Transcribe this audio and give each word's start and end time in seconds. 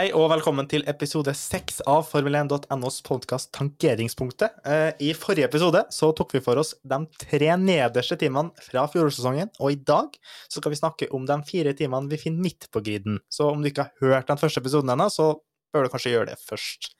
Hei 0.00 0.14
og 0.16 0.30
velkommen 0.32 0.64
til 0.64 0.80
episode 0.88 1.34
seks 1.36 1.82
av 1.84 2.06
Formel1.nos 2.08 2.94
podkast 3.04 3.50
Tankeringspunktet. 3.52 4.54
Eh, 4.64 4.94
I 4.96 5.10
forrige 5.12 5.44
episode 5.50 5.82
så 5.92 6.08
tok 6.16 6.30
vi 6.32 6.40
for 6.40 6.56
oss 6.62 6.70
de 6.88 7.02
tre 7.20 7.50
nederste 7.60 8.16
timene 8.22 8.64
fra 8.64 8.86
fjorårssesongen, 8.88 9.50
og 9.60 9.74
i 9.74 9.76
dag 9.76 10.16
så 10.46 10.62
skal 10.62 10.72
vi 10.72 10.78
snakke 10.80 11.10
om 11.12 11.26
de 11.28 11.36
fire 11.44 11.74
timene 11.76 12.08
vi 12.08 12.20
finner 12.22 12.46
midt 12.46 12.70
på 12.72 12.80
griden. 12.86 13.20
Så 13.28 13.50
om 13.50 13.60
du 13.60 13.68
ikke 13.68 13.90
har 13.90 14.06
hørt 14.06 14.32
den 14.32 14.40
første 14.40 14.64
episoden 14.64 14.94
ennå, 14.94 15.10
så 15.12 15.34
bør 15.68 15.84
du 15.84 15.92
kanskje 15.92 16.14
gjøre 16.14 16.30
det 16.30 16.38
først. 16.46 16.94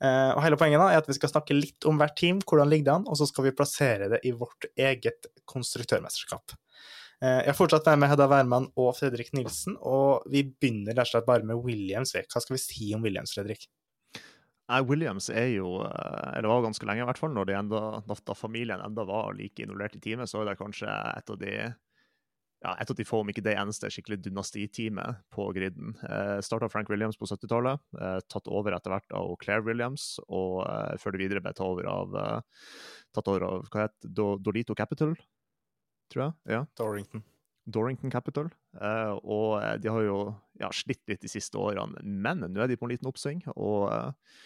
Eh, 0.00 0.32
og 0.32 0.40
hele 0.46 0.56
poenget 0.56 0.80
da 0.80 0.88
er 0.94 1.04
at 1.04 1.12
vi 1.12 1.18
skal 1.20 1.34
snakke 1.34 1.58
litt 1.58 1.90
om 1.90 2.00
hvert 2.00 2.16
team, 2.16 2.40
hvordan 2.40 2.72
ligger 2.72 2.88
det 2.88 2.96
an, 3.02 3.08
og 3.10 3.20
så 3.20 3.28
skal 3.28 3.50
vi 3.50 3.56
plassere 3.60 4.08
det 4.14 4.24
i 4.24 4.32
vårt 4.32 4.70
eget 4.80 5.28
konstruktørmesterskap. 5.44 6.56
Eh, 7.20 7.42
Jeg 7.44 7.52
har 7.52 7.58
fortsatt 7.58 7.88
med 8.00 8.08
Hedda 8.08 8.28
Wærmann 8.30 8.70
og 8.80 8.94
Fredrik 8.96 9.34
Nilsen, 9.36 9.76
og 9.80 10.24
vi 10.30 10.44
begynner 10.48 10.96
rett 10.96 11.08
og 11.08 11.12
slett 11.12 11.28
bare 11.28 11.44
med 11.44 11.60
Williams. 11.60 12.14
Hva 12.16 12.40
skal 12.40 12.56
vi 12.56 12.62
si 12.62 12.94
om 12.96 13.04
Williams, 13.04 13.34
Fredrik? 13.36 13.68
Williams 14.86 15.26
er 15.34 15.48
jo 15.50 15.80
eh, 15.82 16.38
Eller 16.38 16.46
var 16.46 16.62
ganske 16.62 16.86
lenge, 16.86 17.02
i 17.02 17.08
hvert 17.08 17.18
fall. 17.18 17.34
Enda, 17.34 18.00
da, 18.06 18.34
familien 18.38 18.80
enda 18.80 19.04
var 19.04 19.34
like 19.34 19.64
involvert 19.64 19.96
i 19.98 20.02
teamet, 20.02 20.30
så 20.30 20.40
er 20.40 20.52
det 20.52 20.60
kanskje 20.60 20.88
et 20.88 21.32
av 21.34 21.40
de 21.40 21.54
ja, 22.60 22.74
et 22.76 22.90
av 22.92 22.96
de 22.96 23.06
få, 23.08 23.22
om 23.22 23.30
ikke 23.32 23.44
det 23.44 23.54
eneste, 23.56 23.88
skikkelig 23.88 24.18
dynastiteamet 24.26 25.22
på 25.32 25.46
griden. 25.56 25.94
Eh, 26.04 26.38
Starta 26.44 26.68
Frank 26.68 26.90
Williams 26.92 27.16
på 27.16 27.28
70-tallet, 27.28 27.80
eh, 27.96 28.18
tatt 28.28 28.50
over 28.52 28.76
etter 28.76 28.92
hvert 28.92 29.16
av 29.16 29.32
Claire 29.40 29.64
Williams, 29.64 30.18
og 30.28 30.60
eh, 30.66 30.96
før 31.00 31.16
det 31.16 31.22
videre 31.24 31.44
ble 31.44 31.54
tatt 31.56 31.64
over 31.66 31.88
av, 31.88 32.18
eh, 32.20 32.66
tatt 33.16 33.30
over 33.32 33.46
av 33.48 33.70
hva 33.72 33.86
het 33.86 33.96
Do, 34.04 34.34
Dolito 34.44 34.76
Capital, 34.76 35.16
tror 36.12 36.26
jeg. 36.26 36.56
ja. 36.56 36.64
Dorrington. 36.78 37.24
Dorrington 37.70 38.10
Capital. 38.12 38.50
Eh, 38.80 39.14
og 39.22 39.60
eh, 39.60 39.76
de 39.82 39.90
har 39.92 40.04
jo 40.06 40.18
ja, 40.60 40.70
slitt 40.74 41.02
litt 41.10 41.22
de 41.22 41.30
siste 41.30 41.58
årene, 41.60 42.02
men 42.02 42.44
nå 42.46 42.62
er 42.62 42.70
de 42.70 42.78
på 42.80 42.88
en 42.88 42.94
liten 42.94 43.10
oppsving. 43.10 43.42
Og 43.54 43.88
eh, 43.92 44.36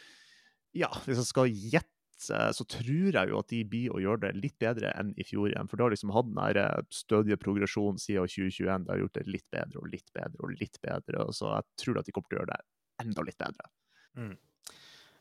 ja, 0.84 0.90
hvis 1.06 1.20
jeg 1.22 1.30
skal 1.30 1.52
gjette, 1.52 1.90
så 2.24 2.64
tror 2.70 3.16
jeg 3.16 3.28
jo 3.28 3.38
at 3.40 3.50
de 3.50 3.58
blir 3.68 3.92
å 3.92 4.00
gjøre 4.00 4.28
det 4.28 4.36
litt 4.38 4.54
bedre 4.62 4.92
enn 4.96 5.10
i 5.18 5.24
fjor 5.26 5.50
igjen. 5.50 5.66
For 5.68 5.76
de 5.76 5.84
har 5.84 5.92
liksom 5.92 6.12
hatt 6.14 6.28
den 6.30 6.38
der 6.38 6.60
eh, 6.62 6.86
stødige 6.94 7.40
progresjonen 7.42 8.00
siden 8.00 8.30
2021. 8.30 8.86
De 8.86 8.92
har 8.94 9.02
gjort 9.02 9.18
det 9.18 9.26
litt 9.28 9.46
bedre 9.52 9.82
og 9.82 9.90
litt 9.92 10.10
bedre 10.14 10.46
og 10.46 10.54
litt 10.54 10.80
bedre. 10.84 11.26
Og 11.26 11.36
Så 11.36 11.50
jeg 11.50 11.68
tror 11.82 12.00
at 12.00 12.08
de 12.08 12.14
kommer 12.14 12.30
til 12.30 12.38
å 12.38 12.42
gjøre 12.42 12.54
det 12.54 12.60
enda 13.04 13.26
litt 13.26 13.40
bedre. 13.40 13.70
Mm. 14.14 14.34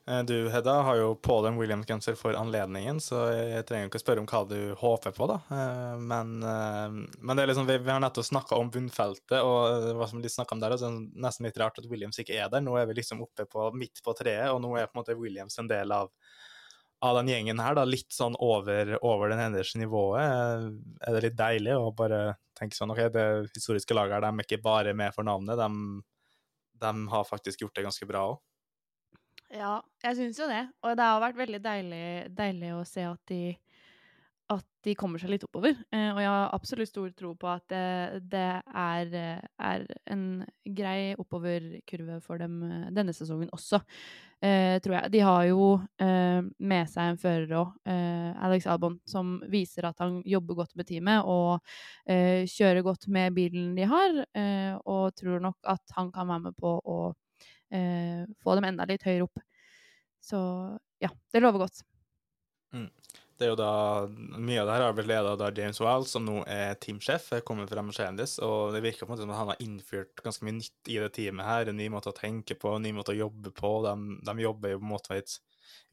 Eh, 0.08 0.24
Du, 0.24 0.50
Hedda, 0.50 0.74
har 0.84 0.97
jo 1.00 1.14
på 1.16 1.38
deg 1.44 1.53
en 1.53 1.58
Williams-genser 1.62 2.18
for 2.19 2.36
anledningen, 2.36 3.00
så 3.03 3.22
jeg 3.31 3.64
trenger 3.69 3.88
ikke 3.88 4.02
å 4.02 4.03
spørre 4.03 4.24
om 4.24 4.28
hva 4.28 4.41
du 4.50 4.58
håper 4.80 5.14
på, 5.16 5.28
da. 5.31 5.38
Eh, 5.56 5.97
Men, 6.12 6.34
eh, 6.44 6.97
men 7.24 7.38
det 7.38 7.44
er 7.46 7.52
liksom, 7.53 7.68
vi, 7.69 7.78
vi 7.86 7.91
har 7.94 8.02
nettopp 8.03 8.28
snakka 8.28 8.59
om 8.59 8.72
bunnfeltet, 8.74 9.40
og 9.40 9.94
hva 10.00 10.08
som 10.12 10.22
de 10.24 10.31
snakket 10.31 10.58
om 10.58 10.63
der, 10.63 10.75
og 10.75 10.81
så 10.81 10.90
er 10.90 10.97
det 10.97 11.24
nesten 11.28 11.47
litt 11.47 11.59
rart 11.62 11.80
at 11.80 11.88
Williams 11.92 12.19
ikke 12.19 12.36
er 12.36 12.52
der. 12.52 12.63
Nå 12.66 12.75
er 12.80 12.90
vi 12.90 12.97
liksom 13.00 13.24
oppe 13.24 13.47
på 13.47 13.69
midt 13.80 14.03
på 14.03 14.16
treet, 14.19 14.52
og 14.52 14.59
nå 14.63 14.75
er 14.75 14.90
på 14.92 14.97
en 14.97 15.03
måte 15.03 15.18
Williams 15.19 15.58
en 15.63 15.72
del 15.72 15.96
av, 15.96 16.12
av 17.03 17.18
den 17.22 17.31
gjengen 17.31 17.59
her, 17.63 17.75
da, 17.80 17.84
litt 17.88 18.12
sånn 18.16 18.36
over, 18.40 18.97
over 19.03 19.31
den 19.31 19.40
nederste 19.40 19.80
nivået. 19.80 20.24
Er 21.03 21.16
det 21.16 21.24
litt 21.30 21.40
deilig 21.40 21.75
å 21.80 21.92
bare 21.96 22.25
tenke 22.59 22.75
sånn, 22.78 22.92
ok, 22.92 23.06
det 23.12 23.28
historiske 23.56 23.96
laget 23.96 24.19
her, 24.19 24.28
de 24.28 24.36
er 24.44 24.47
ikke 24.47 24.63
bare 24.63 24.94
med 24.96 25.16
for 25.16 25.28
navnet, 25.28 25.59
de, 25.59 26.03
de 26.84 26.94
har 27.16 27.24
faktisk 27.28 27.63
gjort 27.63 27.75
det 27.80 27.88
ganske 27.88 28.08
bra 28.09 28.28
òg. 28.34 28.42
Ja, 29.53 29.78
jeg 30.02 30.18
syns 30.18 30.40
jo 30.41 30.47
det. 30.50 30.64
Og 30.81 30.96
det 30.97 31.06
har 31.06 31.22
vært 31.22 31.38
veldig 31.38 31.59
deilig, 31.62 32.06
deilig 32.34 32.72
å 32.74 32.81
se 32.90 33.03
at 33.06 33.22
de, 33.30 33.53
at 34.50 34.66
de 34.84 34.96
kommer 34.97 35.22
seg 35.22 35.30
litt 35.30 35.46
oppover. 35.46 35.78
Eh, 35.94 36.09
og 36.09 36.22
jeg 36.24 36.31
har 36.31 36.56
absolutt 36.58 36.90
stor 36.90 37.12
tro 37.14 37.36
på 37.38 37.52
at 37.52 37.68
det, 37.69 38.24
det 38.34 38.47
er, 38.66 39.13
er 39.69 39.86
en 40.09 40.25
grei 40.66 41.13
oppoverkurve 41.22 42.18
for 42.25 42.42
dem 42.42 42.59
eh, 42.66 42.90
denne 42.97 43.13
sesongen 43.13 43.53
også, 43.53 43.84
eh, 44.42 44.81
tror 44.81 44.97
jeg. 44.97 45.13
De 45.13 45.22
har 45.22 45.46
jo 45.52 45.69
med 46.02 46.90
seg 46.90 47.13
en 47.13 47.22
fører 47.22 47.53
òg, 47.62 47.78
Alex 47.86 48.66
Albon, 48.74 48.97
som 49.06 49.36
viser 49.53 49.86
at 49.86 50.02
han 50.02 50.24
jobber 50.25 50.63
godt 50.63 50.74
med 50.80 50.90
teamet 50.90 51.30
og 51.30 51.62
kjører 52.50 52.81
godt 52.86 53.06
med 53.13 53.38
bilen 53.38 53.74
de 53.78 53.86
har, 53.88 54.18
og 54.90 55.13
tror 55.19 55.44
nok 55.46 55.62
at 55.75 55.94
han 55.96 56.09
kan 56.16 56.28
være 56.31 56.50
med 56.50 56.58
på 56.58 56.74
å 56.81 56.97
eh, 57.73 58.23
få 58.44 58.57
dem 58.57 58.69
enda 58.69 58.88
litt 58.89 59.06
høyere 59.07 59.28
opp. 59.28 59.41
Så 60.23 60.39
ja, 61.03 61.09
det 61.34 61.44
lover 61.44 61.66
godt. 61.66 61.84
Det 63.44 63.47
er 63.47 63.51
jo 63.51 63.57
da, 63.59 63.72
Mye 64.39 64.61
av 64.61 64.67
det 64.69 64.75
her 64.75 64.84
har 64.85 64.94
blitt 64.95 65.09
ledet 65.09 65.41
av 65.41 65.57
James 65.57 65.79
Wild, 65.81 66.07
som 66.09 66.25
nå 66.25 66.44
er 66.50 66.78
teamsjef, 66.81 67.31
kommer 67.45 67.67
fra 67.69 67.83
Mercedes, 67.85 68.38
og 68.45 68.75
det 68.75 68.83
virker 68.85 69.03
på 69.03 69.12
en 69.12 69.16
måte 69.16 69.25
som 69.25 69.33
at 69.33 69.41
han 69.41 69.51
har 69.51 69.63
innført 69.63 70.22
ganske 70.23 70.45
mye 70.45 70.59
nytt 70.62 70.91
i 70.94 71.00
det 71.01 71.09
teamet 71.17 71.50
her, 71.50 71.69
en 71.69 71.79
ny 71.81 71.89
måte 71.91 72.13
å 72.13 72.18
tenke 72.18 72.56
på, 72.59 72.75
en 72.77 72.86
ny 72.86 72.94
måte 72.95 73.12
å 73.15 73.18
jobbe 73.18 73.51
på. 73.57 73.74
De, 73.88 73.95
de 74.30 74.45
jobber 74.45 74.75
jo 74.75 74.80
på 74.80 74.88
en 74.88 74.94
måte 74.94 75.18
et 75.18 75.36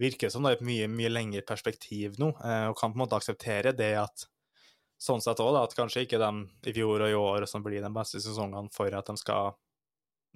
virker 0.00 0.32
som 0.32 0.44
det 0.44 0.52
er 0.52 0.58
et 0.58 0.68
mye, 0.68 0.90
mye 0.92 1.12
lengre 1.12 1.42
perspektiv 1.46 2.20
nå, 2.20 2.30
eh, 2.44 2.66
og 2.70 2.76
kan 2.78 2.92
på 2.92 3.00
en 3.00 3.04
måte 3.04 3.18
akseptere 3.18 3.74
det 3.76 3.94
at 4.00 4.26
sånn 5.00 5.22
sett 5.24 5.40
òg, 5.40 5.56
at 5.56 5.76
kanskje 5.76 6.04
ikke 6.04 6.20
de 6.20 6.30
i 6.68 6.76
fjor 6.76 7.06
og 7.06 7.10
i 7.10 7.16
år 7.16 7.48
som 7.48 7.64
blir 7.64 7.80
de 7.82 7.92
beste 7.94 8.20
sesongene 8.20 8.72
for 8.74 8.92
at 8.96 9.08
de 9.08 9.16
skal 9.20 9.54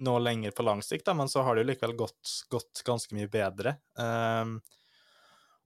nå 0.03 0.15
lenger 0.19 0.51
på 0.51 0.65
lang 0.65 0.81
sikt, 0.83 1.05
da, 1.07 1.13
men 1.15 1.29
så 1.31 1.43
har 1.45 1.55
det 1.55 1.63
jo 1.63 1.69
likevel 1.71 1.95
gått, 1.99 2.33
gått 2.51 2.81
ganske 2.87 3.15
mye 3.15 3.29
bedre. 3.31 3.77
Um, 3.99 4.57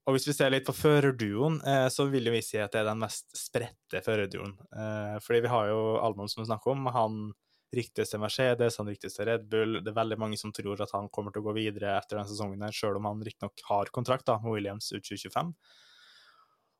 og 0.09 0.15
hvis 0.15 0.25
vi 0.25 0.33
ser 0.33 0.49
litt 0.49 0.65
på 0.65 0.73
førerduoen, 0.73 1.59
eh, 1.69 1.85
så 1.93 2.07
vil 2.09 2.25
jo 2.25 2.33
vi 2.33 2.41
si 2.41 2.57
at 2.57 2.73
det 2.73 2.79
er 2.81 2.87
den 2.87 3.03
mest 3.03 3.27
spredte 3.37 4.01
førerduoen. 4.01 4.55
Eh, 4.73 5.17
fordi 5.21 5.43
vi 5.45 5.51
har 5.51 5.67
jo 5.69 5.83
Albon 6.01 6.31
som 6.31 6.41
vi 6.41 6.47
snakker 6.49 6.73
om, 6.73 6.87
han 6.95 7.19
ryktes 7.75 8.09
til 8.09 8.23
Mercedes, 8.23 8.79
han 8.81 8.89
ryktes 8.89 9.19
til 9.19 9.29
Red 9.29 9.45
Bull. 9.51 9.77
Det 9.83 9.91
er 9.91 9.99
veldig 9.99 10.17
mange 10.17 10.39
som 10.41 10.53
tror 10.55 10.81
at 10.81 10.95
han 10.95 11.11
kommer 11.13 11.35
til 11.35 11.43
å 11.43 11.49
gå 11.51 11.53
videre 11.59 11.93
etter 11.99 12.17
denne 12.17 12.31
sesongen, 12.31 12.65
her, 12.65 12.73
selv 12.73 12.97
om 12.97 13.05
han 13.05 13.21
riktignok 13.21 13.61
har 13.67 13.93
kontrakt 13.93 14.25
da, 14.31 14.39
med 14.41 14.55
Williams 14.55 14.89
ut 14.95 15.03
2025. 15.05 15.53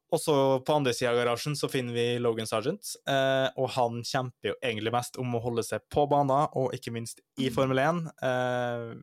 Og 0.10 0.18
så 0.18 0.34
på 0.66 0.74
andre 0.74 0.94
sida 0.96 1.12
av 1.12 1.20
garasjen 1.20 1.56
så 1.58 1.70
finner 1.70 1.94
vi 1.94 2.06
Logan 2.22 2.50
Sargent, 2.50 2.96
eh, 3.10 3.46
og 3.62 3.70
han 3.76 4.02
kjemper 4.02 4.52
jo 4.52 4.56
egentlig 4.58 4.94
mest 4.96 5.20
om 5.22 5.36
å 5.38 5.44
holde 5.44 5.64
seg 5.66 5.86
på 5.94 6.08
banen, 6.10 6.50
og 6.58 6.74
ikke 6.74 6.94
minst 6.96 7.22
i 7.38 7.52
Formel 7.54 7.82
1. 7.84 8.02
Eh, 8.26 8.96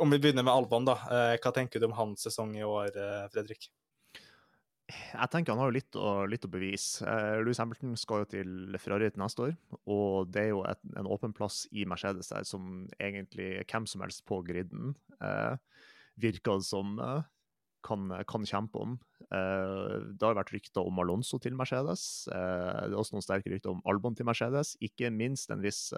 om 0.00 0.14
vi 0.14 0.20
begynner 0.22 0.46
med 0.46 0.54
Albon, 0.54 0.86
da. 0.86 0.96
Eh, 1.10 1.36
hva 1.42 1.52
tenker 1.54 1.82
du 1.82 1.88
om 1.88 1.96
hans 1.98 2.22
sesong 2.28 2.54
i 2.56 2.64
år, 2.66 2.94
eh, 2.94 3.26
Fredrik? 3.34 3.68
Jeg 4.90 5.30
tenker 5.30 5.54
han 5.54 5.60
har 5.62 5.70
jo 5.70 5.76
litt 5.76 5.98
å, 5.98 6.12
litt 6.30 6.46
å 6.46 6.50
bevise. 6.50 7.04
Eh, 7.06 7.42
Louis 7.42 7.58
Hamilton 7.58 7.98
skal 7.98 8.22
jo 8.22 8.30
til 8.30 8.78
Ferrari 8.82 9.10
til 9.10 9.22
neste 9.22 9.48
år, 9.48 9.52
og 9.90 10.30
det 10.30 10.46
er 10.46 10.50
jo 10.52 10.64
et, 10.66 10.82
en 10.98 11.10
åpen 11.10 11.34
plass 11.34 11.64
i 11.70 11.84
Mercedes 11.90 12.30
der 12.30 12.46
som 12.46 12.86
egentlig 12.98 13.52
hvem 13.66 13.86
som 13.90 14.06
helst 14.06 14.24
på 14.30 14.40
griden 14.46 14.94
eh, 15.18 15.58
virker 16.22 16.62
som 16.62 16.98
kan, 17.86 18.10
kan, 18.28 18.46
kjempe 18.46 18.82
om. 18.82 18.98
Eh, 19.30 19.96
det 20.10 20.26
har 20.26 20.38
vært 20.38 20.52
rykter 20.54 20.86
om 20.86 21.02
Alonso 21.02 21.38
til 21.42 21.56
Mercedes. 21.58 22.04
Eh, 22.32 22.80
det 22.86 22.94
er 22.94 22.98
også 22.98 23.16
noen 23.16 23.26
sterke 23.26 23.52
rykter 23.52 23.74
om 23.74 23.82
Albon 23.88 24.16
til 24.18 24.28
Mercedes. 24.28 24.76
Ikke 24.84 25.12
minst 25.14 25.52
en 25.54 25.62
viss 25.64 25.90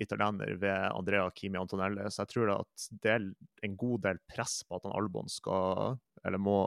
italiener 0.00 0.54
ved 0.60 0.86
Andrea 0.90 1.28
Kimi 1.36 1.60
Antonelli. 1.60 2.06
Så 2.08 2.24
jeg 2.24 2.34
tror 2.34 2.54
at 2.58 2.86
det 3.02 3.12
er 3.14 3.26
en 3.66 3.76
god 3.78 4.06
del 4.06 4.20
press 4.30 4.60
på 4.66 4.78
at 4.78 4.86
han 4.88 4.96
Albon 4.96 5.28
skal, 5.30 5.98
eller 6.24 6.40
må 6.40 6.60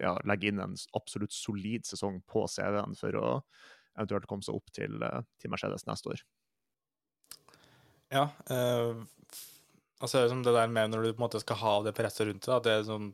ja, 0.00 0.16
legge 0.26 0.50
inn 0.50 0.62
en 0.62 0.76
absolutt 0.98 1.34
solid 1.34 1.86
sesong 1.86 2.20
på 2.30 2.46
CV-en 2.50 2.96
for 2.98 3.18
å 3.20 3.28
eventuelt 3.94 4.26
komme 4.30 4.46
seg 4.46 4.58
opp 4.58 4.72
til, 4.74 4.96
eh, 5.02 5.20
til 5.40 5.52
Mercedes 5.52 5.86
neste 5.86 6.14
år. 6.14 6.24
Ja. 8.14 8.28
Eh, 8.50 9.04
altså 10.00 10.26
det 10.28 10.54
der 10.54 10.68
med 10.68 10.90
når 10.90 11.02
du 11.02 11.12
på 11.12 11.22
en 11.22 11.26
måte 11.28 11.42
skal 11.42 11.60
ha 11.62 11.74
det 11.84 11.94
presset 11.96 12.28
rundt 12.28 12.46
deg, 12.48 12.64
det 12.66 12.72
er 12.74 12.88
sånn 12.88 13.12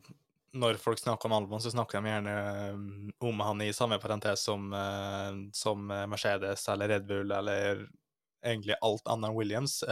når 0.57 0.79
folk 0.83 0.99
snakker 0.99 1.29
om 1.29 1.35
Albon, 1.37 1.61
så 1.63 1.71
snakker 1.71 2.01
de 2.01 2.11
gjerne 2.11 2.35
eh, 2.35 2.75
om 3.27 3.39
han 3.45 3.61
i 3.63 3.71
samme 3.73 3.99
parentes 4.03 4.43
som, 4.47 4.71
uh, 4.73 5.31
som 5.55 5.87
Mercedes 5.87 6.67
eller 6.69 6.91
Red 6.91 7.05
Bull 7.07 7.31
eller 7.31 7.85
egentlig 8.43 8.75
alt 8.81 9.07
annet 9.07 9.29
enn 9.29 9.37
Williams. 9.37 9.83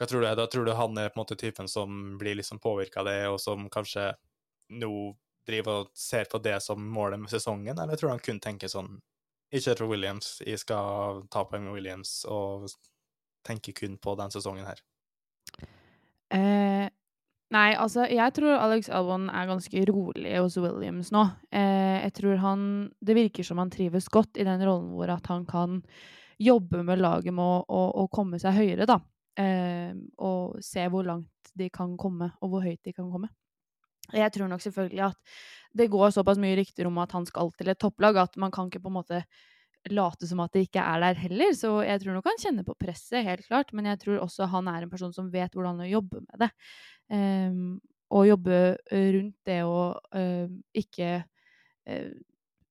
Hva 0.00 0.06
tror 0.06 0.22
du? 0.22 0.28
Da 0.38 0.46
tror 0.46 0.64
du 0.64 0.72
han 0.72 0.96
er 0.96 1.10
på 1.10 1.18
en 1.18 1.22
måte 1.24 1.36
typen 1.36 1.68
som 1.68 2.18
blir 2.18 2.38
liksom 2.38 2.60
påvirka 2.62 3.02
av 3.02 3.08
det, 3.10 3.18
og 3.28 3.40
som 3.42 3.66
kanskje 3.72 4.12
nå 4.70 4.92
driver 5.46 5.82
og 5.82 5.90
ser 5.98 6.30
på 6.30 6.38
det 6.38 6.56
som 6.62 6.80
målet 6.94 7.20
med 7.20 7.32
sesongen, 7.32 7.78
eller 7.78 7.96
tror 7.96 8.08
du 8.08 8.14
han 8.14 8.24
kun 8.24 8.40
tenker 8.40 8.70
sånn 8.70 9.00
Ikke 9.50 9.72
etter 9.72 9.88
Williams, 9.90 10.36
jeg 10.46 10.60
skal 10.62 11.24
ta 11.26 11.42
poeng 11.42 11.64
med 11.66 11.74
Williams, 11.74 12.20
og 12.30 12.68
tenker 13.46 13.74
kun 13.74 13.96
på 13.98 14.14
den 14.20 14.30
sesongen 14.30 14.68
her? 14.68 14.82
Eh, 16.30 16.86
nei, 17.54 17.74
altså, 17.74 18.06
jeg 18.10 18.34
tror 18.36 18.56
Alex 18.56 18.90
Albon 18.94 19.28
er 19.30 19.48
ganske 19.50 19.84
rolig 19.90 20.36
hos 20.36 20.58
Williams 20.60 21.12
nå. 21.14 21.26
Eh, 21.52 21.98
jeg 22.06 22.14
tror 22.20 22.40
han 22.44 22.62
Det 23.00 23.16
virker 23.16 23.46
som 23.46 23.60
han 23.62 23.72
trives 23.72 24.08
godt 24.08 24.40
i 24.40 24.46
den 24.46 24.62
rollen 24.64 24.92
hvor 24.94 25.12
at 25.12 25.26
han 25.30 25.46
kan 25.48 25.80
jobbe 26.40 26.82
med 26.86 27.02
laget 27.02 27.34
med 27.36 27.44
å, 27.68 27.82
å, 28.00 28.06
komme 28.08 28.38
seg 28.40 28.56
høyere, 28.56 28.86
da. 28.88 28.96
Eh, 29.36 29.92
og 30.24 30.56
se 30.64 30.86
hvor 30.88 31.04
langt 31.04 31.52
de 31.54 31.68
kan 31.72 31.96
komme, 32.00 32.30
og 32.40 32.54
hvor 32.54 32.64
høyt 32.64 32.80
de 32.86 32.94
kan 32.96 33.10
komme. 33.12 33.28
Jeg 34.16 34.32
tror 34.34 34.48
nok 34.50 34.62
selvfølgelig 34.64 35.04
at 35.10 35.34
det 35.76 35.90
går 35.92 36.10
såpass 36.14 36.40
mye 36.40 36.56
rykter 36.58 36.88
om 36.88 36.98
at 37.02 37.12
han 37.14 37.26
skal 37.28 37.52
til 37.58 37.70
et 37.70 37.78
topplag, 37.78 38.16
at 38.18 38.38
man 38.40 38.50
kan 38.54 38.70
ikke 38.70 38.82
på 38.82 38.90
en 38.90 38.98
måte 38.98 39.20
late 39.88 40.28
som 40.28 40.42
at 40.44 40.52
det 40.52 40.66
ikke 40.66 40.82
er 40.82 41.00
der 41.04 41.20
heller. 41.22 41.52
Så 41.56 41.72
jeg 41.86 42.02
tror 42.02 42.16
nok 42.16 42.28
han 42.28 42.40
kjenner 42.42 42.66
på 42.66 42.76
presset, 42.80 43.24
helt 43.26 43.46
klart. 43.46 43.72
Men 43.76 43.88
jeg 43.92 44.00
tror 44.02 44.24
også 44.24 44.48
han 44.50 44.68
er 44.68 44.84
en 44.84 44.92
person 44.92 45.14
som 45.14 45.30
vet 45.32 45.54
hvordan 45.56 45.84
å 45.84 45.88
jobbe 45.88 46.24
med 46.24 46.42
det. 46.42 46.50
Um, 47.10 47.80
og 48.10 48.26
jobbe 48.26 48.58
rundt 48.90 49.36
det 49.46 49.60
å 49.66 49.82
uh, 50.14 50.50
ikke 50.74 51.10
uh, 51.20 52.10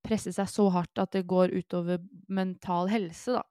presse 0.03 0.33
seg 0.35 0.51
så 0.51 0.67
hardt 0.73 0.99
at 0.99 1.13
det 1.15 1.27
går 1.27 1.53
utover 1.55 2.01
mental 2.27 2.91
helse, 2.91 3.39
da. 3.39 3.45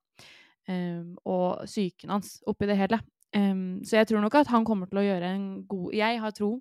Um, 0.69 1.15
og 1.25 1.65
psyken 1.65 2.13
hans 2.13 2.39
oppi 2.49 2.69
det 2.69 2.77
hele. 2.77 3.01
Um, 3.37 3.81
så 3.85 4.01
jeg 4.01 4.11
tror 4.11 4.25
nok 4.25 4.37
at 4.41 4.51
han 4.53 4.67
kommer 4.69 4.89
til 4.89 5.01
å 5.01 5.05
gjøre 5.05 5.31
en 5.37 5.49
god 5.69 5.97
Jeg 5.97 6.21
har 6.21 6.33
tro 6.37 6.55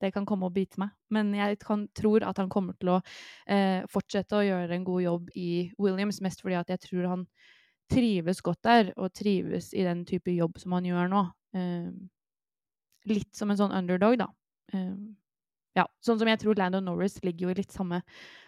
det 0.00 0.12
kan 0.14 0.26
komme 0.26 0.48
og 0.48 0.54
bite 0.54 0.78
meg. 0.80 0.92
Men 1.10 1.32
jeg 1.34 1.58
kan, 1.62 1.86
tror 1.96 2.24
at 2.26 2.38
han 2.38 2.50
kommer 2.52 2.76
til 2.78 2.94
å 2.96 2.98
eh, 3.50 3.84
fortsette 3.90 4.38
å 4.38 4.44
gjøre 4.46 4.76
en 4.76 4.86
god 4.86 5.02
jobb 5.04 5.32
i 5.38 5.50
Williams, 5.80 6.20
mest 6.24 6.42
fordi 6.44 6.58
at 6.58 6.70
jeg 6.74 6.82
tror 6.86 7.08
han 7.12 7.24
trives 7.90 8.42
godt 8.44 8.62
der, 8.66 8.92
og 8.96 9.14
trives 9.16 9.72
i 9.72 9.84
den 9.86 10.04
type 10.08 10.32
jobb 10.34 10.58
som 10.60 10.76
han 10.76 10.86
gjør 10.88 11.10
nå. 11.12 11.24
Eh, 11.56 11.90
litt 13.10 13.32
som 13.36 13.50
en 13.50 13.58
sånn 13.60 13.74
underdog, 13.74 14.18
da. 14.20 14.28
Um, 14.74 15.16
ja, 15.78 15.84
sånn 16.02 16.18
som 16.18 16.28
jeg 16.28 16.40
tror 16.42 16.58
Landon 16.58 16.88
Norris 16.88 17.18
ligger 17.22 17.46
jo 17.46 17.52
i 17.52 17.58
litt 17.60 17.72
samme 17.72 18.02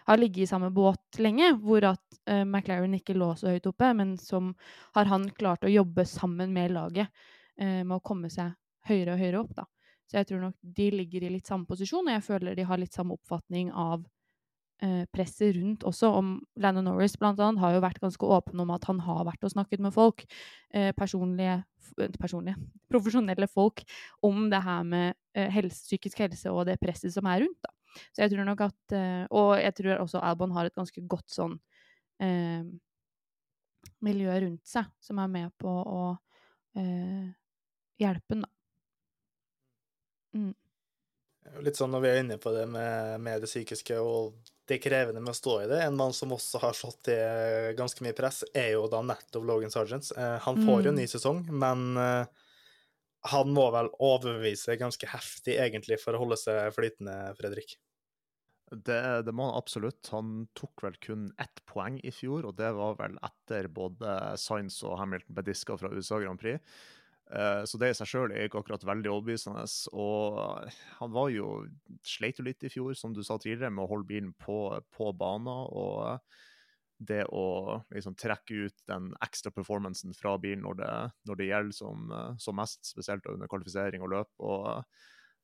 Har 0.05 0.19
ligget 0.19 0.43
i 0.43 0.49
samme 0.49 0.69
båt 0.75 1.19
lenge, 1.21 1.53
hvor 1.63 1.85
at 1.87 2.03
uh, 2.29 2.43
McLaren 2.43 2.97
ikke 2.97 3.15
lå 3.15 3.31
så 3.39 3.53
høyt 3.53 3.69
oppe, 3.69 3.91
men 3.97 4.17
som 4.19 4.51
har 4.97 5.07
han 5.11 5.29
klart 5.37 5.63
å 5.65 5.71
jobbe 5.71 6.05
sammen 6.09 6.53
med 6.53 6.73
laget 6.75 7.07
uh, 7.61 7.81
med 7.85 7.95
å 7.97 8.03
komme 8.03 8.31
seg 8.33 8.51
høyere 8.89 9.15
og 9.15 9.21
høyere 9.21 9.43
opp, 9.43 9.53
da. 9.61 9.67
Så 10.09 10.19
jeg 10.19 10.27
tror 10.27 10.41
nok 10.43 10.57
de 10.79 10.89
ligger 10.91 11.23
i 11.23 11.29
litt 11.37 11.47
samme 11.47 11.69
posisjon, 11.69 12.09
og 12.09 12.17
jeg 12.17 12.25
føler 12.25 12.57
de 12.57 12.65
har 12.67 12.81
litt 12.81 12.97
samme 12.97 13.15
oppfatning 13.15 13.69
av 13.71 14.01
presset 15.13 15.55
rundt 15.55 15.83
også. 15.85 16.09
Om 16.17 16.31
Landon 16.61 16.87
Norris 16.89 17.17
annet 17.21 17.59
har 17.61 17.75
jo 17.75 17.83
vært 17.83 18.01
ganske 18.01 18.25
åpen 18.25 18.59
om 18.63 18.71
at 18.73 18.87
han 18.89 19.01
har 19.05 19.25
vært 19.27 19.43
og 19.45 19.53
snakket 19.53 19.83
med 19.83 19.93
folk, 19.93 20.25
eh, 20.73 20.91
personlige, 20.97 21.61
personlige, 22.19 22.57
profesjonelle 22.91 23.47
folk, 23.47 23.83
om 24.21 24.49
det 24.49 24.63
her 24.65 24.83
med 24.83 25.13
eh, 25.35 25.51
helse, 25.53 25.85
psykisk 25.85 26.23
helse 26.25 26.51
og 26.51 26.65
det 26.69 26.79
presset 26.81 27.13
som 27.13 27.29
er 27.29 27.43
rundt. 27.45 27.59
da. 27.61 27.73
Så 28.15 28.23
jeg 28.23 28.31
tror 28.31 28.47
nok 28.47 28.61
at 28.63 28.95
eh, 28.95 29.25
Og 29.29 29.59
jeg 29.59 29.73
tror 29.75 29.99
også 29.99 30.21
Albon 30.23 30.53
har 30.55 30.65
et 30.65 30.75
ganske 30.75 31.01
godt 31.07 31.29
sånn 31.31 31.57
eh, 32.23 32.63
miljø 34.01 34.33
rundt 34.45 34.65
seg, 34.67 34.87
som 35.01 35.19
er 35.21 35.29
med 35.29 35.53
på 35.61 35.69
å 35.69 36.01
eh, 36.77 37.29
hjelpe 38.01 38.35
ham, 38.35 38.45
da. 38.45 38.51
Mm. 40.31 40.53
Litt 41.65 41.75
sånn 41.75 41.91
når 41.91 42.03
vi 42.03 42.09
er 42.09 42.19
inne 42.21 42.37
på 42.39 42.53
det 42.55 42.63
med, 42.71 43.17
med, 43.25 43.41
det 43.43 43.49
psykiske 43.49 43.97
og 43.99 44.37
det 44.69 44.77
krevende 44.83 45.21
med 45.23 45.33
å 45.33 45.37
stå 45.37 45.55
i 45.63 45.67
det. 45.71 45.81
En 45.83 45.97
mann 45.97 46.13
som 46.13 46.31
også 46.35 46.61
har 46.61 46.77
slått 46.77 47.03
til 47.09 47.73
ganske 47.77 48.03
mye 48.05 48.15
press, 48.17 48.43
er 48.53 48.73
jo 48.75 48.85
da 48.91 49.01
nettopp 49.05 49.47
Logan 49.47 49.73
Sargents. 49.73 50.13
Eh, 50.13 50.37
han 50.45 50.61
får 50.61 50.79
mm. 50.79 50.85
jo 50.85 50.91
en 50.93 50.99
ny 51.01 51.07
sesong, 51.09 51.43
men 51.63 51.85
eh, 51.99 52.41
han 53.33 53.53
må 53.53 53.67
vel 53.73 53.91
overbevise 53.99 54.77
ganske 54.79 55.09
heftig, 55.09 55.57
egentlig, 55.61 55.99
for 56.01 56.15
å 56.15 56.23
holde 56.23 56.39
seg 56.41 56.71
flytende, 56.77 57.17
Fredrik? 57.39 57.77
Det, 58.71 59.01
det, 59.27 59.33
må 59.35 59.49
han 59.49 59.57
absolutt. 59.59 60.07
Han 60.13 60.45
tok 60.55 60.85
vel 60.85 60.95
kun 61.03 61.27
ett 61.41 61.59
poeng 61.67 61.99
i 62.07 62.13
fjor, 62.15 62.47
og 62.47 62.55
det 62.61 62.71
var 62.77 62.95
vel 63.01 63.17
etter 63.27 63.67
både 63.67 64.15
Science 64.39 64.85
og 64.87 64.95
Hamilton 65.01 65.35
ble 65.35 65.43
diska 65.49 65.75
fra 65.77 65.91
USA 65.91 66.21
Grand 66.23 66.39
Prix. 66.39 66.63
Eh, 67.31 67.63
så 67.65 67.79
det 67.79 67.91
i 67.91 67.97
seg 67.97 68.09
sjøl 68.11 68.33
er 68.35 68.47
ikke 68.47 68.61
akkurat 68.61 68.85
veldig 68.87 69.11
overbevisende. 69.13 69.65
Og 69.95 70.39
han 70.99 71.13
var 71.15 71.31
jo 71.33 71.51
sleit 72.07 72.41
jo 72.41 72.47
litt 72.47 72.63
i 72.67 72.71
fjor, 72.73 72.93
som 72.97 73.15
du 73.15 73.23
sa 73.23 73.39
tidligere, 73.39 73.73
med 73.73 73.85
å 73.85 73.91
holde 73.93 74.09
bilen 74.09 74.33
på, 74.39 74.63
på 74.95 75.11
banen. 75.17 75.51
Og 75.71 76.19
det 77.01 77.23
å 77.33 77.79
liksom 77.89 78.17
trekke 78.19 78.67
ut 78.67 78.83
den 78.89 79.09
ekstra 79.25 79.53
performancen 79.55 80.13
fra 80.13 80.35
bilen 80.41 80.61
når 80.67 80.77
det, 80.83 80.91
når 81.29 81.39
det 81.39 81.47
gjelder 81.47 81.77
som, 81.79 82.11
som, 82.37 82.59
mest, 82.59 82.83
spesielt 82.85 83.25
under 83.31 83.49
kvalifisering 83.49 84.05
og 84.05 84.13
løp. 84.13 84.31
og 84.37 84.83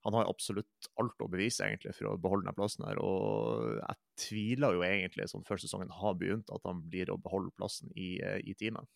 han 0.06 0.15
har 0.15 0.29
absolutt 0.29 0.88
alt 1.01 1.24
å 1.24 1.27
bevise 1.27 1.65
egentlig 1.65 1.91
for 1.98 2.12
å 2.12 2.20
beholde 2.22 2.48
den 2.48 2.56
plassen 2.56 2.86
her. 2.88 3.00
Og 3.03 3.79
jeg 3.82 3.98
tviler 4.22 4.77
jo 4.77 4.86
egentlig, 4.86 5.25
som 5.27 5.44
før 5.44 5.60
sesongen 5.60 5.91
har 5.91 6.13
begynt, 6.20 6.53
at 6.53 6.63
han 6.70 6.84
blir 6.86 7.12
å 7.12 7.17
beholde 7.20 7.51
plassen 7.58 7.91
i, 7.98 8.13
i 8.22 8.53
teamet. 8.56 8.88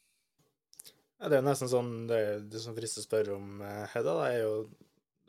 Ja, 1.22 1.30
det 1.30 1.38
er 1.38 1.46
nesten 1.46 1.70
sånn 1.70 1.92
Det, 2.10 2.22
det 2.50 2.62
som 2.64 2.74
frister 2.74 3.04
å 3.04 3.06
spørre 3.06 3.36
om, 3.38 3.62
eh, 3.62 3.84
Hedda, 3.94 4.16
det 4.24 4.32
er 4.32 4.42
jo 4.42 4.56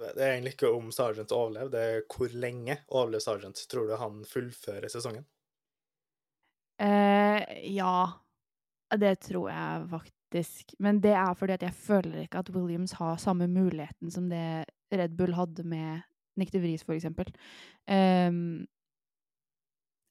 det 0.03 0.19
er 0.25 0.33
egentlig 0.33 0.57
ikke 0.57 0.71
om 0.75 0.89
Sargent 0.91 1.31
overlever, 1.37 1.69
det 1.71 1.83
er 1.87 2.01
hvor 2.11 2.33
lenge 2.35 2.75
overlever 2.89 3.23
Sargent. 3.23 3.61
Tror 3.71 3.87
du 3.87 3.93
han 4.01 4.25
fullfører 4.27 4.91
sesongen? 4.91 5.23
Eh, 6.83 7.43
ja, 7.71 8.09
det 8.99 9.13
tror 9.29 9.51
jeg 9.53 9.87
faktisk. 9.93 10.75
Men 10.83 10.99
det 11.05 11.13
er 11.15 11.37
fordi 11.39 11.55
at 11.55 11.67
jeg 11.69 11.77
føler 11.85 12.25
ikke 12.25 12.43
at 12.43 12.51
Williams 12.55 12.97
har 12.99 13.21
samme 13.23 13.47
muligheten 13.53 14.11
som 14.11 14.29
det 14.33 14.65
Red 14.93 15.15
Bull 15.17 15.37
hadde 15.37 15.63
med 15.69 16.03
Nick 16.41 16.51
de 16.53 16.63
Vries, 16.63 16.83
for 16.83 16.97
eksempel. 16.97 17.29
Um, 17.87 18.65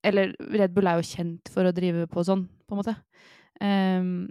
eller 0.06 0.36
Red 0.40 0.74
Bull 0.74 0.88
er 0.88 1.02
jo 1.02 1.10
kjent 1.10 1.50
for 1.52 1.66
å 1.66 1.74
drive 1.76 2.08
på 2.10 2.24
sånn, 2.26 2.46
på 2.66 2.78
en 2.78 2.82
måte. 2.82 2.96
Um, 3.62 4.30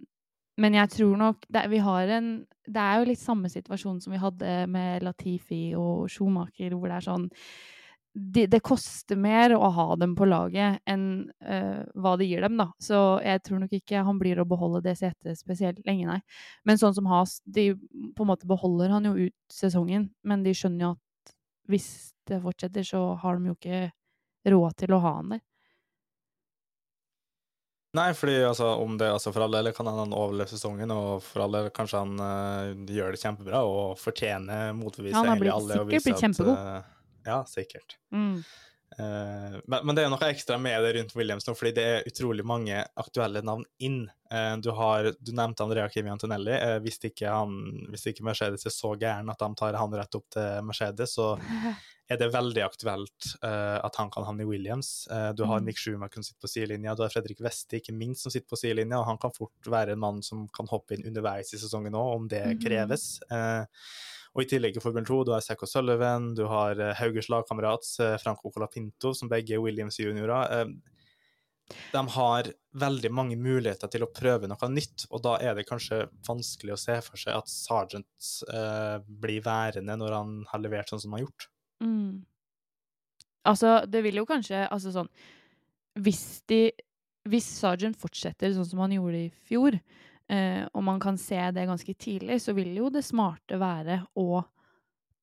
men 0.61 0.77
jeg 0.77 0.93
tror 0.93 1.19
nok 1.21 1.45
det, 1.49 1.67
vi 1.73 1.83
har 1.83 2.15
en 2.19 2.31
Det 2.71 2.81
er 2.81 3.01
jo 3.01 3.09
litt 3.09 3.21
samme 3.21 3.49
situasjon 3.51 4.01
som 4.05 4.13
vi 4.15 4.21
hadde 4.21 4.55
med 4.71 5.03
Latifi 5.03 5.75
og 5.75 6.11
Schumacher, 6.13 6.77
hvor 6.77 6.91
det 6.91 6.99
er 7.01 7.07
sånn 7.09 7.29
det, 8.13 8.49
det 8.51 8.59
koster 8.67 9.19
mer 9.19 9.53
å 9.55 9.69
ha 9.71 9.97
dem 9.99 10.17
på 10.19 10.27
laget 10.27 10.81
enn 10.91 11.05
uh, 11.47 11.83
hva 11.95 12.17
det 12.19 12.27
gir 12.27 12.43
dem, 12.43 12.57
da. 12.59 12.67
Så 12.83 13.21
jeg 13.23 13.43
tror 13.47 13.61
nok 13.63 13.75
ikke 13.77 14.03
han 14.07 14.19
blir 14.19 14.41
å 14.43 14.49
beholde 14.51 14.83
det 14.83 14.97
setet 14.99 15.39
spesielt 15.39 15.79
lenge, 15.87 16.09
nei. 16.09 16.19
Men 16.67 16.81
sånn 16.81 16.97
som 16.97 17.07
Has, 17.11 17.39
de 17.47 17.71
på 17.79 18.27
en 18.27 18.33
måte 18.33 18.51
beholder 18.51 18.97
han 18.97 19.07
jo 19.07 19.29
ut 19.29 19.55
sesongen, 19.55 20.09
men 20.27 20.43
de 20.47 20.55
skjønner 20.57 20.89
jo 20.89 20.91
at 20.97 21.35
hvis 21.71 21.89
det 22.27 22.41
fortsetter, 22.43 22.87
så 22.87 23.05
har 23.23 23.39
de 23.39 23.53
jo 23.53 23.57
ikke 23.59 23.85
råd 24.51 24.77
til 24.83 24.97
å 24.97 25.03
ha 25.05 25.15
han 25.21 25.37
der. 25.37 25.45
Nei, 27.99 28.13
fordi 28.15 28.37
altså, 28.47 28.69
om 28.79 28.95
det 29.01 29.09
altså 29.11 29.33
for 29.35 29.43
all 29.43 29.55
del 29.57 29.73
kan 29.75 29.89
han 29.91 30.13
overleve 30.15 30.53
sesongen, 30.53 30.93
og 30.95 31.25
for 31.27 31.43
all 31.43 31.57
del 31.57 31.71
kanskje 31.75 32.03
han 32.05 32.23
uh, 32.23 32.71
gjør 32.87 33.17
det 33.17 33.23
kjempebra 33.23 33.63
og 33.67 33.99
fortjener 33.99 34.71
motbevise 34.79 35.19
Han 35.19 35.33
har 35.33 35.41
blitt, 35.41 35.57
sikkert 35.67 35.89
blitt 35.91 36.07
at, 36.15 36.21
kjempegod. 36.23 36.55
uh, 36.55 37.17
ja, 37.27 37.41
sikkert. 37.51 37.97
Mm. 38.15 38.45
Eh, 38.99 39.59
men, 39.65 39.85
men 39.87 39.97
det 39.97 40.05
er 40.05 40.11
noe 40.11 40.31
ekstra 40.33 40.59
med 40.59 40.83
det 40.83 40.95
rundt 40.97 41.15
Williams 41.19 41.47
nå, 41.47 41.55
fordi 41.59 41.75
det 41.77 41.85
er 41.87 42.09
utrolig 42.11 42.45
mange 42.47 42.83
aktuelle 43.01 43.43
navn 43.47 43.65
inn. 43.79 44.03
Eh, 44.33 44.57
du, 44.63 44.71
har, 44.77 45.13
du 45.19 45.33
nevnte 45.37 45.65
Andrea 45.65 45.89
Kimi 45.93 46.11
Antonelli. 46.13 46.57
Eh, 46.57 46.79
hvis, 46.85 47.01
ikke 47.07 47.31
han, 47.31 47.57
hvis 47.93 48.09
ikke 48.11 48.27
Mercedes 48.27 48.67
er 48.67 48.75
så 48.75 48.95
gæren 48.99 49.31
at 49.33 49.41
de 49.41 49.51
tar 49.59 49.79
han 49.79 49.97
rett 49.97 50.19
opp 50.19 50.29
til 50.35 50.67
Mercedes, 50.67 51.15
så 51.19 51.33
er 52.11 52.19
det 52.19 52.33
veldig 52.35 52.63
aktuelt 52.65 53.27
at 53.47 53.99
han 54.01 54.09
kan 54.11 54.25
havne 54.27 54.43
i 54.43 54.49
Williams. 54.49 55.05
Du 55.39 55.45
har 55.47 55.61
Nick 55.61 55.77
Mick 55.77 55.79
Schumacher 55.79 56.19
som 56.19 56.25
sitter 56.27 56.43
på 56.43 56.51
sidelinja, 56.51 56.97
du 56.99 57.05
har 57.05 57.13
Fredrik 57.15 57.39
Weste 57.39 57.79
ikke 57.79 57.95
minst 57.95 58.27
som 58.27 58.35
sitter 58.35 58.51
på 58.51 58.59
sidelinja, 58.59 58.99
og 58.99 59.07
han 59.07 59.21
kan 59.23 59.31
fort 59.31 59.71
være 59.71 59.95
en 59.95 60.03
mann 60.03 60.19
som 60.27 60.49
kan 60.51 60.67
hoppe 60.73 60.97
inn 60.97 61.07
underveis 61.07 61.55
i 61.55 61.61
sesongen 61.63 61.95
òg, 61.95 62.09
om 62.17 62.27
det 62.33 62.43
kreves. 62.59 62.65
kreves. 62.67 63.07
Uh, 63.31 64.19
og 64.31 64.45
i 64.45 64.49
tillegg 64.51 64.79
i 64.79 64.83
Formel 64.83 65.07
2, 65.07 65.21
du 65.27 65.33
har 65.35 65.43
Sekko 65.45 65.67
Sullivan, 65.67 66.33
du 66.39 66.45
har 66.51 66.79
Hauges 66.79 67.01
Haugers 67.01 67.29
lagkamerat 67.33 67.91
uh, 68.01 68.15
Franco 68.23 68.53
Colapinto, 68.55 69.15
som 69.17 69.31
begge 69.31 69.57
er 69.57 69.63
Williams-juniorer. 69.65 70.71
de 71.93 72.03
har 72.15 72.51
veldig 72.75 73.11
mange 73.15 73.37
muligheter 73.39 73.91
til 73.91 74.03
å 74.03 74.11
prøve 74.11 74.49
noe 74.51 74.71
nytt, 74.71 75.07
og 75.11 75.23
da 75.23 75.37
er 75.39 75.55
det 75.55 75.69
kanskje 75.69 76.05
vanskelig 76.27 76.75
å 76.75 76.81
se 76.83 76.97
for 77.07 77.19
seg 77.19 77.37
at 77.37 77.51
Sergeant 77.51 78.31
blir 79.07 79.45
værende 79.47 79.95
når 79.99 80.17
han 80.17 80.33
har 80.51 80.63
levert 80.63 80.91
sånn 80.91 81.03
som 81.03 81.15
han 81.15 81.21
har 81.21 81.29
gjort. 81.29 81.47
Mm. 81.83 82.27
Altså, 83.49 83.81
det 83.89 84.03
vil 84.05 84.21
jo 84.21 84.27
kanskje 84.29 84.67
Altså 84.69 84.93
sånn 84.93 85.09
Hvis 86.05 86.43
de 86.51 86.67
Hvis 87.31 87.47
Sergeant 87.61 87.97
fortsetter 88.01 88.53
sånn 88.53 88.69
som 88.69 88.83
han 88.85 88.93
gjorde 88.97 89.23
i 89.27 89.31
fjor, 89.49 89.77
eh, 90.31 90.65
og 90.73 90.85
man 90.87 91.03
kan 91.03 91.19
se 91.21 91.41
det 91.55 91.69
ganske 91.69 91.95
tidlig, 91.99 92.41
så 92.45 92.55
vil 92.57 92.73
jo 92.79 92.91
det 92.93 93.05
smarte 93.07 93.59
være 93.61 94.01
å 94.21 94.43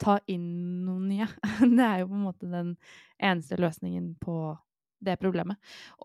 ta 0.02 0.20
inn 0.30 0.86
noen 0.86 1.10
nye. 1.10 1.28
Det 1.78 1.84
er 1.84 2.04
jo 2.04 2.12
på 2.12 2.18
en 2.20 2.26
måte 2.28 2.50
den 2.52 2.76
eneste 3.18 3.58
løsningen 3.60 4.14
på 4.22 4.38
det 5.06 5.18
problemet. 5.22 5.58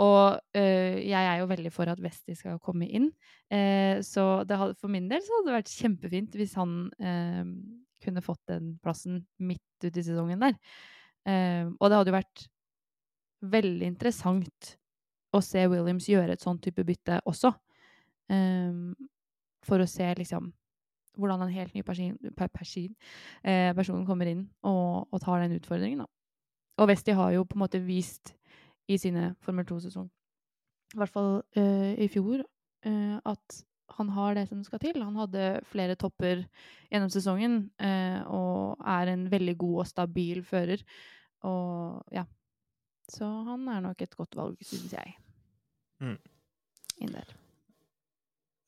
Og 0.04 0.36
øh, 0.56 0.96
jeg 1.00 1.28
er 1.28 1.38
jo 1.40 1.48
veldig 1.48 1.72
for 1.72 1.88
at 1.88 2.00
Westi 2.04 2.34
skal 2.36 2.60
komme 2.60 2.88
inn. 2.88 3.08
Eh, 3.52 4.00
så 4.04 4.44
hadde, 4.48 4.74
for 4.80 4.92
min 4.92 5.08
del 5.10 5.22
så 5.24 5.38
hadde 5.38 5.50
det 5.50 5.58
vært 5.58 5.76
kjempefint 5.76 6.36
hvis 6.36 6.56
han 6.60 6.76
eh, 7.00 7.44
kunne 8.04 8.24
fått 8.24 8.42
den 8.50 8.74
plassen 8.82 9.22
midt 9.40 9.86
ute 9.86 9.96
i 9.96 10.04
sesongen 10.04 10.44
der. 10.44 10.58
Eh, 11.28 11.68
og 11.78 11.88
det 11.88 11.98
hadde 11.98 12.12
jo 12.12 12.18
vært 12.18 12.46
veldig 13.52 13.88
interessant 13.88 14.76
å 15.32 15.40
se 15.42 15.64
Williams 15.70 16.08
gjøre 16.10 16.36
et 16.36 16.44
sånn 16.44 16.60
type 16.62 16.84
bytte 16.86 17.22
også. 17.28 17.52
Eh, 18.32 19.08
for 19.62 19.82
å 19.82 19.88
se 19.88 20.08
liksom 20.18 20.50
hvordan 21.20 21.44
en 21.44 21.52
helt 21.52 21.74
ny 21.76 21.82
person, 21.84 22.16
person, 22.54 22.94
eh, 23.44 23.72
person 23.76 24.06
kommer 24.08 24.30
inn 24.30 24.46
og, 24.64 25.08
og 25.12 25.20
tar 25.20 25.42
den 25.42 25.58
utfordringen. 25.58 26.04
Da. 26.04 26.08
Og 26.80 26.88
Westi 26.88 27.14
har 27.16 27.34
jo 27.34 27.44
på 27.44 27.58
en 27.58 27.64
måte 27.64 27.82
vist 27.84 28.32
i 28.90 28.96
sine 28.98 29.34
Formel 29.44 29.66
2-sesong, 29.68 30.08
i 30.94 31.00
hvert 31.00 31.12
fall 31.12 31.34
eh, 31.56 31.92
i 32.02 32.08
fjor, 32.12 32.42
eh, 32.88 33.18
at 33.28 33.60
han 33.98 34.08
har 34.16 34.36
det 34.36 34.46
som 34.48 34.62
skal 34.64 34.80
til. 34.80 35.02
Han 35.04 35.18
hadde 35.20 35.60
flere 35.68 35.98
topper 36.00 36.46
gjennom 36.88 37.10
sesongen 37.12 37.58
eh, 37.76 38.22
og 38.24 38.80
er 38.88 39.12
en 39.12 39.26
veldig 39.32 39.56
god 39.60 39.82
og 39.84 39.90
stabil 39.90 40.40
fører. 40.48 40.84
Og 41.48 42.00
ja. 42.14 42.24
Så 43.12 43.28
han 43.50 43.68
er 43.68 43.84
nok 43.84 44.00
et 44.00 44.16
godt 44.16 44.36
valg, 44.38 44.56
synes 44.64 44.96
jeg. 44.96 45.16
Mm. 46.00 46.16
Inn 47.04 47.12
der. 47.12 47.36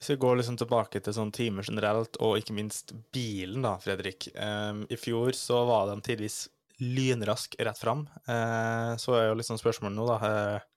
Hvis 0.04 0.18
vi 0.18 0.20
går 0.20 0.34
liksom 0.36 0.58
tilbake 0.60 1.00
til 1.00 1.14
sånn 1.16 1.30
timer 1.32 1.64
generelt, 1.64 2.18
og 2.20 2.34
ikke 2.36 2.52
minst 2.52 2.90
bilen, 3.16 3.62
da, 3.64 3.70
Fredrik. 3.80 4.26
Um, 4.36 4.82
I 4.92 4.98
fjor 5.00 5.32
så 5.32 5.62
var 5.64 5.88
de 5.88 5.94
tidvis 6.04 6.42
lynrask 6.76 7.56
rett 7.56 7.80
fram. 7.80 8.02
Uh, 8.28 8.92
så 9.00 9.14
er 9.16 9.30
jo 9.30 9.38
liksom 9.40 9.56
spørsmålet 9.56 9.96
nå, 9.96 10.04
da 10.10 10.18
uh, 10.20 10.68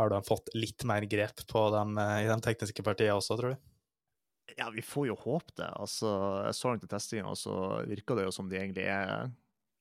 Har 0.00 0.14
de 0.14 0.22
fått 0.24 0.48
litt 0.56 0.88
mer 0.88 1.04
grep 1.04 1.44
på 1.52 1.66
dem 1.76 2.00
uh, 2.00 2.16
i 2.24 2.32
de 2.32 2.40
tekniske 2.48 2.88
partiene 2.88 3.20
også, 3.20 3.36
tror 3.36 3.52
du? 3.52 3.70
Ja, 4.56 4.72
vi 4.72 4.88
får 4.88 5.10
jo 5.12 5.20
håpe 5.20 5.60
det. 5.60 5.68
Altså, 5.76 6.16
så 6.56 6.72
langt 6.72 6.88
i 6.88 6.92
testinga, 6.96 7.36
så 7.36 7.84
virker 7.92 8.22
det 8.22 8.30
jo 8.30 8.36
som 8.40 8.48
de 8.48 8.56
egentlig 8.56 8.88
er 8.88 9.28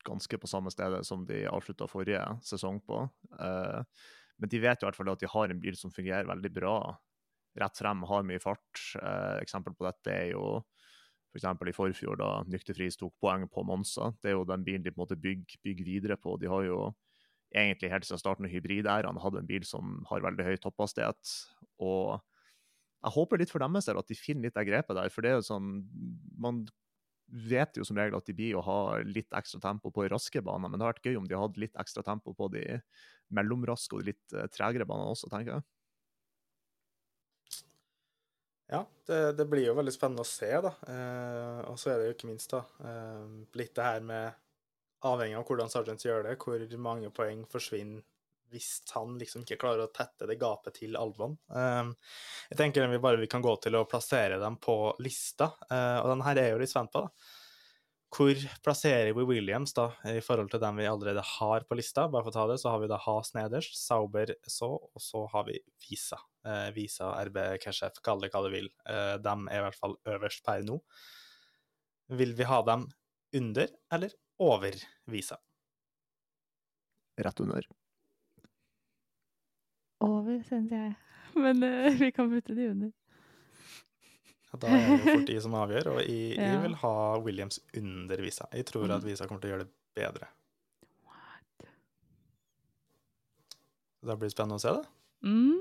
ganske 0.03 0.35
på 0.35 0.51
samme 0.51 0.75
stedet 0.75 1.05
som 1.07 1.23
de 1.23 1.45
avslutta 1.47 1.87
forrige 1.87 2.27
sesong 2.43 2.83
på. 2.83 3.05
Men 3.39 4.51
de 4.51 4.59
vet 4.67 4.83
jo 4.83 4.83
i 4.83 4.91
hvert 4.91 4.99
fall 4.99 5.15
at 5.15 5.23
de 5.23 5.31
har 5.31 5.47
en 5.47 5.63
bil 5.63 5.79
som 5.79 5.95
fungerer 5.95 6.27
veldig 6.27 6.59
bra. 6.59 6.81
Rett 7.58 7.82
frem, 7.82 8.03
har 8.06 8.27
mye 8.27 8.41
fart. 8.44 8.84
Eh, 9.01 9.39
eksempel 9.41 9.74
på 9.75 9.88
dette 9.88 10.13
er 10.13 10.32
jo 10.36 10.60
f.eks. 11.34 11.46
For 11.58 11.70
i 11.70 11.75
forfjor, 11.75 12.20
da 12.22 12.29
Nykterfris 12.50 12.98
tok 13.00 13.15
poeng 13.22 13.48
på 13.50 13.63
Monsa. 13.65 14.12
Det 14.22 14.32
er 14.32 14.38
jo 14.38 14.48
den 14.50 14.65
bilen 14.65 14.86
de 14.86 14.94
på 14.94 15.01
en 15.01 15.06
måte 15.08 15.20
bygger, 15.20 15.62
bygger 15.65 15.89
videre 15.89 16.18
på. 16.18 16.38
De 16.41 16.50
har 16.50 16.65
jo 16.68 16.79
egentlig 17.50 17.89
helt 17.89 18.06
siden 18.06 18.22
starten 18.22 18.46
av 18.46 18.53
hybridæraen 18.53 19.22
hatt 19.22 19.38
en 19.39 19.50
bil 19.50 19.65
som 19.65 20.03
har 20.10 20.22
veldig 20.25 20.46
høy 20.46 20.58
topphastighet. 20.62 21.38
og 21.82 22.20
jeg 23.00 23.15
håper 23.15 23.39
litt 23.39 23.51
for 23.53 23.63
deres 23.63 23.88
del 23.88 24.00
at 24.01 24.10
de 24.12 24.18
finner 24.18 24.50
litt 24.50 24.60
av 24.60 24.68
grepet 24.68 24.98
der. 24.98 25.12
For 25.13 25.24
det 25.24 25.32
er 25.32 25.39
jo 25.39 25.48
sånn 25.48 25.72
Man 26.39 26.65
vet 27.29 27.77
jo 27.77 27.86
som 27.86 27.98
regel 28.00 28.18
at 28.18 28.25
de 28.25 28.34
blir 28.34 28.58
å 28.58 28.63
ha 28.65 28.79
litt 29.06 29.36
ekstra 29.38 29.60
tempo 29.62 29.91
på 29.94 30.08
raske 30.10 30.41
baner, 30.41 30.65
men 30.65 30.79
det 30.79 30.86
har 30.86 30.96
vært 30.96 31.06
gøy 31.06 31.20
om 31.20 31.27
de 31.29 31.38
hadde 31.38 31.62
litt 31.62 31.75
ekstra 31.77 32.01
tempo 32.03 32.34
på 32.34 32.48
de 32.56 32.63
mellomraske 33.38 33.94
og 33.94 34.01
de 34.01 34.15
litt 34.15 34.34
uh, 34.34 34.48
tregere 34.50 34.88
banene 34.89 35.13
også, 35.13 35.29
tenker 35.29 35.60
jeg. 35.60 35.65
Ja, 38.69 38.83
det, 39.05 39.33
det, 39.39 39.45
blir 39.49 39.65
jo 39.65 39.73
veldig 39.77 39.93
spennende 39.93 40.21
å 40.21 40.29
se, 40.29 40.49
da. 40.61 40.71
Eh, 40.85 41.61
og 41.71 41.79
så 41.81 41.93
er 41.93 41.99
det 41.99 42.09
jo 42.09 42.15
ikke 42.17 42.29
minst 42.29 42.53
da, 42.53 42.61
eh, 42.85 43.25
litt 43.57 43.73
det 43.77 43.88
her 43.88 44.05
med 44.05 44.45
Avhengig 45.09 45.39
av 45.39 45.45
hvordan 45.47 45.71
Sargent 45.71 46.03
gjør 46.03 46.25
det, 46.27 46.35
hvor 46.43 46.63
mange 46.77 47.09
poeng 47.15 47.45
forsvinner 47.49 48.03
hvis 48.49 48.81
han 48.95 49.13
liksom 49.21 49.43
ikke 49.45 49.59
klarer 49.61 49.85
å 49.85 49.91
tette 49.93 50.25
det 50.25 50.39
gapet 50.41 50.79
til 50.81 50.97
Albon. 50.97 51.35
Eh, 51.53 52.13
jeg 52.51 52.61
tenker 52.61 52.89
vi 52.91 53.01
bare 53.01 53.21
vi 53.21 53.29
kan 53.31 53.45
gå 53.45 53.55
til 53.63 53.77
å 53.79 53.85
plassere 53.89 54.39
dem 54.41 54.57
på 54.61 54.77
lista, 55.05 55.51
uh, 55.69 55.99
og 56.01 56.09
den 56.13 56.25
her 56.25 56.41
er 56.41 56.49
jo 56.53 56.61
litt 56.61 56.71
spent 56.71 56.93
på. 56.93 57.05
da. 57.05 57.38
Hvor 58.09 58.39
plasserer 58.65 59.13
vi 59.13 59.25
Williams 59.29 59.75
da, 59.77 59.91
i 60.09 60.21
forhold 60.25 60.49
til 60.49 60.61
dem 60.63 60.79
vi 60.81 60.87
allerede 60.89 61.21
har 61.35 61.65
på 61.69 61.77
lista? 61.77 62.07
Bare 62.09 62.25
for 62.25 62.33
å 62.33 62.37
ta 62.39 62.45
det, 62.49 62.57
så 62.61 62.71
har 62.73 62.81
vi 62.81 62.89
da 62.89 62.97
Has 63.03 63.35
nederst, 63.35 63.77
Sauber 63.77 64.33
så, 64.49 64.71
og 64.81 65.03
så 65.03 65.27
har 65.29 65.45
vi 65.45 65.59
Visa. 65.85 66.17
Eh, 66.41 66.71
Visa, 66.73 67.11
RB, 67.29 67.37
Keshef, 67.61 68.01
kall 68.05 68.23
det 68.23 68.31
hva 68.33 68.41
du 68.47 68.49
vil. 68.55 68.71
Eh, 68.89 69.15
de 69.21 69.35
er 69.35 69.59
i 69.59 69.65
hvert 69.67 69.77
fall 69.77 69.93
øverst 70.09 70.41
per 70.45 70.65
nå. 70.65 70.79
Vil 72.17 72.33
vi 72.33 72.49
ha 72.49 72.63
dem 72.65 72.87
under 73.37 73.69
eller 73.93 74.17
over 74.41 74.81
Visa? 75.13 75.37
Rett 77.19 77.39
under. 77.45 77.67
Over, 80.01 80.41
synes 80.47 80.71
jeg. 80.71 80.95
Men 81.43 81.61
uh, 81.61 81.93
vi 81.99 82.09
kan 82.15 82.31
putte 82.31 82.55
de 82.55 82.71
under. 82.71 82.91
Da 84.58 84.68
er 84.68 84.88
det 84.89 85.03
fort 85.06 85.27
de 85.29 85.41
som 85.41 85.53
avgjør, 85.53 85.88
og 85.94 86.00
jeg, 86.01 86.36
Ja. 86.39 86.48
jeg 86.56 86.62
vil 86.63 86.75
ha 86.82 86.94
Williams 87.22 87.60
under 87.77 88.18
Visa. 88.25 88.48
Jeg 88.53 88.65
tror 88.65 88.89
at 88.96 89.03
Mm. 89.03 89.10
Visa 89.12 89.27
kommer 89.29 89.41
til 89.44 89.51
å 89.51 89.53
gjøre 89.53 89.65
det 89.68 89.74
bedre. 89.96 90.27
What? 91.06 91.68
Da 94.01 94.15
blir 94.15 94.29
det 94.29 94.34
spennende 94.34 94.58
å 94.58 94.63
se 94.63 94.74
det. 94.74 94.86
Mm. 95.22 95.60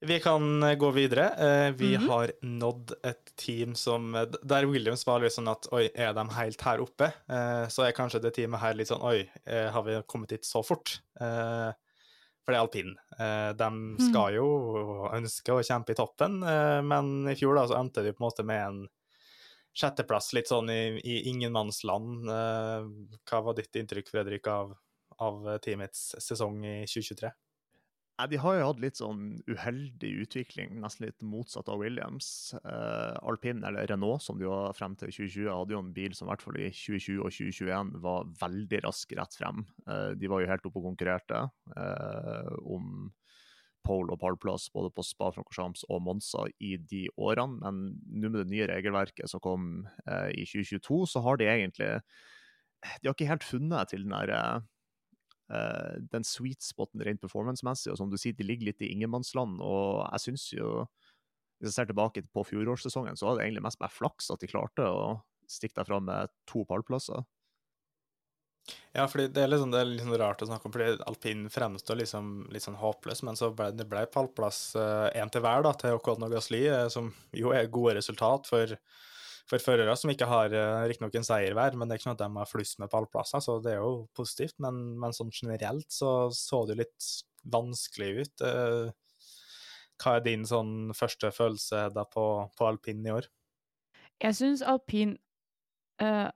Vi 0.00 0.16
kan 0.24 0.62
eh, 0.62 0.74
gå 0.80 0.90
videre. 0.90 1.26
Vi 1.76 1.86
Vi 1.86 1.96
-hmm. 1.96 2.08
har 2.08 2.32
nådd 2.42 2.92
et 3.04 3.32
team 3.36 3.74
som 3.74 4.14
eh, 4.14 4.24
Der 4.42 4.66
Williams 4.66 5.06
var 5.06 5.20
litt 5.20 5.32
sånn 5.32 5.48
at 5.50 5.66
oi, 5.72 5.90
er 5.94 6.12
de 6.12 6.28
helt 6.34 6.60
her 6.62 6.80
oppe? 6.80 7.12
Eh, 7.28 7.68
Så 7.68 7.82
er 7.86 7.92
kanskje 7.92 8.20
det 8.22 8.34
teamet 8.34 8.60
her 8.60 8.74
litt 8.74 8.88
sånn 8.88 9.02
oi, 9.02 9.28
eh, 9.46 9.70
har 9.70 9.82
vi 9.82 10.02
kommet 10.06 10.30
hit 10.30 10.44
så 10.44 10.62
fort? 10.64 11.00
For 12.50 12.56
det 12.56 12.58
er 12.58 12.66
alpin. 12.66 12.94
Eh, 13.14 13.50
De 13.54 14.06
skal 14.08 14.34
jo 14.34 14.46
ønske 15.14 15.54
å 15.54 15.62
kjempe 15.62 15.94
i 15.94 15.98
toppen, 15.98 16.40
eh, 16.42 16.80
men 16.82 17.28
i 17.30 17.36
fjor 17.38 17.54
da 17.54 17.62
så 17.70 17.76
endte 17.78 18.02
de 18.02 18.10
på 18.10 18.24
en 18.24 18.26
måte 18.26 18.42
med 18.42 18.64
en 18.64 18.80
sjetteplass, 19.70 20.32
litt 20.34 20.50
sånn 20.50 20.66
i, 20.74 20.98
i 20.98 21.20
ingenmannsland. 21.30 22.26
Eh, 22.26 22.88
Hva 23.30 23.42
var 23.46 23.54
ditt 23.54 23.78
inntrykk, 23.78 24.10
Fredrik, 24.10 24.50
av, 24.50 24.74
av 25.22 25.46
teamets 25.62 26.16
sesong 26.18 26.58
i 26.66 26.74
2023? 26.90 27.30
De 28.28 28.38
har 28.42 28.56
jo 28.56 28.66
hatt 28.66 28.80
litt 28.82 28.98
sånn 28.98 29.20
uheldig 29.48 30.10
utvikling, 30.24 30.74
nesten 30.82 31.06
litt 31.06 31.22
motsatt 31.24 31.70
av 31.72 31.80
Williams. 31.80 32.52
Eh, 32.58 33.14
Alpin, 33.24 33.62
eller 33.64 33.86
Renault, 33.88 34.24
som 34.24 34.40
de 34.40 34.48
var 34.50 34.74
frem 34.76 34.96
til 34.98 35.12
2020, 35.12 35.46
hadde 35.48 35.76
jo 35.76 35.82
en 35.84 35.92
bil 35.96 36.16
som 36.16 36.26
i 36.26 36.32
hvert 36.32 36.44
fall 36.44 36.58
i 36.60 36.68
2020 36.74 37.22
og 37.22 37.30
2021 37.36 37.92
var 38.04 38.28
veldig 38.42 38.82
rask 38.86 39.14
rett 39.16 39.38
frem. 39.38 39.62
Eh, 39.86 40.10
de 40.20 40.30
var 40.32 40.42
jo 40.42 40.50
helt 40.50 40.66
oppe 40.68 40.82
og 40.82 40.90
konkurrerte 40.90 41.44
eh, 41.76 42.50
om 42.66 43.08
pole- 43.86 44.12
og 44.12 44.20
pallplass 44.20 44.68
både 44.74 44.90
på 44.92 45.04
Spa-Francorchamps 45.06 45.86
og 45.88 46.02
Monza 46.04 46.44
i 46.60 46.74
de 46.90 47.06
årene, 47.16 47.62
men 47.62 47.94
nå 48.10 48.28
med 48.28 48.42
det 48.42 48.50
nye 48.52 48.68
regelverket 48.68 49.30
som 49.32 49.40
kom 49.44 49.70
eh, 50.04 50.28
i 50.34 50.44
2022, 50.44 51.00
så 51.14 51.24
har 51.24 51.40
de 51.40 51.48
egentlig 51.48 51.94
De 53.00 53.08
har 53.08 53.14
ikke 53.14 53.28
helt 53.28 53.44
funnet 53.44 53.90
til 53.92 54.04
den 54.06 54.16
der 54.16 54.62
eh, 55.50 55.96
den 56.12 56.26
sweet 56.26 56.62
spoten 56.64 57.02
rent 57.06 57.22
performance-messig. 57.22 57.92
Og 57.92 57.98
som 58.00 58.12
du 58.12 58.18
sier, 58.20 58.36
de 58.36 58.46
ligger 58.46 58.70
litt 58.70 58.84
i 58.84 58.92
ingenmannsland. 58.94 59.60
Og 59.64 60.04
jeg 60.06 60.26
synes 60.26 60.46
jo, 60.54 60.70
hvis 61.60 61.72
jeg 61.72 61.76
ser 61.78 61.90
tilbake 61.90 62.24
på 62.32 62.46
fjorårssesongen, 62.48 63.18
så 63.18 63.28
var 63.28 63.38
det 63.38 63.48
egentlig 63.48 63.66
mest 63.68 63.80
bare 63.82 63.94
flaks 63.94 64.30
at 64.32 64.42
de 64.42 64.50
klarte 64.50 64.86
å 64.86 65.20
stikke 65.50 65.80
derfra 65.80 66.00
med 66.04 66.32
to 66.48 66.64
pallplasser. 66.68 67.26
Ja, 68.92 69.06
fordi 69.08 69.28
det 69.34 69.42
er, 69.42 69.50
liksom, 69.50 69.70
det 69.72 69.80
er 69.80 69.88
liksom 69.88 70.14
rart 70.20 70.42
å 70.44 70.48
snakke 70.48 70.68
om, 70.68 70.74
fordi 70.74 71.04
alpin 71.08 71.44
fremstår 71.50 72.00
liksom 72.00 72.30
litt 72.54 72.64
sånn 72.64 72.78
håpløs, 72.78 73.22
men 73.26 73.38
så 73.38 73.50
ble 73.56 73.70
det 73.74 73.86
ble 73.90 74.02
pallplass 74.12 74.74
én 74.76 75.26
uh, 75.26 75.32
til 75.32 75.44
hver 75.44 75.64
da, 75.66 75.72
til 75.78 75.96
Ocon 75.98 76.26
og 76.26 76.34
Gasli, 76.34 76.64
uh, 76.70 76.86
som 76.92 77.08
jo 77.36 77.54
er 77.56 77.70
gode 77.72 77.96
resultat 77.98 78.50
for, 78.50 78.74
for 79.50 79.62
førere 79.62 79.96
som 79.98 80.12
ikke 80.12 80.28
har 80.30 80.54
uh, 80.54 80.86
riktignok 80.86 81.18
en 81.18 81.26
seier 81.26 81.56
hver, 81.58 81.74
men 81.74 81.88
det 81.88 81.96
er 81.96 82.00
ikke 82.00 82.08
sånn 82.08 82.16
at 82.18 82.22
de 82.22 82.30
har 82.38 82.50
flust 82.50 82.78
med 82.82 82.92
pallplasser, 82.92 83.42
så 83.42 83.58
det 83.64 83.74
er 83.74 83.82
jo 83.82 84.06
positivt. 84.16 84.56
Men, 84.62 84.80
men 85.02 85.16
sånn 85.16 85.32
generelt 85.34 85.88
så 85.90 86.30
så 86.34 86.62
det 86.70 86.78
litt 86.84 87.10
vanskelig 87.50 88.10
ut. 88.20 88.44
Uh, 88.44 88.90
hva 90.00 90.16
er 90.16 90.24
din 90.24 90.46
sånn 90.48 90.94
første 90.96 91.30
følelse 91.34 91.88
da 91.94 92.06
på, 92.08 92.26
på 92.56 92.68
alpin 92.68 93.04
i 93.04 93.12
år? 93.12 93.28
Jeg 94.20 94.36
syns 94.36 94.62
alpin 94.64 95.14
eh, 96.00 96.28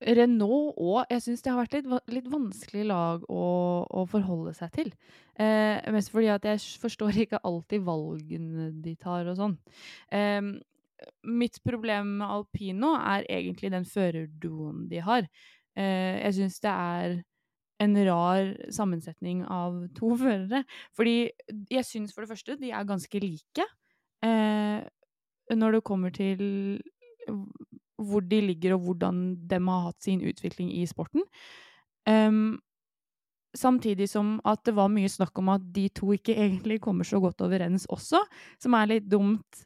Renault 0.00 0.78
òg. 0.80 1.02
Jeg 1.12 1.24
syns 1.24 1.44
det 1.44 1.52
har 1.52 1.60
vært 1.60 1.76
litt, 1.76 1.90
litt 2.12 2.30
vanskelig 2.32 2.86
lag 2.88 3.24
å, 3.28 3.44
å, 3.84 4.04
forholde 4.08 4.54
seg 4.56 4.72
til. 4.76 4.92
Eh, 5.40 5.76
mest 5.92 6.12
fordi 6.12 6.30
at 6.32 6.48
jeg 6.48 6.62
forstår 6.80 7.22
ikke 7.24 7.42
alltid 7.44 7.84
valgene 7.88 8.70
de 8.84 8.96
tar 9.00 9.28
og 9.28 9.36
sånn. 9.40 9.58
Eh, 10.12 10.40
mitt 11.24 11.58
problem 11.66 12.16
med 12.20 12.28
alpino 12.28 12.94
er 12.98 13.26
egentlig 13.30 13.72
den 13.72 13.86
førerduoen 13.88 14.86
de 14.90 15.02
har. 15.04 15.26
Eh, 15.78 16.20
jeg 16.26 16.38
syns 16.38 16.60
det 16.64 16.72
er 16.72 17.18
en 17.80 17.96
rar 18.10 18.54
sammensetning 18.72 19.44
av 19.48 19.82
to 19.98 20.14
førere. 20.20 20.64
Fordi 20.96 21.30
jeg 21.70 21.88
syns 21.88 22.14
for 22.14 22.24
det 22.24 22.32
første 22.32 22.58
de 22.60 22.72
er 22.72 22.88
ganske 22.88 23.22
like. 23.22 23.68
Eh, 24.24 24.80
når 25.50 25.78
det 25.78 25.86
kommer 25.86 26.14
til 26.14 26.80
hvor 28.00 28.24
de 28.24 28.40
ligger, 28.40 28.74
og 28.74 28.80
hvordan 28.80 29.36
de 29.48 29.60
har 29.60 29.86
hatt 29.90 30.02
sin 30.04 30.22
utvikling 30.24 30.72
i 30.72 30.86
sporten. 30.88 31.24
Um, 32.08 32.60
samtidig 33.56 34.08
som 34.08 34.38
at 34.46 34.62
det 34.64 34.74
var 34.76 34.88
mye 34.92 35.10
snakk 35.10 35.38
om 35.38 35.50
at 35.52 35.64
de 35.74 35.88
to 35.88 36.12
ikke 36.14 36.36
egentlig 36.36 36.80
kommer 36.80 37.04
så 37.04 37.20
godt 37.20 37.42
overens 37.44 37.86
også, 37.90 38.22
som 38.62 38.76
er 38.78 38.94
litt 38.94 39.10
dumt 39.10 39.64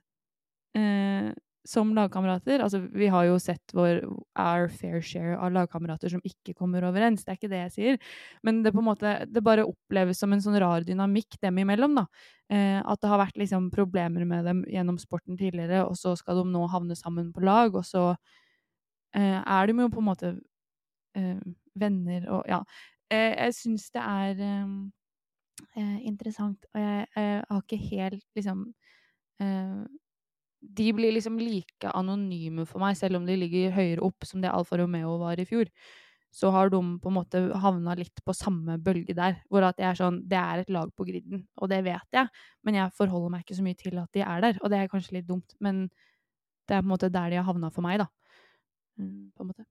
uh, 0.78 1.32
som 1.64 1.94
lagkamerater. 1.96 2.60
Altså, 2.60 2.82
vi 2.92 3.08
har 3.08 3.24
jo 3.24 3.38
sett 3.40 3.72
vår 3.72 4.02
our 4.36 4.68
fair 4.68 5.00
share 5.00 5.38
av 5.40 5.52
lagkamerater 5.54 6.12
som 6.12 6.20
ikke 6.24 6.52
kommer 6.58 6.84
overens, 6.84 7.24
det 7.24 7.32
er 7.32 7.38
ikke 7.38 7.52
det 7.52 7.60
jeg 7.62 7.74
sier, 7.74 7.98
men 8.44 8.60
det 8.64 8.74
på 8.74 8.82
en 8.82 8.88
måte, 8.90 9.14
det 9.24 9.42
bare 9.44 9.64
oppleves 9.64 10.20
som 10.20 10.34
en 10.34 10.42
sånn 10.44 10.58
rar 10.60 10.84
dynamikk 10.84 11.38
dem 11.40 11.62
imellom, 11.64 11.96
da. 12.02 12.06
Eh, 12.52 12.80
at 12.84 13.00
det 13.00 13.08
har 13.08 13.22
vært 13.22 13.40
liksom 13.40 13.70
problemer 13.72 14.26
med 14.28 14.44
dem 14.44 14.64
gjennom 14.68 15.00
sporten 15.00 15.40
tidligere, 15.40 15.86
og 15.88 15.96
så 15.96 16.12
skal 16.20 16.42
de 16.42 16.50
nå 16.52 16.66
havne 16.72 16.96
sammen 17.00 17.32
på 17.32 17.44
lag, 17.48 17.72
og 17.72 17.88
så 17.88 18.10
eh, 19.16 19.40
er 19.40 19.70
de 19.70 19.78
jo 19.80 19.92
på 19.94 20.04
en 20.04 20.10
måte 20.10 20.34
eh, 21.16 21.40
venner 21.80 22.28
og 22.28 22.44
ja. 22.50 22.60
Eh, 23.12 23.32
jeg 23.32 23.56
syns 23.56 23.88
det 23.94 24.04
er 24.04 24.44
eh, 24.44 24.68
eh, 25.80 25.98
interessant, 26.08 26.68
og 26.74 26.80
jeg, 26.80 27.06
jeg, 27.16 27.44
har 27.48 27.64
ikke 27.64 27.84
helt 27.88 28.26
liksom 28.36 28.66
de 30.78 30.88
blir 30.96 31.12
liksom 31.14 31.36
like 31.40 31.90
anonyme 31.94 32.64
for 32.68 32.82
meg, 32.82 32.96
selv 32.98 33.18
om 33.20 33.26
de 33.28 33.36
ligger 33.38 33.74
høyere 33.74 34.04
opp, 34.06 34.26
som 34.28 34.42
det 34.42 34.52
Alfa 34.52 34.78
Romeo 34.80 35.18
var 35.20 35.40
i 35.40 35.46
fjor. 35.48 35.70
Så 36.34 36.50
har 36.50 36.70
de 36.72 36.80
på 36.98 37.10
en 37.10 37.14
måte 37.14 37.42
havna 37.62 37.94
litt 37.98 38.22
på 38.26 38.34
samme 38.34 38.78
bølge 38.82 39.14
der, 39.14 39.36
hvor 39.52 39.66
at 39.68 39.78
jeg 39.78 39.86
er 39.92 40.00
sånn 40.00 40.18
Det 40.28 40.38
er 40.40 40.64
et 40.64 40.72
lag 40.74 40.90
på 40.96 41.06
griden, 41.06 41.44
og 41.62 41.70
det 41.70 41.84
vet 41.86 42.18
jeg, 42.18 42.30
men 42.66 42.80
jeg 42.80 42.96
forholder 42.96 43.30
meg 43.36 43.44
ikke 43.44 43.58
så 43.60 43.66
mye 43.66 43.78
til 43.78 44.00
at 44.02 44.10
de 44.16 44.24
er 44.24 44.42
der, 44.48 44.58
og 44.62 44.72
det 44.72 44.80
er 44.80 44.90
kanskje 44.90 45.20
litt 45.20 45.28
dumt, 45.30 45.54
men 45.60 45.86
det 46.66 46.76
er 46.76 46.82
på 46.82 46.88
en 46.88 46.94
måte 46.96 47.12
der 47.12 47.30
de 47.30 47.38
har 47.38 47.46
havna 47.46 47.70
for 47.70 47.86
meg, 47.86 48.00
da. 48.02 48.08
Mm, 48.98 49.30
på 49.36 49.44
en 49.44 49.52
måte. 49.52 49.66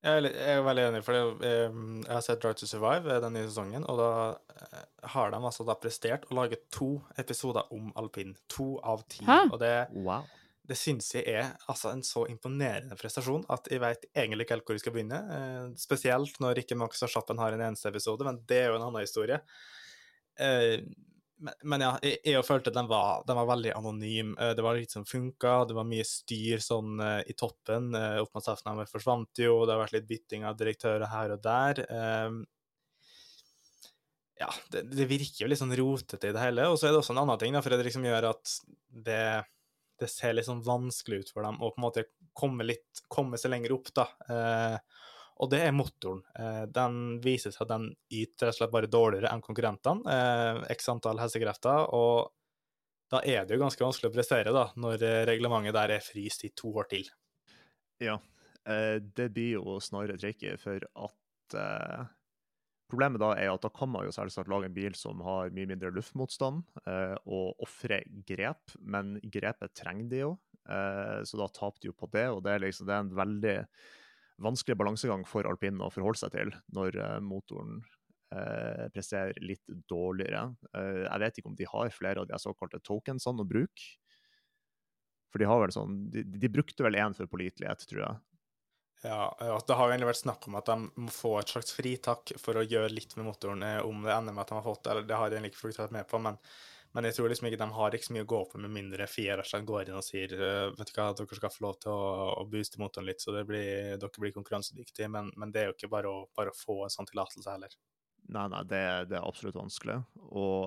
Jeg 0.00 0.16
er, 0.16 0.26
jeg 0.32 0.56
er 0.56 0.62
veldig 0.64 0.84
enig, 0.88 1.00
for 1.04 1.16
jeg 1.44 1.72
har 2.08 2.22
sett 2.24 2.40
Drive 2.40 2.56
to 2.56 2.66
Survive 2.68 3.18
den 3.20 3.34
nye 3.36 3.48
sesongen, 3.50 3.84
og 3.84 3.98
da 4.00 4.12
eh, 4.56 4.84
har 5.12 5.32
de 5.34 5.40
altså 5.44 5.66
da 5.68 5.76
prestert 5.76 6.24
å 6.30 6.38
lage 6.38 6.56
to 6.72 6.94
episoder 7.20 7.68
om 7.76 7.90
alpin. 8.00 8.32
To 8.56 8.78
av 8.80 9.04
ti. 9.12 9.20
Hæ? 9.28 9.42
Og 9.50 9.58
det, 9.60 9.74
wow. 9.92 10.24
det 10.64 10.78
syns 10.80 11.10
jeg 11.18 11.26
er 11.28 11.50
altså 11.68 11.92
en 11.92 12.00
så 12.06 12.24
imponerende 12.32 12.96
prestasjon 12.96 13.44
at 13.52 13.68
jeg 13.68 13.82
vet 13.84 14.08
egentlig 14.14 14.48
ikke 14.48 14.56
helt 14.56 14.70
hvor 14.70 14.78
jeg 14.78 14.84
skal 14.86 14.96
begynne. 14.96 15.20
Eh, 15.36 15.60
spesielt 15.84 16.40
når 16.40 16.62
ikke 16.64 16.80
Max 16.80 17.04
og 17.04 17.12
Chappen 17.12 17.42
har 17.42 17.52
en 17.52 17.66
eneste 17.68 17.92
episode, 17.92 18.24
men 18.24 18.40
det 18.48 18.62
er 18.62 18.72
jo 18.72 18.80
en 18.80 18.88
annen 18.88 19.04
historie. 19.04 19.42
Eh, 21.48 21.56
men, 21.62 21.84
ja, 21.84 21.90
jeg, 22.04 22.20
jeg 22.26 22.46
følte 22.46 22.72
at 22.72 22.78
den 22.78 22.88
var, 22.90 23.24
den 23.28 23.38
var, 23.38 23.48
veldig 23.50 23.74
anonym. 23.76 24.32
Eh, 24.38 24.52
det 24.56 24.64
var 24.64 24.78
litt 24.78 24.94
som 24.94 25.06
funka, 25.08 25.64
det 25.68 25.76
var 25.76 25.88
mye 25.88 26.06
styr 26.06 26.62
sånn 26.64 27.00
uh, 27.02 27.20
i 27.26 27.36
toppen. 27.38 27.92
Uh, 27.96 28.22
opp 28.24 28.34
mot 28.36 28.46
Safnhammer 28.46 28.88
forsvant 28.90 29.42
jo, 29.42 29.60
det 29.64 29.74
har 29.74 29.84
vært 29.84 29.98
litt 29.98 30.08
bytting 30.10 30.46
av 30.48 30.58
direktører 30.60 31.06
her 31.10 31.36
og 31.36 31.44
der. 31.44 31.84
Um, 31.90 32.42
ja, 34.40 34.48
det, 34.72 34.86
det, 34.88 35.04
virker 35.08 35.44
jo 35.44 35.50
litt 35.50 35.60
sånn 35.60 35.76
rotete 35.76 36.30
i 36.30 36.36
det 36.36 36.44
hele. 36.44 36.70
Og 36.72 36.80
så 36.80 36.88
er 36.88 36.94
det 36.94 37.02
også 37.02 37.16
en 37.16 37.24
annen 37.24 37.40
ting, 37.40 37.56
da, 37.56 37.64
for 37.64 37.74
det 37.74 37.84
liksom 37.88 38.06
gjør 38.08 38.30
at 38.32 38.56
det, 39.08 39.24
det 40.00 40.08
ser 40.08 40.36
litt 40.36 40.48
sånn 40.48 40.64
vanskelig 40.64 41.24
ut 41.24 41.34
for 41.34 41.44
dem 41.44 41.60
å 41.60 41.72
på 41.72 41.80
en 41.80 41.88
måte 41.88 42.08
komme, 42.36 42.64
litt, 42.64 43.04
komme 43.12 43.40
seg 43.40 43.52
lenger 43.52 43.76
opp, 43.76 43.92
da. 43.96 44.06
Og 45.40 45.48
det 45.48 45.62
er 45.64 45.72
motoren. 45.72 46.20
Eh, 46.36 46.64
den 46.68 47.16
viser 47.24 47.54
seg 47.54 47.64
at 47.64 47.72
den 47.72 47.86
yter 48.12 48.50
rett 48.50 48.54
og 48.54 48.58
slett 48.58 48.74
bare 48.74 48.90
dårligere 48.92 49.30
enn 49.32 49.44
konkurrentene. 49.44 50.12
Eh, 50.12 50.60
x 50.74 50.90
antall 50.92 51.20
hestekrefter. 51.22 51.86
Og 51.96 52.28
da 53.10 53.22
er 53.24 53.46
det 53.46 53.56
jo 53.56 53.62
ganske 53.62 53.82
vanskelig 53.82 54.10
å 54.10 54.14
prestere, 54.14 54.52
da, 54.54 54.66
når 54.76 55.04
eh, 55.06 55.22
reglementet 55.30 55.76
der 55.76 55.96
er 55.96 56.04
fryst 56.04 56.44
i 56.44 56.52
to 56.56 56.74
år 56.76 56.90
til. 56.92 57.08
Ja, 58.00 58.20
det 58.64 59.26
blir 59.34 59.58
jo 59.58 59.78
snarere 59.82 60.18
tricky, 60.20 60.54
for 60.60 60.84
at 61.04 62.08
Problemet 62.90 63.20
da 63.22 63.28
er 63.38 63.52
at 63.52 63.62
da 63.62 63.68
kan 63.70 63.90
man 63.92 64.06
jo 64.06 64.12
selvsagt 64.14 64.48
lage 64.50 64.66
en 64.66 64.74
bil 64.74 64.94
som 64.98 65.20
har 65.22 65.52
mye 65.54 65.68
mindre 65.68 65.92
luftmotstand, 65.94 66.64
og 67.30 67.62
ofre 67.62 68.00
grep, 68.26 68.72
men 68.80 69.12
grepet 69.22 69.74
trenger 69.78 70.08
de 70.10 70.22
jo, 70.24 70.30
så 70.66 71.38
da 71.38 71.46
taper 71.54 71.84
de 71.84 71.90
jo 71.90 71.94
på 71.98 72.08
det. 72.14 72.24
Og 72.32 72.40
det 72.46 72.54
er 72.54 72.64
liksom 72.64 72.88
det 72.88 72.96
er 72.96 73.04
en 73.04 73.12
veldig 73.20 73.54
vanskelig 74.40 74.78
balansegang 74.80 75.24
for 75.28 75.48
alpinen 75.48 75.84
å 75.84 75.90
forholde 75.92 76.22
seg 76.22 76.34
til 76.34 76.52
når 76.74 76.96
uh, 77.00 77.16
motoren 77.24 77.80
eh, 78.34 78.86
presterer 78.94 79.36
litt 79.42 79.64
dårligere. 79.90 80.46
Eh, 80.76 81.04
jeg 81.06 81.22
vet 81.24 81.40
ikke 81.40 81.50
om 81.50 81.58
de 81.58 81.68
har 81.68 81.92
flere 81.94 82.22
av 82.22 82.30
de 82.30 82.40
såkalte 82.40 82.80
tokensene 82.86 83.44
å 83.44 83.48
bruke. 83.48 83.92
For 85.30 85.42
de 85.42 85.46
har 85.46 85.60
vel 85.62 85.70
sånn 85.70 85.98
De, 86.10 86.24
de 86.26 86.50
brukte 86.50 86.82
vel 86.82 86.98
én 86.98 87.14
for 87.14 87.30
pålitelighet, 87.30 87.84
tror 87.90 88.02
jeg. 88.02 88.20
Ja, 89.00 89.30
det 89.40 89.76
har 89.78 89.86
jo 89.86 89.92
egentlig 89.94 90.10
vært 90.10 90.20
snakk 90.20 90.48
om 90.50 90.58
at 90.58 90.66
de 90.68 90.74
må 91.00 91.12
få 91.14 91.38
et 91.40 91.48
slags 91.48 91.72
fritak 91.72 92.34
for 92.36 92.58
å 92.60 92.64
gjøre 92.66 92.90
litt 92.92 93.14
med 93.16 93.30
motoren, 93.30 93.62
om 93.86 94.02
det 94.04 94.12
ender 94.12 94.34
med 94.36 94.42
at 94.42 94.50
de 94.50 94.58
har 94.58 94.66
fått 94.66 94.82
det, 94.84 94.90
eller 94.92 95.06
det 95.08 95.16
har 95.16 95.30
de 95.30 95.38
egentlig 95.38 95.54
ikke 95.54 95.62
fulgt 95.62 95.94
med 95.94 96.08
på, 96.10 96.20
men 96.20 96.36
men 96.96 97.06
jeg 97.06 97.14
tror 97.16 97.30
liksom 97.30 97.46
ikke 97.46 97.60
de 97.60 97.68
har 97.76 97.94
ikke 97.94 98.06
så 98.08 98.14
mye 98.16 98.24
å 98.24 98.30
gå 98.32 98.40
på 98.50 98.60
med 98.62 98.72
mindre 98.74 99.06
Fier 99.06 99.42
går 99.66 99.90
inn 99.90 99.98
og 99.98 100.02
sier 100.02 100.32
«Øh, 100.34 100.72
vet 100.74 100.90
du 100.90 100.96
hva, 100.96 101.10
dere 101.14 101.38
skal 101.38 101.52
få 101.54 101.66
lov 101.68 101.76
til 101.84 101.92
å, 101.94 102.08
å 102.40 102.46
booste 102.50 102.80
motoren 102.82 103.06
litt, 103.06 103.22
så 103.22 103.34
blir, 103.46 103.94
dere 104.00 104.24
blir 104.24 104.34
konkurransedyktige. 104.34 105.10
Men, 105.12 105.30
men, 105.38 105.52
det 105.54 105.62
er 105.62 105.70
jo 105.70 105.76
ikke 105.76 105.92
bare 105.92 106.10
å, 106.10 106.24
bare 106.36 106.50
å 106.50 106.58
få 106.58 106.80
en 106.86 106.94
sånn 106.96 107.06
tillatelse 107.10 107.46
heller. 107.52 107.78
Nei, 108.30 108.48
nei, 108.50 108.64
det, 108.66 108.82
det, 109.12 109.20
er 109.20 109.28
absolutt 109.28 109.60
vanskelig. 109.60 110.00
Og 110.34 110.66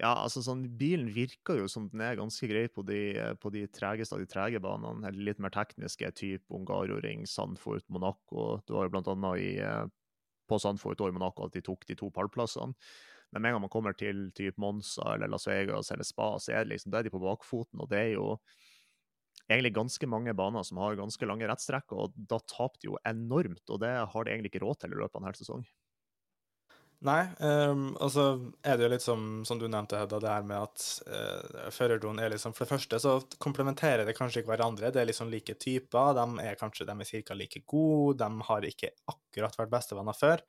ja, 0.00 0.10
altså 0.10 0.40
sånn, 0.42 0.64
bilen 0.80 1.12
virker 1.14 1.60
jo 1.60 1.68
som 1.70 1.92
den 1.92 2.02
er 2.08 2.18
ganske 2.18 2.48
grei 2.50 2.64
på 2.72 2.82
de, 2.88 3.02
de 3.54 3.66
tregeste 3.76 4.16
av 4.16 4.24
de 4.24 4.30
trege 4.30 4.60
banene. 4.62 5.04
Eller 5.12 5.28
litt 5.28 5.44
mer 5.44 5.52
tekniske, 5.54 6.14
type 6.16 6.48
Ungaroring, 6.56 7.28
Sandfort, 7.28 7.84
Monaco. 7.92 8.56
Du 8.64 8.78
har 8.78 8.88
jo 8.88 8.96
blant 8.96 9.12
annet 9.12 9.44
i, 9.44 9.52
på 10.48 10.64
Sandfort 10.64 11.04
og 11.04 11.12
i 11.12 11.20
Monaco 11.20 11.44
at 11.44 11.60
de 11.60 11.64
tok 11.64 11.84
de 11.92 12.00
to 12.00 12.08
pallplassene. 12.14 12.72
Men 13.32 13.42
med 13.42 13.50
en 13.50 13.56
gang 13.56 13.64
man 13.64 13.72
kommer 13.72 13.96
til 13.96 14.26
typ 14.36 14.58
Monza 14.60 15.14
eller 15.14 15.30
Las 15.32 15.48
Vegas 15.48 15.90
eller 15.90 16.04
Spa, 16.04 16.34
så 16.40 16.52
er, 16.52 16.68
liksom, 16.68 16.92
er 16.94 17.06
de 17.06 17.12
på 17.14 17.22
bakfoten. 17.22 17.80
Og 17.80 17.88
det 17.90 18.00
er 18.00 18.10
jo 18.14 18.26
egentlig 19.48 19.74
ganske 19.76 20.08
mange 20.08 20.34
baner 20.36 20.64
som 20.68 20.80
har 20.82 20.98
ganske 21.00 21.28
lange 21.28 21.48
rettstrekk, 21.48 21.94
og 21.96 22.16
da 22.16 22.40
taper 22.44 22.80
de 22.80 22.90
jo 22.90 22.98
enormt. 23.08 23.64
Og 23.68 23.80
det 23.82 23.94
har 24.12 24.24
de 24.24 24.34
egentlig 24.34 24.52
ikke 24.52 24.64
råd 24.66 24.82
til 24.82 24.96
i 24.96 25.00
løpet 25.00 25.16
av 25.16 25.22
en 25.22 25.30
hel 25.30 25.40
sesong. 25.40 25.64
Nei, 27.02 27.22
um, 27.42 27.88
og 27.98 28.12
så 28.14 28.24
er 28.62 28.76
det 28.78 28.84
jo 28.84 28.90
litt 28.92 29.02
som, 29.02 29.22
som 29.46 29.58
du 29.58 29.64
nevnte, 29.66 29.98
Hedda, 29.98 30.20
det 30.22 30.30
her 30.30 30.44
med 30.46 30.68
at 30.68 30.84
uh, 31.10 31.70
førerdoen 31.74 32.20
er 32.22 32.30
liksom 32.30 32.54
For 32.54 32.62
det 32.62 32.76
første 32.76 33.00
så 33.02 33.16
komplementerer 33.42 34.06
det 34.06 34.14
kanskje 34.14 34.42
ikke 34.42 34.52
hverandre. 34.52 34.92
Det 34.94 35.02
er 35.02 35.08
liksom 35.10 35.32
like 35.32 35.56
typer. 35.58 36.14
De 36.14 36.44
er 36.44 36.60
kanskje 36.60 36.86
de 36.86 36.94
er 36.94 37.08
cirka 37.08 37.34
like 37.34 37.64
gode. 37.66 38.20
De 38.22 38.46
har 38.46 38.68
ikke 38.68 38.92
akkurat 39.10 39.58
vært 39.58 39.74
bestevenner 39.74 40.14
før. 40.14 40.44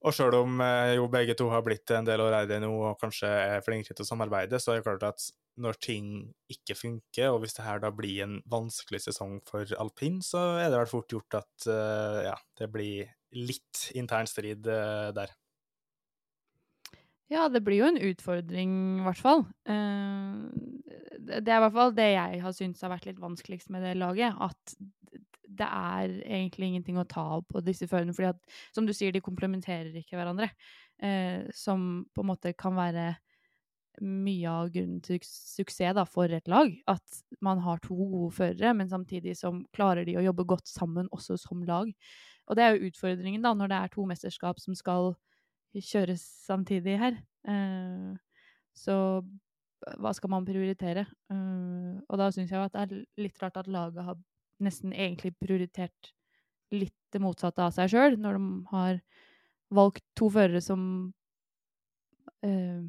Og 0.00 0.14
sjøl 0.16 0.32
om 0.38 0.62
eh, 0.64 0.94
jo 0.96 1.08
begge 1.12 1.36
to 1.36 1.50
har 1.52 1.64
blitt 1.66 1.92
en 1.92 2.06
del 2.08 2.22
år 2.24 2.38
eldre 2.38 2.60
nå 2.62 2.70
og 2.72 3.00
kanskje 3.02 3.28
er 3.28 3.64
flinkere 3.64 3.96
til 3.96 4.06
å 4.06 4.08
samarbeide, 4.08 4.60
så 4.60 4.72
er 4.72 4.80
det 4.80 4.86
klart 4.86 5.04
at 5.10 5.26
når 5.60 5.76
ting 5.82 6.06
ikke 6.48 6.76
funker, 6.78 7.34
og 7.34 7.42
hvis 7.42 7.58
det 7.58 7.66
her 7.66 7.82
da 7.82 7.90
blir 7.92 8.22
en 8.24 8.38
vanskelig 8.48 9.02
sesong 9.04 9.38
for 9.48 9.68
alpin, 9.82 10.20
så 10.24 10.40
er 10.62 10.70
det 10.70 10.78
vel 10.80 10.92
fort 10.92 11.12
gjort 11.12 11.40
at 11.42 11.68
eh, 11.68 12.20
ja, 12.30 12.36
det 12.60 12.70
blir 12.72 13.12
litt 13.36 13.90
intern 13.98 14.30
strid 14.30 14.70
eh, 14.70 15.10
der. 15.16 15.36
Ja, 17.30 17.46
det 17.48 17.62
blir 17.62 17.78
jo 17.78 17.88
en 17.92 18.00
utfordring, 18.10 18.72
i 18.98 19.04
hvert 19.06 19.20
fall. 19.22 19.44
Eh, 19.70 20.38
det 21.30 21.46
er 21.46 21.60
i 21.60 21.62
hvert 21.64 21.76
fall 21.76 21.92
det 21.94 22.08
jeg 22.16 22.40
har 22.42 22.56
syntes 22.56 22.82
har 22.82 22.90
vært 22.90 23.06
litt 23.06 23.20
vanskeligst 23.22 23.70
med 23.70 23.84
det 23.86 23.94
laget. 24.00 24.34
At 24.42 24.74
det 25.60 25.66
er 25.66 26.14
egentlig 26.24 26.70
ingenting 26.70 26.98
å 26.98 27.06
ta 27.08 27.22
av 27.36 27.44
på 27.46 27.62
disse 27.62 27.86
førerne. 27.90 28.14
at, 28.26 28.40
som 28.74 28.86
du 28.86 28.92
sier, 28.96 29.12
de 29.12 29.22
komplementerer 29.22 29.94
ikke 30.02 30.18
hverandre. 30.18 30.50
Eh, 31.00 31.46
som 31.54 32.06
på 32.14 32.24
en 32.24 32.30
måte 32.32 32.52
kan 32.58 32.74
være 32.74 33.12
mye 34.00 34.48
av 34.48 34.70
grunnen 34.72 35.00
til 35.04 35.18
suksess 35.26 35.94
da, 35.94 36.04
for 36.08 36.32
et 36.32 36.48
lag. 36.48 36.72
At 36.88 37.22
man 37.44 37.60
har 37.62 37.78
to 37.84 37.94
gode 37.94 38.34
førere, 38.34 38.74
men 38.74 38.90
samtidig 38.90 39.36
som 39.38 39.64
klarer 39.76 40.06
de 40.08 40.16
å 40.18 40.24
jobbe 40.24 40.48
godt 40.50 40.70
sammen 40.70 41.10
også 41.14 41.38
som 41.38 41.62
lag. 41.68 41.90
Og 42.48 42.56
det 42.58 42.64
er 42.64 42.74
jo 42.74 42.90
utfordringen 42.90 43.44
da, 43.44 43.54
når 43.54 43.70
det 43.70 43.78
er 43.80 43.92
to 43.94 44.06
mesterskap 44.08 44.58
som 44.62 44.74
skal 44.74 45.12
kjøres 45.78 46.22
samtidig 46.46 46.96
her. 47.00 47.20
Eh, 47.48 48.14
så 48.76 48.96
hva 50.00 50.12
skal 50.16 50.32
man 50.32 50.46
prioritere? 50.48 51.06
Eh, 51.32 51.94
og 52.06 52.20
da 52.20 52.30
syns 52.34 52.52
jeg 52.52 52.60
at 52.60 52.74
det 52.74 52.82
er 52.82 53.24
litt 53.24 53.42
rart 53.42 53.60
at 53.60 53.70
laget 53.70 54.04
har 54.04 54.18
nesten 54.60 54.92
egentlig 54.92 55.32
prioritert 55.40 56.12
litt 56.74 56.96
det 57.10 57.22
motsatte 57.22 57.64
av 57.64 57.74
seg 57.74 57.90
sjøl, 57.90 58.18
når 58.20 58.38
de 58.38 58.50
har 58.70 59.00
valgt 59.74 60.04
to 60.18 60.28
førere 60.30 60.60
som 60.62 60.82
eh, 62.46 62.82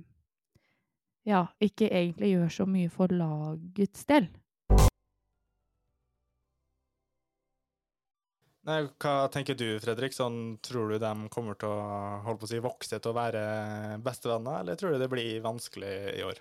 ja, 1.29 1.45
ikke 1.61 1.89
egentlig 1.89 2.33
gjør 2.33 2.53
så 2.57 2.67
mye 2.69 2.91
for 2.93 3.13
lagets 3.13 4.05
del. 4.09 4.27
Nei, 8.71 8.85
hva 9.03 9.27
tenker 9.27 9.57
du, 9.59 9.65
Fredrik? 9.83 10.13
Sånn, 10.15 10.55
tror 10.63 10.93
du 10.93 11.01
de 11.01 11.11
kommer 11.33 11.57
til 11.59 11.67
å 11.67 12.21
holde 12.23 12.39
på 12.39 12.47
å 12.47 12.51
si, 12.51 12.59
vokse 12.63 12.99
til 13.01 13.11
å 13.11 13.17
være 13.17 13.41
bestevenner, 14.05 14.61
eller 14.61 14.77
tror 14.79 14.93
du 14.95 15.01
det 15.01 15.09
blir 15.11 15.41
vanskelig 15.43 15.91
i 16.13 16.23
år? 16.23 16.39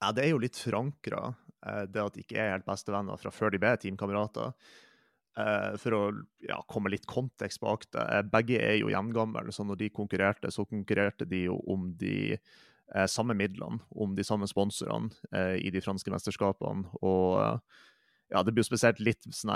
Ja, 0.00 0.10
det 0.16 0.24
er 0.24 0.32
jo 0.32 0.40
litt 0.42 0.58
forankra, 0.58 1.28
det 1.86 2.02
at 2.02 2.16
de 2.16 2.24
ikke 2.24 2.40
er 2.40 2.50
helt 2.56 2.66
bestevenner 2.66 3.20
fra 3.20 3.30
før 3.34 3.54
de 3.54 3.60
ble 3.62 3.72
teamkamerater. 3.78 4.56
For 5.82 5.94
å 5.96 6.00
ja, 6.48 6.58
komme 6.68 6.90
litt 6.90 7.06
kontekst 7.08 7.60
bak 7.62 7.84
det. 7.92 8.04
Begge 8.32 8.58
er 8.58 8.78
jo 8.80 8.90
jevngamle, 8.90 9.52
så 9.52 9.66
når 9.68 9.80
de 9.84 9.92
konkurrerte, 9.94 10.50
så 10.50 10.64
konkurrerte 10.66 11.28
de 11.28 11.44
jo 11.44 11.60
om 11.68 11.90
de 12.00 12.16
eh, 12.32 13.06
samme 13.12 13.36
midlene, 13.36 13.82
om 13.92 14.16
de 14.16 14.24
samme 14.24 14.48
sponsorene 14.48 15.12
eh, 15.30 15.58
i 15.60 15.72
de 15.74 15.82
franske 15.84 16.12
mesterskapene. 16.12 16.88
Og 17.04 17.36
eh, 17.42 17.82
ja, 18.32 18.42
det 18.42 18.54
blir 18.54 18.64
jo 18.64 18.70
spesielt 18.72 19.02
litt 19.04 19.28
sånn 19.28 19.52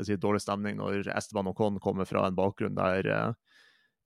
her, 0.00 0.06
jeg 0.06 0.16
si, 0.16 0.20
dårlig 0.20 0.42
stemning 0.44 0.78
når 0.80 1.10
Esteban 1.14 1.50
Ocon 1.52 1.78
kommer 1.82 2.08
fra 2.08 2.24
en 2.26 2.38
bakgrunn 2.38 2.78
der 2.78 3.10
eh, 3.10 3.58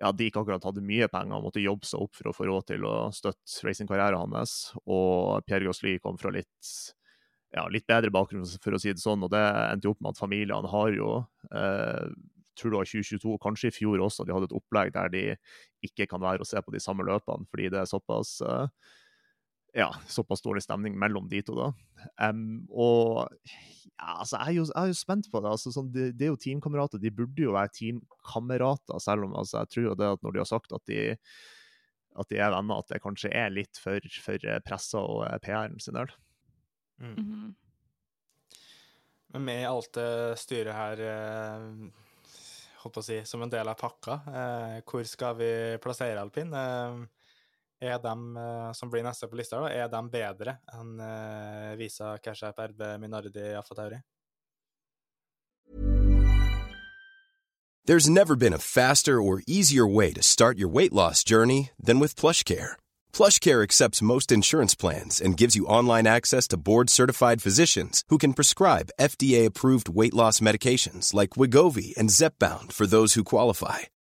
ja, 0.02 0.10
de 0.10 0.26
ikke 0.28 0.42
akkurat 0.42 0.66
hadde 0.66 0.84
mye 0.84 1.08
penger 1.08 1.38
og 1.38 1.46
måtte 1.46 1.62
jobbe 1.62 1.86
seg 1.86 2.02
opp 2.02 2.18
for 2.18 2.28
å 2.28 2.34
få 2.34 2.48
råd 2.50 2.68
til 2.72 2.84
å 2.88 2.96
støtte 3.14 3.66
racingkarrieren 3.66 4.34
hans. 4.34 4.74
Og 4.90 5.46
Pierre 5.46 5.68
Gasly 5.68 5.96
kom 6.02 6.18
fra 6.20 6.34
litt 6.34 6.74
ja, 7.54 7.68
litt 7.70 7.86
bedre 7.86 8.10
bakgrunn, 8.10 8.46
for 8.58 8.74
å 8.74 8.80
si 8.82 8.90
det 8.90 8.98
sånn. 8.98 9.22
Og 9.22 9.30
det 9.30 9.42
endte 9.70 9.92
opp 9.92 10.00
med 10.02 10.16
at 10.16 10.18
familiene 10.18 10.72
har 10.72 10.96
jo 10.98 11.10
eh, 11.54 12.10
tror 12.58 12.70
det 12.70 12.80
var 12.80 12.90
2022, 12.90 13.36
kanskje 13.42 13.70
i 13.70 13.74
fjor 13.74 14.02
også, 14.04 14.26
de 14.26 14.34
hadde 14.34 14.48
et 14.50 14.56
opplegg 14.56 14.92
der 14.94 15.10
de 15.12 15.24
ikke 15.86 16.06
kan 16.10 16.22
være 16.22 16.44
og 16.44 16.48
se 16.48 16.60
på 16.62 16.74
de 16.74 16.82
samme 16.82 17.06
løpene, 17.06 17.46
fordi 17.50 17.70
det 17.72 17.80
er 17.82 17.90
såpass 17.90 18.36
uh, 18.46 18.68
ja, 19.74 19.88
såpass 20.06 20.42
dårlig 20.44 20.62
stemning 20.62 20.94
mellom 20.98 21.26
de 21.30 21.40
to, 21.42 21.56
da. 21.58 21.70
Um, 22.28 22.64
og 22.70 23.26
ja, 23.98 24.20
altså, 24.20 24.38
jeg 24.38 24.46
er, 24.46 24.56
jo, 24.58 24.66
jeg 24.70 24.80
er 24.80 24.92
jo 24.92 24.98
spent 24.98 25.30
på 25.32 25.42
det. 25.42 25.50
altså 25.50 25.72
sånn, 25.74 25.90
det, 25.94 26.12
de 26.18 26.28
er 26.28 26.32
jo 26.32 26.40
teamkamerater. 26.40 27.02
De 27.02 27.12
burde 27.14 27.42
jo 27.42 27.56
være 27.56 27.72
teamkamerater, 27.78 29.02
selv 29.02 29.28
om 29.28 29.36
altså, 29.40 29.62
jeg 29.62 29.74
tror 29.74 29.88
jo 29.88 29.98
det 29.98 30.12
at 30.16 30.24
når 30.24 30.34
de 30.34 30.42
har 30.42 30.50
sagt 30.50 30.74
at 30.76 30.86
de, 30.90 31.00
at 32.22 32.30
de 32.30 32.38
er 32.38 32.54
venner, 32.54 32.80
at 32.80 32.94
det 32.94 33.02
kanskje 33.02 33.32
er 33.34 33.52
litt 33.54 33.80
for, 33.82 34.14
for 34.22 34.48
pressa 34.66 35.02
og 35.02 35.26
PR-en 35.44 35.78
sin 35.82 35.98
del. 35.98 36.14
Mm. 37.02 37.14
Mm 37.14 37.26
-hmm. 37.26 37.52
Men 39.34 39.44
med 39.44 39.68
alt 39.68 39.92
det 39.92 40.38
styret 40.38 40.74
her 40.74 41.00
eh, 41.02 41.62
holdt 42.82 42.94
på 42.94 43.02
å 43.02 43.02
si, 43.02 43.16
som 43.26 43.42
en 43.42 43.50
del 43.50 43.66
av 43.68 43.74
pakka. 43.74 44.20
Eh, 44.30 44.76
hvor 44.86 45.02
skal 45.04 45.34
vi 45.34 45.78
plassere 45.82 46.20
alpin? 46.20 46.52
Eh, 46.54 47.00
er 47.84 48.00
de 48.02 48.14
eh, 48.40 48.72
som 48.72 48.90
blir 48.90 49.04
neste 49.04 49.28
på 49.28 49.38
lista, 49.38 49.60
er 49.68 49.88
de 49.92 50.02
bedre 50.10 50.58
enn 50.74 50.98
eh, 51.00 51.76
Visa, 51.80 52.16
Cashup, 52.24 52.58
RB, 52.72 52.82
Minardi? 53.02 54.00
There's 57.86 58.08
never 58.08 58.34
been 58.34 58.54
a 58.54 58.58
faster 58.58 59.20
or 59.20 59.42
easier 59.46 59.86
way 59.86 60.12
to 60.14 60.22
start 60.22 60.56
your 60.56 60.72
weight 60.72 60.92
loss 60.92 61.22
journey 61.22 61.70
than 61.78 62.00
with 62.00 62.16
PlushCare. 62.16 62.76
PlushCare 63.12 63.62
accepts 63.62 64.00
most 64.00 64.32
insurance 64.32 64.74
plans 64.74 65.20
and 65.20 65.36
gives 65.36 65.54
you 65.54 65.66
online 65.66 66.06
access 66.06 66.48
to 66.48 66.56
board-certified 66.56 67.42
physicians 67.42 68.02
who 68.08 68.16
can 68.16 68.32
prescribe 68.32 68.94
FDA-approved 68.98 69.90
weight 69.90 70.14
loss 70.14 70.40
medications 70.40 71.12
like 71.12 71.36
Wigovi 71.36 71.94
and 71.98 72.08
Zepbound 72.08 72.72
for 72.72 72.86
those 72.86 73.12
who 73.12 73.24
qualify. 73.24 73.80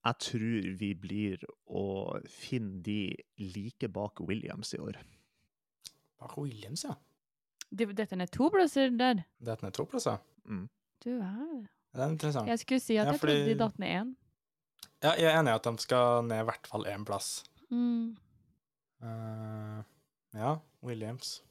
Jeg 0.00 0.16
tror 0.24 0.68
vi 0.80 0.94
blir 0.96 1.42
å 1.68 1.82
finne 2.32 2.80
de 2.82 3.14
like 3.38 3.88
bak 3.92 4.20
Williams 4.24 4.72
i 4.74 4.80
år. 4.80 4.96
Bak 6.20 6.36
Williams, 6.40 6.84
ja. 6.88 6.94
Dette 7.70 8.16
er 8.16 8.26
to 8.32 8.48
plasser 8.50 8.90
der. 8.96 9.24
Dette 9.38 9.68
er 9.68 9.74
to 9.76 9.84
plasser? 9.86 10.18
Mm. 10.48 10.64
Du 11.04 11.10
er 11.18 11.68
Det 11.92 12.00
er 12.00 12.08
interessant. 12.14 12.48
Jeg 12.48 12.58
skulle 12.62 12.80
si 12.80 12.96
at 12.98 13.06
Ja, 13.06 13.12
jeg 13.12 13.20
fordi- 13.20 13.34
trodde 13.36 13.48
de 13.52 13.58
datt 13.58 13.78
ned 13.78 13.88
én. 14.00 14.14
Ja, 15.02 15.12
jeg 15.16 15.24
er 15.24 15.38
enig 15.40 15.48
i 15.52 15.54
at 15.54 15.62
de 15.64 15.78
skal 15.78 16.22
ned 16.24 16.40
i 16.40 16.44
hvert 16.48 16.66
fall 16.66 16.84
én 16.84 17.04
plass. 17.04 17.44
Mm. 17.70 18.16
Uh, 19.02 19.82
ja, 20.36 20.58
Williams. 20.82 21.42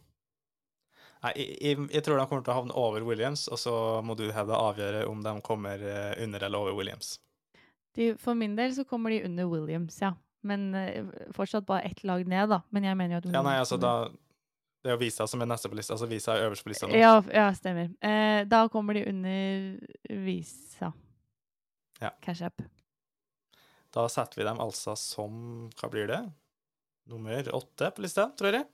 Nei, 1.23 1.33
jeg, 1.35 1.57
jeg, 1.61 1.89
jeg 1.91 2.03
tror 2.05 2.17
de 2.19 2.25
kommer 2.29 2.43
til 2.45 2.53
å 2.53 2.59
havne 2.61 2.75
over 2.79 3.03
Williams, 3.03 3.47
og 3.51 3.57
så 3.59 3.73
må 4.05 4.15
du 4.15 4.29
Hedda 4.31 4.55
avgjøre 4.55 5.01
om 5.09 5.21
de 5.25 5.33
kommer 5.41 5.81
eh, 5.83 6.13
under 6.23 6.45
eller 6.45 6.59
over 6.63 6.77
Williams. 6.77 7.17
De, 7.97 8.13
for 8.21 8.37
min 8.37 8.55
del 8.57 8.73
så 8.75 8.85
kommer 8.87 9.13
de 9.13 9.23
under 9.25 9.49
Williams, 9.49 10.01
ja. 10.01 10.13
Men 10.41 10.75
eh, 10.75 11.05
fortsatt 11.35 11.65
bare 11.67 11.81
ett 11.89 12.03
lag 12.03 12.27
ned, 12.27 12.49
da. 12.49 12.61
Men 12.69 12.87
jeg 12.87 12.97
mener 12.97 13.17
jo 13.17 13.21
at 13.21 13.29
Ja, 13.33 13.43
nei, 13.43 13.57
altså 13.59 13.79
da 13.81 13.93
Det 14.79 14.87
er 14.87 14.95
jo 14.95 15.01
Visa 15.01 15.27
som 15.27 15.41
er 15.43 15.49
neste 15.51 15.71
på 15.71 15.75
lista, 15.75 15.97
altså 15.97 16.07
Visa 16.07 16.37
er 16.37 16.47
øverst 16.47 16.63
på 16.63 16.71
lista 16.71 16.87
nå. 16.87 16.95
Ja, 16.95 17.17
ja 17.33 17.49
stemmer. 17.57 17.91
Eh, 17.99 18.45
da 18.47 18.63
kommer 18.71 18.95
de 18.95 19.03
under 19.09 20.19
Visa. 20.25 20.93
Ja. 21.99 22.13
Cash 22.23 22.45
App. 22.47 22.61
Da 23.91 24.05
setter 24.07 24.39
vi 24.39 24.45
dem 24.47 24.61
altså 24.61 24.95
som 24.95 25.33
Hva 25.75 25.89
blir 25.91 26.07
det? 26.07 26.21
Nummer 27.09 27.55
åtte 27.57 27.89
på 27.95 28.05
lista, 28.05 28.29
tror 28.37 28.53
jeg. 28.53 28.69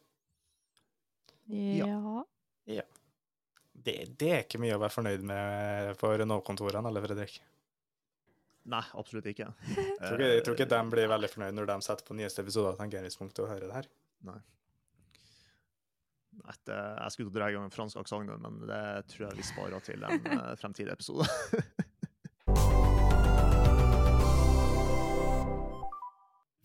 Ja. 1.47 2.25
Ja. 2.65 2.83
Det, 3.71 3.95
det 4.19 4.31
er 4.31 4.43
ikke 4.43 4.59
mye 4.59 4.75
å 4.75 4.81
være 4.81 4.93
fornøyd 4.93 5.25
med 5.25 5.91
for 5.99 6.17
Renault-kontorene, 6.19 6.89
eller 6.89 7.05
Fredrik? 7.05 7.37
Nei, 8.65 8.81
absolutt 8.97 9.27
ikke. 9.29 9.45
jeg, 9.69 9.85
tror 10.01 10.17
ikke 10.17 10.27
jeg 10.31 10.43
tror 10.45 10.55
ikke 10.57 10.69
de 10.71 10.81
blir 10.89 11.09
veldig 11.11 11.29
fornøyd 11.29 11.57
når 11.57 11.67
de 11.69 11.77
setter 11.85 12.07
på 12.07 12.17
nyeste 12.17 12.41
episode 12.41 12.71
av 12.71 12.79
Tangeringspunktet 12.79 13.43
og 13.43 13.51
hører 13.51 13.67
det 13.69 13.75
her. 13.77 13.89
Nei. 14.25 14.39
Et, 16.49 16.71
jeg 16.71 17.13
skulle 17.13 17.33
dra 17.33 17.49
i 17.49 17.55
gang 17.55 17.67
en 17.67 17.73
fransk 17.73 18.01
aksent, 18.01 18.31
men 18.41 18.57
det 18.65 18.81
tror 19.11 19.27
jeg 19.27 19.37
vi 19.37 19.45
sparer 19.45 19.85
til 19.85 20.05
en 20.05 20.25
eh, 20.33 20.55
fremtidig 20.61 20.95
episode. 20.95 21.29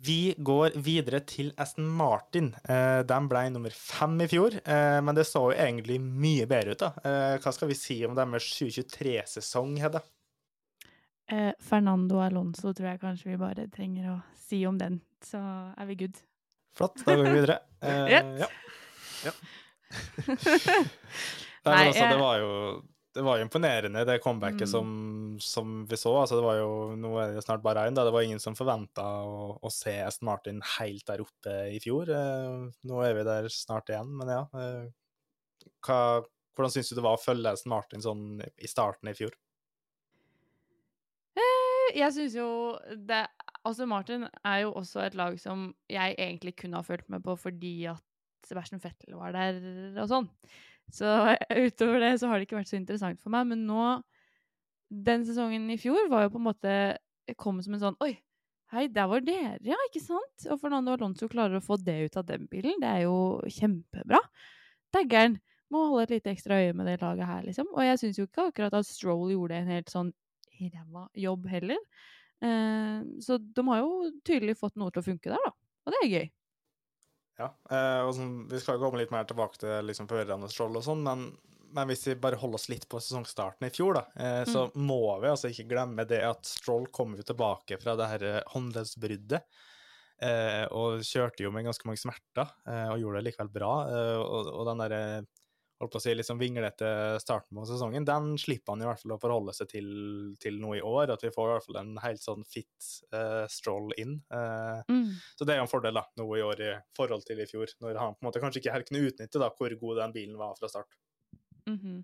Vi 0.01 0.33
går 0.41 0.79
videre 0.81 1.19
til 1.29 1.51
Aston 1.61 1.85
Martin. 1.85 2.47
Eh, 2.65 3.03
de 3.05 3.17
ble 3.29 3.43
nummer 3.53 3.75
fem 3.77 4.15
i 4.25 4.29
fjor, 4.33 4.57
eh, 4.65 4.97
men 5.05 5.13
det 5.13 5.27
så 5.29 5.43
jo 5.51 5.53
egentlig 5.53 5.99
mye 6.01 6.47
bedre 6.49 6.73
ut. 6.73 6.81
da. 6.81 7.37
Hva 7.37 7.53
skal 7.53 7.69
vi 7.69 7.77
si 7.77 7.99
om 8.09 8.17
deres 8.17 8.49
2023-sesong, 8.57 9.77
Hedda? 9.85 10.01
Eh, 11.31 11.53
Fernando 11.63 12.19
Alonso 12.25 12.73
tror 12.75 12.89
jeg 12.93 13.01
kanskje 13.03 13.31
vi 13.33 13.37
bare 13.41 13.69
trenger 13.71 14.09
å 14.17 14.19
si 14.35 14.65
om 14.67 14.79
den, 14.81 15.01
så 15.23 15.39
er 15.79 15.87
vi 15.91 15.95
good. 16.05 16.17
Flott, 16.75 17.01
da 17.07 17.15
går 17.17 17.27
vi 17.29 17.35
videre. 17.41 17.59
Eh, 17.81 18.11
ja. 18.43 18.49
Ja. 19.25 19.33
Nei, 21.65 21.73
men 21.75 21.87
altså, 21.91 22.07
det 22.11 22.19
var 22.21 22.41
jo 22.41 22.51
det 23.11 23.23
var 23.27 23.41
jo 23.41 23.45
imponerende, 23.47 24.05
det 24.07 24.21
comebacket 24.23 24.69
Mm. 24.69 24.71
som, 24.71 24.91
som 25.43 25.71
vi 25.91 25.97
så. 25.99 26.13
Altså, 26.21 26.37
det 26.39 26.45
var 26.45 26.59
jo, 26.61 26.69
nå 26.95 27.11
er 27.19 27.33
det 27.35 27.43
snart 27.43 27.63
bare 27.65 27.89
én, 27.89 27.95
da. 27.97 28.05
Det 28.07 28.13
var 28.15 28.23
ingen 28.23 28.39
som 28.39 28.55
forventa 28.55 29.03
å, 29.27 29.57
å 29.59 29.71
se 29.75 29.97
Aston 30.05 30.29
Martin 30.29 30.61
helt 30.79 31.07
der 31.09 31.25
oppe 31.25 31.57
i 31.75 31.81
fjor. 31.83 32.07
Eh, 32.15 32.69
nå 32.87 33.01
er 33.03 33.17
vi 33.19 33.25
der 33.27 33.49
snart 33.51 33.91
igjen, 33.91 34.13
men 34.21 34.31
ja. 34.31 34.45
Eh, 34.55 34.87
hva, 35.89 35.99
hvordan 36.55 36.71
syns 36.77 36.93
du 36.93 37.01
det 37.01 37.07
var 37.09 37.19
å 37.19 37.23
følge 37.25 37.51
Aston 37.57 37.75
Martin 37.75 38.05
sånn 38.05 38.25
i 38.47 38.71
starten 38.71 39.11
i 39.11 39.17
fjor? 39.19 39.35
Eh, 41.39 41.99
Jeg 41.99 42.13
syns 42.17 42.35
jo 42.39 42.49
det 42.97 43.27
Altså, 43.67 43.85
Martin 43.85 44.25
er 44.45 44.63
jo 44.63 44.71
også 44.73 45.03
et 45.05 45.15
lag 45.19 45.35
som 45.41 45.75
jeg 45.93 46.15
egentlig 46.17 46.55
kunne 46.57 46.79
ha 46.81 46.87
fulgt 46.87 47.11
med 47.13 47.21
på 47.21 47.35
fordi 47.37 47.85
at 47.91 48.01
Sebastian 48.49 48.81
Vettel 48.81 49.19
var 49.19 49.35
der 49.37 49.59
og 50.01 50.09
sånn. 50.09 50.29
Så 50.89 51.05
utover 51.67 52.01
det 52.01 52.15
så 52.23 52.31
har 52.31 52.39
det 52.41 52.47
ikke 52.49 52.57
vært 52.57 52.71
så 52.73 52.79
interessant 52.79 53.21
for 53.21 53.29
meg. 53.35 53.51
Men 53.51 53.67
nå, 53.69 53.83
den 54.91 55.27
sesongen 55.29 55.69
i 55.71 55.77
fjor 55.77 56.09
var 56.09 56.25
jo 56.25 56.33
på 56.33 56.41
en 56.41 56.47
måte 56.49 56.73
kom 57.37 57.61
som 57.63 57.77
en 57.77 57.83
sånn 57.85 58.01
Oi, 58.01 58.15
hei, 58.73 58.87
der 58.89 59.11
var 59.11 59.21
dere, 59.27 59.59
ja, 59.67 59.77
ikke 59.91 60.01
sant? 60.03 60.49
Og 60.49 60.57
Fernando 60.63 60.97
Alonso 60.97 61.29
klarer 61.29 61.61
å 61.61 61.65
få 61.65 61.77
det 61.85 61.99
ut 62.07 62.17
av 62.17 62.27
den 62.33 62.49
bilen. 62.51 62.81
Det 62.81 62.89
er 62.89 63.05
jo 63.05 63.15
kjempebra. 63.45 64.23
Daggeren. 64.97 65.37
Må 65.71 65.85
holde 65.87 66.09
et 66.09 66.17
lite 66.17 66.33
ekstra 66.33 66.57
øye 66.65 66.73
med 66.75 66.89
det 66.89 66.97
laget 67.05 67.29
her, 67.29 67.45
liksom. 67.47 67.69
Og 67.77 67.85
jeg 67.87 68.01
syns 68.01 68.17
jo 68.19 68.25
ikke 68.27 68.49
akkurat 68.49 68.75
at 68.81 68.89
Stroll 68.89 69.29
gjorde 69.31 69.61
en 69.61 69.69
helt 69.71 69.93
sånn 69.93 70.09
ræva 70.69 71.07
jobb 71.17 71.49
heller. 71.51 71.81
Eh, 72.45 73.01
så 73.25 73.39
de 73.41 73.65
har 73.69 73.81
jo 73.83 74.11
tydelig 74.27 74.59
fått 74.61 74.77
noe 74.81 74.93
til 74.93 75.03
å 75.03 75.09
funke 75.09 75.33
der, 75.33 75.41
da. 75.47 75.55
Og 75.87 75.95
det 75.95 76.03
er 76.03 76.13
gøy. 76.13 76.29
Ja, 77.41 77.49
eh, 77.73 78.03
og 78.05 78.13
sånn, 78.17 78.35
Vi 78.51 78.61
skal 78.61 78.81
komme 78.83 79.01
litt 79.01 79.13
mer 79.15 79.25
tilbake 79.29 79.63
til 79.63 79.89
liksom, 79.89 80.09
forvirrende 80.11 80.51
skjold 80.53 80.77
og 80.77 80.85
sånn, 80.85 81.03
men, 81.07 81.27
men 81.73 81.89
hvis 81.89 82.05
vi 82.11 82.19
bare 82.21 82.39
holder 82.41 82.61
oss 82.61 82.69
litt 82.73 82.87
på 82.91 83.01
sesongstarten 83.01 83.69
i 83.69 83.73
fjor, 83.73 83.97
da, 83.97 84.05
eh, 84.21 84.45
så 84.49 84.67
må 84.77 85.03
vi 85.23 85.31
altså 85.33 85.53
ikke 85.53 85.69
glemme 85.73 86.05
det 86.09 86.21
at 86.27 86.45
Stroll 86.49 86.89
kom 86.93 87.17
jo 87.17 87.25
tilbake 87.25 87.81
fra 87.81 87.97
det 87.97 88.09
her 88.13 88.27
eh, 88.29 88.41
håndleddsbruddet. 88.53 89.47
Eh, 90.21 90.67
og 90.77 91.01
kjørte 91.07 91.47
jo 91.47 91.53
med 91.55 91.65
ganske 91.65 91.87
mange 91.89 92.03
smerter, 92.03 92.51
eh, 92.69 92.89
og 92.93 93.01
gjorde 93.01 93.23
det 93.23 93.31
likevel 93.31 93.53
bra. 93.55 93.73
Eh, 93.89 94.17
og, 94.21 94.51
og 94.53 94.67
den 94.69 94.83
derre 94.85 95.05
holdt 95.81 95.95
på 95.95 96.01
å 96.01 96.03
si, 96.05 96.13
liksom 96.15 96.39
vinglete 96.41 96.89
starten 97.23 97.57
på 97.57 97.65
sesongen, 97.69 98.05
den 98.05 98.35
slipper 98.39 98.75
han 98.75 98.85
i 98.85 98.89
hvert 98.89 99.01
fall 99.01 99.15
å 99.17 99.21
forholde 99.23 99.55
seg 99.57 99.71
til, 99.73 99.89
til 100.43 100.59
noe 100.61 100.77
i 100.77 100.83
år. 100.85 101.15
At 101.15 101.25
vi 101.25 101.33
får 101.33 101.49
i 101.49 101.55
hvert 101.55 101.67
fall 101.67 101.79
en 101.81 101.95
helt 102.05 102.23
sånn 102.23 102.45
fit 102.49 102.91
uh, 103.17 103.47
stroll 103.51 103.95
inn. 104.01 104.19
Uh, 104.33 104.83
Mm. 104.91 105.13
så 105.37 105.45
det 105.45 105.55
er 105.55 105.61
jo 105.61 105.65
en 105.65 105.71
fordel 105.71 105.97
da, 105.97 106.03
nå 106.19 106.25
i 106.37 106.43
år 106.43 106.61
i 106.65 106.71
forhold 106.97 107.25
til 107.27 107.41
i 107.43 107.47
fjor, 107.49 107.71
når 107.83 107.99
han 108.01 108.15
på 108.17 108.23
en 108.23 108.29
måte 108.29 108.41
kanskje 108.43 108.61
ikke 108.63 108.73
helt 108.75 108.89
kunne 108.89 109.03
utnytte 109.09 109.41
da, 109.43 109.51
hvor 109.57 109.75
god 109.83 110.01
den 110.03 110.15
bilen 110.15 110.39
var 110.41 110.57
fra 110.59 110.71
start. 110.71 110.97
Mhm. 111.69 112.03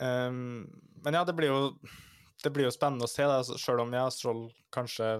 Um, 0.00 0.64
men 1.04 1.16
ja, 1.18 1.24
det 1.28 1.34
blir 1.36 1.50
jo 1.52 1.60
det 2.40 2.52
blir 2.54 2.64
jo 2.68 2.72
spennende 2.72 3.04
å 3.04 3.10
se, 3.10 3.26
da, 3.28 3.42
selv 3.44 3.84
om 3.84 3.92
ja, 3.92 4.06
Stroll 4.12 4.46
kanskje 4.72 5.10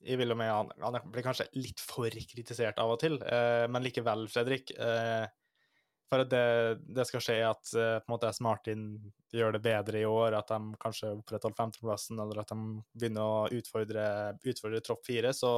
jeg 0.00 0.20
vil 0.20 0.32
jo 0.32 0.36
med 0.38 0.50
han, 0.50 0.70
han 0.80 1.12
blir 1.12 1.24
kanskje 1.24 1.48
litt 1.58 1.80
for 1.82 2.08
kritisert 2.08 2.80
av 2.80 2.94
og 2.94 3.00
til, 3.02 3.18
eh, 3.20 3.66
men 3.70 3.84
likevel, 3.84 4.26
Fredrik. 4.32 4.72
Eh, 4.78 5.26
for 6.10 6.24
at 6.24 6.30
det, 6.32 6.80
det 6.90 7.04
skal 7.06 7.22
skje 7.22 7.36
at 7.46 7.72
eh, 7.78 7.98
på 8.00 8.08
en 8.08 8.14
måte 8.14 8.30
S. 8.32 8.40
Martin 8.42 8.86
gjør 9.30 9.54
det 9.54 9.62
bedre 9.62 10.00
i 10.00 10.08
år, 10.08 10.34
at 10.40 10.50
de 10.50 10.80
kanskje 10.82 11.12
opprettholder 11.20 11.58
femteplassen, 11.60 12.18
eller 12.18 12.42
at 12.42 12.50
de 12.50 12.80
begynner 12.96 13.22
å 13.22 13.60
utfordre, 13.60 14.06
utfordre 14.42 14.82
tropp 14.86 15.04
fire, 15.06 15.30
så 15.36 15.52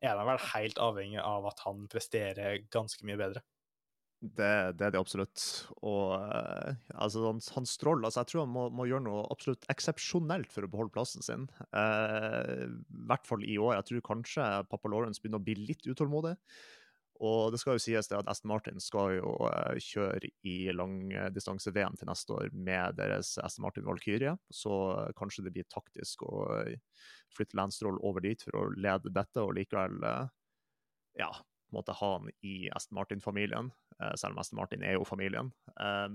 er 0.00 0.16
de 0.16 0.26
vel 0.28 0.42
helt 0.50 0.80
avhengig 0.80 1.22
av 1.22 1.48
at 1.48 1.64
han 1.64 1.86
presterer 1.92 2.60
ganske 2.72 3.06
mye 3.08 3.20
bedre. 3.20 3.44
Det, 4.20 4.76
det 4.76 4.84
er 4.84 4.92
det 4.92 5.00
absolutt. 5.00 5.42
Og 5.80 6.12
eh, 6.20 6.74
altså, 6.92 7.22
han, 7.24 7.38
han 7.54 7.68
Stroll 7.68 8.04
altså, 8.04 8.20
Jeg 8.20 8.32
tror 8.32 8.42
han 8.44 8.52
må, 8.52 8.66
må 8.76 8.84
gjøre 8.88 9.06
noe 9.06 9.22
absolutt 9.32 9.64
eksepsjonelt 9.72 10.52
for 10.52 10.66
å 10.66 10.68
beholde 10.72 10.92
plassen 10.92 11.24
sin. 11.24 11.46
Eh, 11.72 12.66
I 12.68 13.06
hvert 13.08 13.24
fall 13.28 13.46
i 13.48 13.56
år. 13.56 13.78
Jeg 13.78 13.88
tror 13.88 14.04
kanskje 14.10 14.50
pappa 14.68 14.92
Lawrence 14.92 15.22
begynner 15.22 15.40
å 15.40 15.46
bli 15.46 15.56
litt 15.62 15.88
utålmodig. 15.88 16.34
Og 17.24 17.52
det 17.52 17.60
skal 17.60 17.76
jo 17.76 17.84
sies 17.84 18.08
det 18.08 18.16
at 18.16 18.28
Aston 18.32 18.52
Martin 18.52 18.80
skal 18.80 19.16
jo 19.16 19.32
eh, 19.48 19.80
kjøre 19.84 20.32
i 20.48 20.56
langdistanse-VM 20.76 21.96
til 22.00 22.12
neste 22.12 22.36
år 22.36 22.52
med 22.52 23.00
deres 23.00 23.34
Aston 23.40 23.64
Martin 23.64 23.88
Valkyrie, 23.88 24.36
så 24.52 24.80
eh, 24.98 25.12
kanskje 25.16 25.46
det 25.48 25.54
blir 25.56 25.68
taktisk 25.72 26.24
å 26.28 26.44
flytte 27.32 27.56
Landstroll 27.56 28.00
over 28.04 28.24
dit 28.24 28.44
for 28.44 28.56
å 28.56 28.68
lede 28.76 29.12
dette, 29.16 29.40
og 29.40 29.56
likevel 29.56 30.00
ja, 31.20 31.28
måtte 31.72 31.94
ha 32.00 32.10
han 32.16 32.28
i 32.46 32.70
Aston 32.74 32.96
Martin-familien, 32.98 33.70
selv 34.16 34.34
om 34.34 34.42
Aston 34.42 34.60
Martin 34.60 34.84
er 34.86 34.96
jo 34.98 35.06
familien. 35.08 35.52
Eh, 35.76 36.08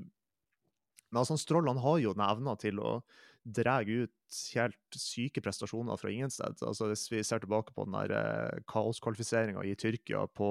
Men 1.12 1.22
altså, 1.22 1.38
Stroll 1.38 1.70
har 1.70 2.00
jo 2.02 2.14
den 2.14 2.26
evna 2.26 2.56
til 2.60 2.82
å 2.82 2.98
dra 3.46 3.78
ut 3.86 4.38
helt 4.56 4.98
syke 4.98 5.42
prestasjoner 5.46 6.00
fra 6.02 6.10
ingen 6.10 6.32
sted. 6.34 6.58
Altså, 6.66 6.88
hvis 6.90 7.06
vi 7.12 7.22
ser 7.24 7.44
tilbake 7.44 7.76
på 7.76 7.86
den 7.86 7.94
der 7.94 8.14
eh, 8.18 8.62
kaoskvalifiseringa 8.72 9.64
i 9.64 9.76
Tyrkia 9.78 10.26
på 10.34 10.50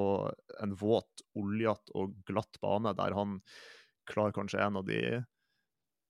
en 0.63 0.77
våt, 0.79 1.25
oljete 1.35 1.95
og 1.99 2.15
glatt 2.29 2.61
bane, 2.63 2.95
der 2.95 3.17
han 3.19 3.41
klarer 4.07 4.37
kanskje 4.37 4.63
en 4.63 4.79
av 4.79 4.87
de 4.87 5.01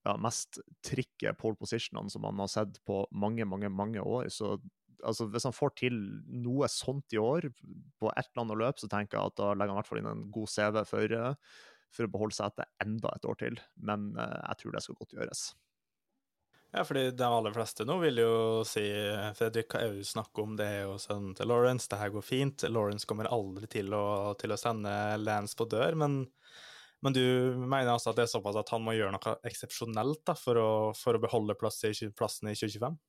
ja, 0.05 0.13
mest 0.21 0.59
trikke 0.85 1.33
pole 1.41 1.57
positionene 1.57 2.13
som 2.13 2.21
man 2.27 2.37
har 2.43 2.51
sett 2.53 2.77
på 2.85 3.01
mange, 3.11 3.47
mange, 3.49 3.71
mange 3.73 4.03
år. 4.03 4.29
Så 4.29 4.59
altså, 5.05 5.27
hvis 5.31 5.45
han 5.47 5.55
får 5.55 5.75
til 5.81 5.99
noe 6.45 6.69
sånt 6.71 7.15
i 7.15 7.21
år, 7.21 7.49
på 7.99 8.11
ett 8.11 8.31
eller 8.31 8.45
annet 8.45 8.61
løp, 8.63 8.81
så 8.81 8.89
tenker 8.91 9.17
jeg 9.17 9.31
at 9.31 9.37
da 9.39 9.51
legger 9.53 9.73
han 9.73 9.77
i 9.77 9.81
hvert 9.81 9.91
fall 9.91 10.01
inn 10.01 10.11
en 10.11 10.25
god 10.33 10.51
CV 10.51 10.81
for, 10.89 11.19
eh, 11.19 11.61
for 11.95 12.07
å 12.07 12.15
beholde 12.15 12.37
setet 12.37 12.71
enda 12.83 13.13
et 13.15 13.29
år 13.29 13.39
til. 13.41 13.61
Men 13.77 14.11
eh, 14.17 14.41
jeg 14.41 14.61
tror 14.61 14.75
det 14.75 14.83
skal 14.85 14.99
godt 15.01 15.15
gjøres. 15.17 15.45
Ja, 16.75 16.83
fordi 16.83 17.05
de 17.15 17.23
aller 17.23 17.53
fleste 17.55 17.85
nå 17.87 17.95
vil 18.01 18.19
jo 18.19 18.31
si 18.67 18.83
Fredrik, 19.37 19.77
du 19.95 20.01
snakker 20.03 20.43
om? 20.43 20.57
Det 20.59 20.67
jo 20.81 20.97
sønnen 20.99 21.35
til 21.37 21.47
Lawrence, 21.47 21.87
det 21.87 22.01
her 22.01 22.11
går 22.11 22.25
fint. 22.25 22.65
Lawrence 22.67 23.07
kommer 23.07 23.31
aldri 23.31 23.69
til 23.71 23.95
å, 23.95 24.33
til 24.39 24.51
å 24.51 24.59
sende 24.59 24.91
Lance 25.21 25.55
på 25.55 25.69
dør, 25.71 25.95
men, 26.01 26.25
men 27.05 27.15
du 27.15 27.23
mener 27.55 27.93
altså 27.93 28.11
at 28.11 28.19
det 28.19 28.25
er 28.25 28.33
såpass 28.33 28.59
at 28.59 28.73
han 28.75 28.83
må 28.83 28.97
gjøre 28.97 29.15
noe 29.15 29.37
eksepsjonelt 29.47 30.35
for, 30.41 30.59
for 30.99 31.15
å 31.15 31.23
beholde 31.23 31.55
plass 31.55 31.79
i, 31.87 31.93
plassen 32.11 32.51
i 32.51 32.57
2025? 32.59 32.99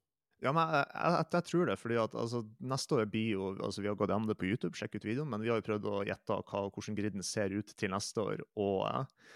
Ja, 0.45 0.53
men 0.53 0.69
jeg, 0.69 0.85
jeg, 0.93 1.27
jeg 1.33 1.45
tror 1.49 1.71
det, 1.71 1.79
fordi 1.81 1.97
at 2.01 2.15
altså, 2.21 2.43
neste 2.61 2.99
år 2.99 3.07
blir 3.09 3.29
jo 3.39 3.49
altså, 3.57 3.81
Vi 3.81 3.89
har 3.89 3.97
gått 3.97 4.13
gjennom 4.13 4.29
det 4.29 4.37
på 4.37 4.49
YouTube, 4.51 4.77
sjekk 4.77 4.99
ut 4.99 5.09
videoen, 5.09 5.31
men 5.33 5.41
vi 5.41 5.49
har 5.49 5.63
jo 5.63 5.67
prøvd 5.71 5.89
å 5.89 6.03
gjette 6.05 6.37
hva, 6.43 6.65
hvordan 6.69 6.99
griden 6.99 7.25
ser 7.25 7.55
ut 7.57 7.73
til 7.81 7.95
neste 7.95 8.21
år. 8.21 8.43
Og 8.61 8.83
eh, 8.85 9.31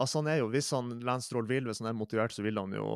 altså, 0.00 0.22
han 0.22 0.30
er 0.32 0.40
jo, 0.40 0.48
hvis 0.54 0.72
han 0.76 0.94
Lance 1.04 1.28
Stroll 1.28 1.50
vil, 1.50 1.68
hvis 1.68 1.82
han 1.84 1.90
er 1.92 1.98
motivert, 2.00 2.32
så 2.32 2.46
vil 2.46 2.60
han 2.62 2.72
jo 2.78 2.88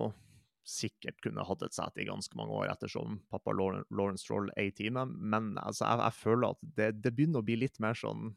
sikkert 0.64 1.20
kunne 1.20 1.44
hatt 1.44 1.62
et 1.66 1.76
sete 1.76 2.00
i 2.00 2.08
ganske 2.08 2.38
mange 2.40 2.56
år, 2.56 2.70
ettersom 2.72 3.18
pappa 3.28 3.52
Lauren- 3.52 4.20
Stroll 4.20 4.48
er 4.56 4.70
i 4.70 4.72
teamet. 4.72 5.12
Men 5.12 5.58
altså, 5.60 5.84
jeg, 5.84 6.06
jeg 6.06 6.20
føler 6.22 6.54
at 6.56 6.68
det, 6.78 6.90
det 7.04 7.12
begynner 7.12 7.44
å 7.44 7.46
bli 7.50 7.58
litt 7.60 7.76
mer 7.84 7.98
sånn 8.00 8.30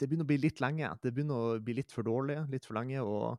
Det 0.00 0.08
begynner 0.08 0.24
å 0.26 0.32
bli 0.32 0.40
litt 0.42 0.62
lenge. 0.64 0.90
Det 1.04 1.12
begynner 1.14 1.38
å 1.38 1.60
bli 1.62 1.76
litt 1.76 1.92
for 1.94 2.02
dårlig, 2.02 2.40
litt 2.50 2.66
for 2.66 2.80
lenge. 2.80 3.02
og 3.04 3.38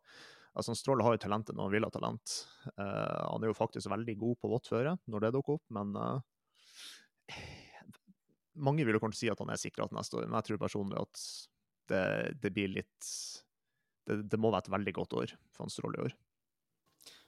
Altså, 0.51 0.75
Stråle 0.75 1.05
har 1.05 1.15
jo 1.15 1.21
talentet 1.23 1.55
når 1.55 1.67
han 1.67 1.73
vil 1.75 1.87
ha 1.87 1.91
talent. 1.93 2.33
Uh, 2.75 3.21
han 3.31 3.43
er 3.43 3.51
jo 3.51 3.57
faktisk 3.57 3.91
veldig 3.91 4.17
god 4.19 4.39
på 4.41 4.51
vått 4.51 4.71
føre 4.71 4.97
når 5.11 5.25
det 5.25 5.33
dukker 5.37 5.59
opp, 5.59 5.65
men 5.77 5.95
uh, 5.95 6.19
Mange 8.61 8.83
vil 8.83 8.97
jo 8.97 8.99
kanskje 8.99 9.21
si 9.21 9.29
at 9.31 9.39
han 9.39 9.53
er 9.53 9.59
sikra 9.59 9.85
til 9.87 9.95
neste 9.95 10.17
år, 10.19 10.25
men 10.27 10.35
jeg 10.41 10.49
tror 10.49 10.59
personlig 10.59 10.97
at 10.99 11.21
det, 11.87 12.01
det 12.43 12.51
blir 12.51 12.73
litt 12.73 13.11
det, 14.09 14.17
det 14.27 14.39
må 14.41 14.51
være 14.51 14.65
et 14.65 14.73
veldig 14.73 14.93
godt 14.97 15.15
år 15.21 15.33
for 15.53 15.63
han 15.63 15.71
Stråle 15.71 16.01
i 16.01 16.03
år. 16.09 16.17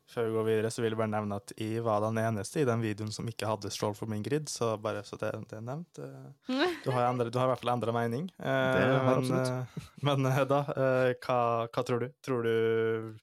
Før 0.09 0.25
vi 0.27 0.33
går 0.35 0.45
videre, 0.45 0.69
så 0.71 0.81
vil 0.83 0.91
jeg 0.91 0.99
bare 0.99 1.11
nevne 1.13 1.37
at 1.39 1.53
jeg 1.55 1.83
var 1.85 2.01
den 2.03 2.17
eneste 2.19 2.59
i 2.61 2.65
den 2.67 2.81
videoen 2.83 3.11
som 3.15 3.27
ikke 3.29 3.47
hadde 3.47 3.69
Stroll 3.71 3.95
for 3.95 4.11
min 4.11 4.23
grid, 4.25 4.49
så 4.51 4.73
bare 4.81 5.03
så 5.07 5.15
det, 5.21 5.29
det 5.49 5.57
er 5.57 5.63
nevnt. 5.63 6.01
eh, 6.03 6.73
Du 6.83 6.89
har, 6.91 7.07
endret, 7.07 7.31
du 7.31 7.39
har 7.39 7.47
i 7.47 7.53
hvert 7.53 7.63
fall 7.63 7.71
endra 7.73 7.93
mening. 7.95 8.27
Eh, 8.35 8.65
Det 8.75 8.83
har 8.83 9.21
men, 9.23 9.31
eh, 9.39 9.85
men 10.03 10.27
da, 10.51 10.59
eh, 10.75 11.13
hva, 11.23 11.39
hva 11.71 11.85
tror 11.87 12.03
du? 12.03 12.09
Tror 12.25 12.43
du 12.49 13.15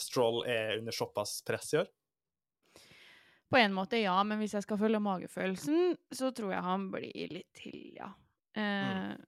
Stroll 0.00 0.40
er 0.48 0.80
under 0.80 0.96
såpass 0.96 1.36
press 1.46 1.74
i 1.76 1.82
år? 1.84 1.92
På 3.52 3.60
en 3.60 3.76
måte, 3.76 4.00
ja, 4.00 4.16
men 4.26 4.40
hvis 4.40 4.56
jeg 4.56 4.64
skal 4.64 4.80
følge 4.80 4.98
magefølelsen, 5.04 5.92
så 6.10 6.32
tror 6.34 6.56
jeg 6.56 6.64
han 6.64 6.88
blir 6.90 7.36
litt 7.36 7.52
til, 7.60 7.92
ja. 8.00 8.08
Mm. 8.56 9.20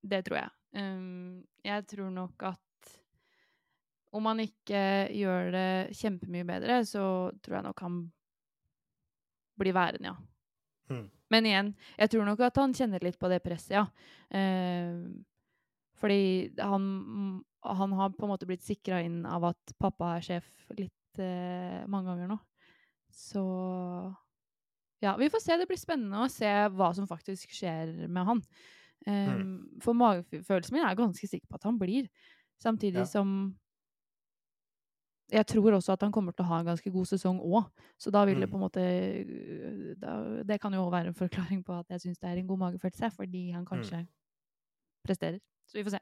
Det 0.00 0.22
tror 0.24 0.38
jeg. 0.38 0.52
Jeg 1.66 1.86
tror 1.90 2.14
nok 2.14 2.46
at 2.48 2.63
om 4.14 4.28
han 4.30 4.40
ikke 4.44 4.82
gjør 5.14 5.50
det 5.54 5.68
kjempemye 5.98 6.46
bedre, 6.46 6.80
så 6.86 7.04
tror 7.42 7.58
jeg 7.58 7.66
nok 7.66 7.82
han 7.82 7.98
blir 9.60 9.74
værende, 9.76 10.12
ja. 10.12 10.16
Mm. 10.92 11.04
Men 11.32 11.46
igjen, 11.48 11.70
jeg 11.98 12.10
tror 12.12 12.26
nok 12.28 12.42
at 12.46 12.58
han 12.60 12.74
kjenner 12.76 13.02
litt 13.02 13.18
på 13.18 13.30
det 13.32 13.40
presset, 13.42 13.74
ja. 13.78 13.84
Eh, 14.34 14.98
fordi 15.98 16.20
han, 16.60 16.88
han 17.64 17.94
har 17.98 18.12
på 18.14 18.26
en 18.26 18.32
måte 18.34 18.46
blitt 18.48 18.64
sikra 18.66 19.00
inn 19.02 19.22
av 19.26 19.46
at 19.52 19.74
pappa 19.80 20.16
er 20.18 20.26
sjef 20.26 20.48
litt 20.76 21.22
eh, 21.22 21.80
mange 21.90 22.10
ganger 22.10 22.30
nå. 22.34 22.38
Så 23.14 23.42
ja, 25.04 25.14
vi 25.20 25.28
får 25.30 25.42
se. 25.44 25.56
Det 25.60 25.68
blir 25.70 25.78
spennende 25.80 26.24
å 26.24 26.30
se 26.32 26.50
hva 26.74 26.90
som 26.96 27.06
faktisk 27.08 27.52
skjer 27.54 27.92
med 28.10 28.26
han. 28.30 28.40
Eh, 29.06 29.42
For 29.84 29.96
magefølelsen 29.96 30.76
min 30.76 30.86
er 30.86 30.98
ganske 30.98 31.28
sikker 31.30 31.46
på 31.50 31.60
at 31.60 31.66
han 31.68 31.78
blir. 31.80 32.08
Samtidig 32.62 33.02
Ja. 33.04 33.08
som 33.08 33.54
jeg 35.32 35.46
tror 35.46 35.72
også 35.72 35.92
at 35.92 36.02
han 36.02 36.12
kommer 36.12 36.32
til 36.32 36.44
å 36.44 36.48
ha 36.48 36.58
en 36.60 36.66
ganske 36.66 36.90
god 36.92 37.06
sesong 37.08 37.38
òg. 37.40 37.70
Så 37.98 38.10
da 38.12 38.24
vil 38.24 38.40
det 38.40 38.48
Mm. 38.48 38.52
på 38.52 38.56
en 38.56 38.64
måte 38.64 38.82
øh, 38.84 39.94
da, 39.98 40.42
Det 40.44 40.60
kan 40.60 40.72
jo 40.72 40.84
òg 40.84 40.92
være 40.92 41.06
en 41.08 41.14
forklaring 41.14 41.64
på 41.64 41.78
at 41.78 41.86
jeg 41.88 42.00
syns 42.00 42.18
det 42.18 42.28
er 42.30 42.36
en 42.36 42.46
god 42.46 42.58
magefølelse, 42.58 43.10
fordi 43.16 43.50
han 43.52 43.64
kanskje 43.64 44.06
presterer. 45.06 45.40
Så 45.66 45.78
vi 45.78 45.84
får 45.84 45.90
se. 45.96 46.00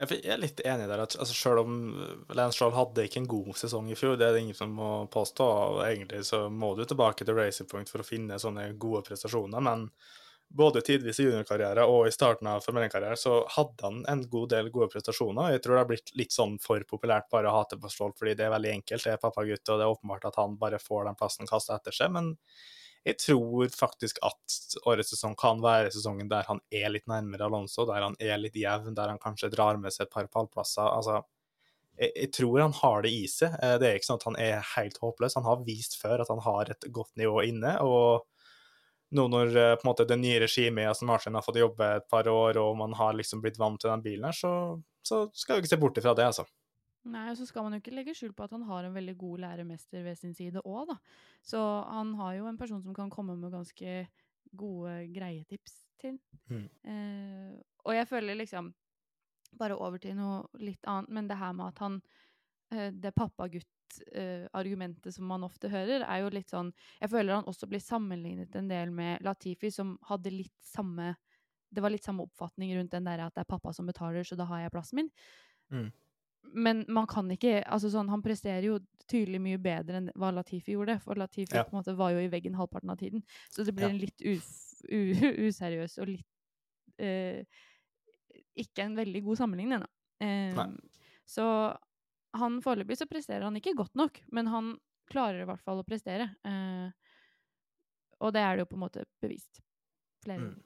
Jeg 0.00 0.22
jeg 0.24 0.32
er 0.32 0.38
litt 0.40 0.60
enig 0.64 0.88
der. 0.88 1.00
at 1.02 1.16
altså, 1.18 1.34
Selv 1.34 1.58
om 1.60 1.92
Lance 2.34 2.56
Stroll 2.56 2.72
hadde 2.72 3.04
ikke 3.04 3.20
en 3.20 3.28
god 3.28 3.52
sesong 3.54 3.90
i 3.90 3.94
fjor, 3.94 4.16
det 4.16 4.26
er 4.26 4.32
det 4.32 4.40
ingen 4.40 4.54
som 4.54 4.70
må 4.70 5.06
påstå. 5.12 5.44
og 5.44 5.84
Egentlig 5.84 6.24
så 6.24 6.48
må 6.50 6.74
du 6.76 6.84
tilbake 6.84 7.24
til 7.24 7.34
Racing 7.34 7.68
Point 7.68 7.88
for 7.88 7.98
å 8.00 8.04
finne 8.08 8.38
sånne 8.38 8.78
gode 8.78 9.02
prestasjoner. 9.02 9.60
Men 9.60 9.90
både 10.50 10.80
tidvis 10.82 11.20
i 11.22 11.24
juniorkarriere 11.28 11.84
og 11.86 12.08
i 12.08 12.12
starten 12.14 12.48
av 12.50 12.64
Formel 12.64 12.82
1-karriere 12.88 13.16
så 13.18 13.36
hadde 13.54 13.86
han 13.86 14.00
en 14.10 14.24
god 14.32 14.48
del 14.50 14.70
gode 14.74 14.88
prestasjoner. 14.90 15.52
Jeg 15.54 15.62
tror 15.62 15.76
det 15.76 15.82
har 15.84 15.88
blitt 15.92 16.12
litt 16.18 16.34
sånn 16.34 16.56
for 16.62 16.82
populært 16.90 17.28
bare 17.30 17.50
å 17.50 17.54
hate 17.60 17.78
på 17.78 17.90
Stroll, 17.92 18.14
fordi 18.18 18.34
det 18.38 18.48
er 18.48 18.54
veldig 18.56 18.72
enkelt. 18.80 19.06
Det 19.06 19.12
er 19.14 19.22
pappagutt, 19.22 19.62
og 19.70 19.78
det 19.78 19.86
er 19.86 19.94
åpenbart 19.94 20.26
at 20.32 20.38
han 20.40 20.56
bare 20.58 20.82
får 20.82 21.06
den 21.06 21.18
plassen 21.20 21.50
kasta 21.50 21.76
etter 21.78 21.94
seg. 21.94 22.10
Men 22.16 22.32
jeg 23.06 23.16
tror 23.22 23.70
faktisk 23.72 24.18
at 24.26 24.56
årets 24.90 25.14
sesong 25.14 25.36
kan 25.38 25.62
være 25.64 25.92
sesongen 25.94 26.28
der 26.32 26.48
han 26.50 26.58
er 26.74 26.90
litt 26.92 27.06
nærmere 27.08 27.46
Alonso, 27.46 27.86
der 27.88 28.08
han 28.08 28.18
er 28.20 28.42
litt 28.42 28.58
jevn, 28.58 28.96
der 28.98 29.14
han 29.14 29.22
kanskje 29.22 29.52
drar 29.54 29.78
med 29.80 29.94
seg 29.94 30.08
et 30.08 30.14
par 30.16 30.28
pallplasser. 30.34 30.84
Altså, 30.90 31.22
jeg, 31.94 32.10
jeg 32.16 32.32
tror 32.36 32.58
han 32.66 32.76
har 32.82 33.06
det 33.06 33.14
i 33.14 33.22
seg. 33.30 33.54
Eh, 33.62 33.76
Det 33.80 33.88
er 33.88 34.00
ikke 34.00 34.10
sånn 34.10 34.20
at 34.20 34.28
han 34.32 34.42
er 34.42 34.68
helt 34.74 34.98
håpløs. 35.00 35.38
Han 35.38 35.48
har 35.48 35.62
vist 35.64 35.96
før 36.02 36.24
at 36.26 36.34
han 36.34 36.42
har 36.44 36.74
et 36.74 36.90
godt 36.90 37.14
nivå 37.20 37.46
inne. 37.48 37.78
og 37.86 38.26
nå 39.16 39.26
når 39.30 39.56
eh, 39.56 39.74
på 39.78 39.84
en 39.84 39.90
måte 39.90 40.06
det 40.08 40.18
nye 40.20 40.40
regimet 40.44 40.84
i 40.84 40.88
Aston 40.90 41.10
Martin 41.10 41.36
har 41.36 41.44
fått 41.44 41.60
jobbe 41.60 41.88
et 41.98 42.08
par 42.10 42.28
år, 42.30 42.58
og 42.62 42.78
man 42.78 42.94
har 42.98 43.16
liksom 43.18 43.42
blitt 43.42 43.58
vant 43.60 43.80
til 43.80 43.90
den 43.90 44.04
bilen 44.04 44.28
her, 44.28 44.36
så, 44.36 44.52
så 45.06 45.24
skal 45.34 45.58
vi 45.58 45.64
ikke 45.64 45.72
se 45.74 45.80
bort 45.82 46.00
ifra 46.00 46.14
det, 46.18 46.28
altså. 46.30 46.46
Nei, 47.10 47.30
og 47.32 47.38
så 47.38 47.46
skal 47.48 47.64
man 47.64 47.74
jo 47.74 47.80
ikke 47.80 47.94
legge 47.96 48.14
skjul 48.16 48.34
på 48.36 48.44
at 48.44 48.52
han 48.52 48.66
har 48.68 48.84
en 48.84 48.96
veldig 48.96 49.14
god 49.18 49.44
læremester 49.46 50.04
ved 50.04 50.18
sin 50.20 50.34
side 50.36 50.60
òg, 50.62 50.90
da. 50.92 50.98
Så 51.46 51.60
han 51.88 52.12
har 52.18 52.36
jo 52.36 52.50
en 52.50 52.60
person 52.60 52.82
som 52.84 52.96
kan 52.96 53.12
komme 53.12 53.38
med 53.40 53.54
ganske 53.54 54.04
gode, 54.56 54.94
greie 55.14 55.46
tips 55.48 55.78
til. 56.02 56.18
Mm. 56.52 56.66
Eh, 56.92 57.56
og 57.86 57.96
jeg 57.96 58.08
føler 58.08 58.38
liksom 58.38 58.74
Bare 59.58 59.74
over 59.74 59.98
til 59.98 60.12
noe 60.14 60.44
litt 60.62 60.84
annet, 60.86 61.10
men 61.10 61.26
det 61.26 61.34
her 61.40 61.50
med 61.58 61.72
at 61.72 61.80
han 61.82 61.96
det 62.70 63.00
Det 63.02 63.10
pappagutt-argumentet 63.90 65.14
som 65.14 65.26
man 65.26 65.44
ofte 65.44 65.68
hører, 65.70 66.04
er 66.06 66.22
jo 66.22 66.30
litt 66.32 66.50
sånn 66.50 66.72
Jeg 67.00 67.10
føler 67.10 67.34
han 67.34 67.44
også 67.48 67.68
blir 67.68 67.80
sammenlignet 67.80 68.54
en 68.56 68.68
del 68.68 68.90
med 68.90 69.22
Latifi, 69.22 69.70
som 69.70 69.96
hadde 70.08 70.30
litt 70.30 70.54
samme 70.62 71.16
Det 71.72 71.82
var 71.82 71.90
litt 71.90 72.04
samme 72.04 72.24
oppfatning 72.26 72.74
rundt 72.76 72.90
den 72.92 73.04
der 73.04 73.20
at 73.26 73.34
det 73.34 73.40
er 73.44 73.50
pappa 73.50 73.72
som 73.72 73.86
betaler, 73.86 74.24
så 74.24 74.36
da 74.36 74.44
har 74.44 74.60
jeg 74.64 74.72
plassen 74.72 74.96
min. 74.96 75.10
Mm. 75.70 75.92
Men 76.52 76.84
man 76.88 77.06
kan 77.06 77.30
ikke 77.30 77.60
altså 77.62 77.90
sånn, 77.92 78.08
Han 78.10 78.22
presterer 78.22 78.64
jo 78.64 78.78
tydelig 79.06 79.40
mye 79.40 79.58
bedre 79.58 79.96
enn 80.00 80.10
hva 80.16 80.32
Latifi 80.34 80.72
gjorde. 80.74 81.00
For 81.02 81.14
Latifi 81.14 81.54
Ja. 81.54 81.62
på 81.64 81.74
en 81.76 81.82
måte 81.82 81.96
var 81.96 82.10
jo 82.10 82.18
i 82.18 82.28
veggen 82.28 82.54
halvparten 82.54 82.90
av 82.90 82.96
tiden. 82.98 83.22
Så 83.50 83.64
det 83.64 83.74
blir 83.74 83.86
Ja. 83.86 83.90
en 83.90 83.98
litt 83.98 84.20
useriøs 85.46 85.98
og 86.00 86.08
litt 86.08 86.26
eh, 86.98 87.44
Ikke 88.56 88.82
en 88.82 88.96
veldig 88.96 89.22
god 89.24 89.36
sammenligning, 89.36 89.78
ennå. 89.78 89.86
Eh, 90.20 90.54
så 91.26 91.76
han 92.36 92.60
foreløpig 92.62 92.98
så 92.98 93.08
presterer 93.10 93.46
han 93.46 93.56
ikke 93.58 93.76
godt 93.78 93.96
nok, 93.98 94.20
men 94.30 94.50
han 94.52 94.72
klarer 95.10 95.42
i 95.42 95.48
hvert 95.48 95.62
fall 95.64 95.80
å 95.82 95.86
prestere. 95.86 96.28
Eh, 96.46 96.90
og 98.20 98.34
det 98.36 98.42
er 98.44 98.56
det 98.56 98.64
jo 98.66 98.70
på 98.70 98.78
en 98.78 98.84
måte 98.86 99.06
bevist. 99.22 99.62
Flere 100.24 100.50
Mm. 100.50 100.58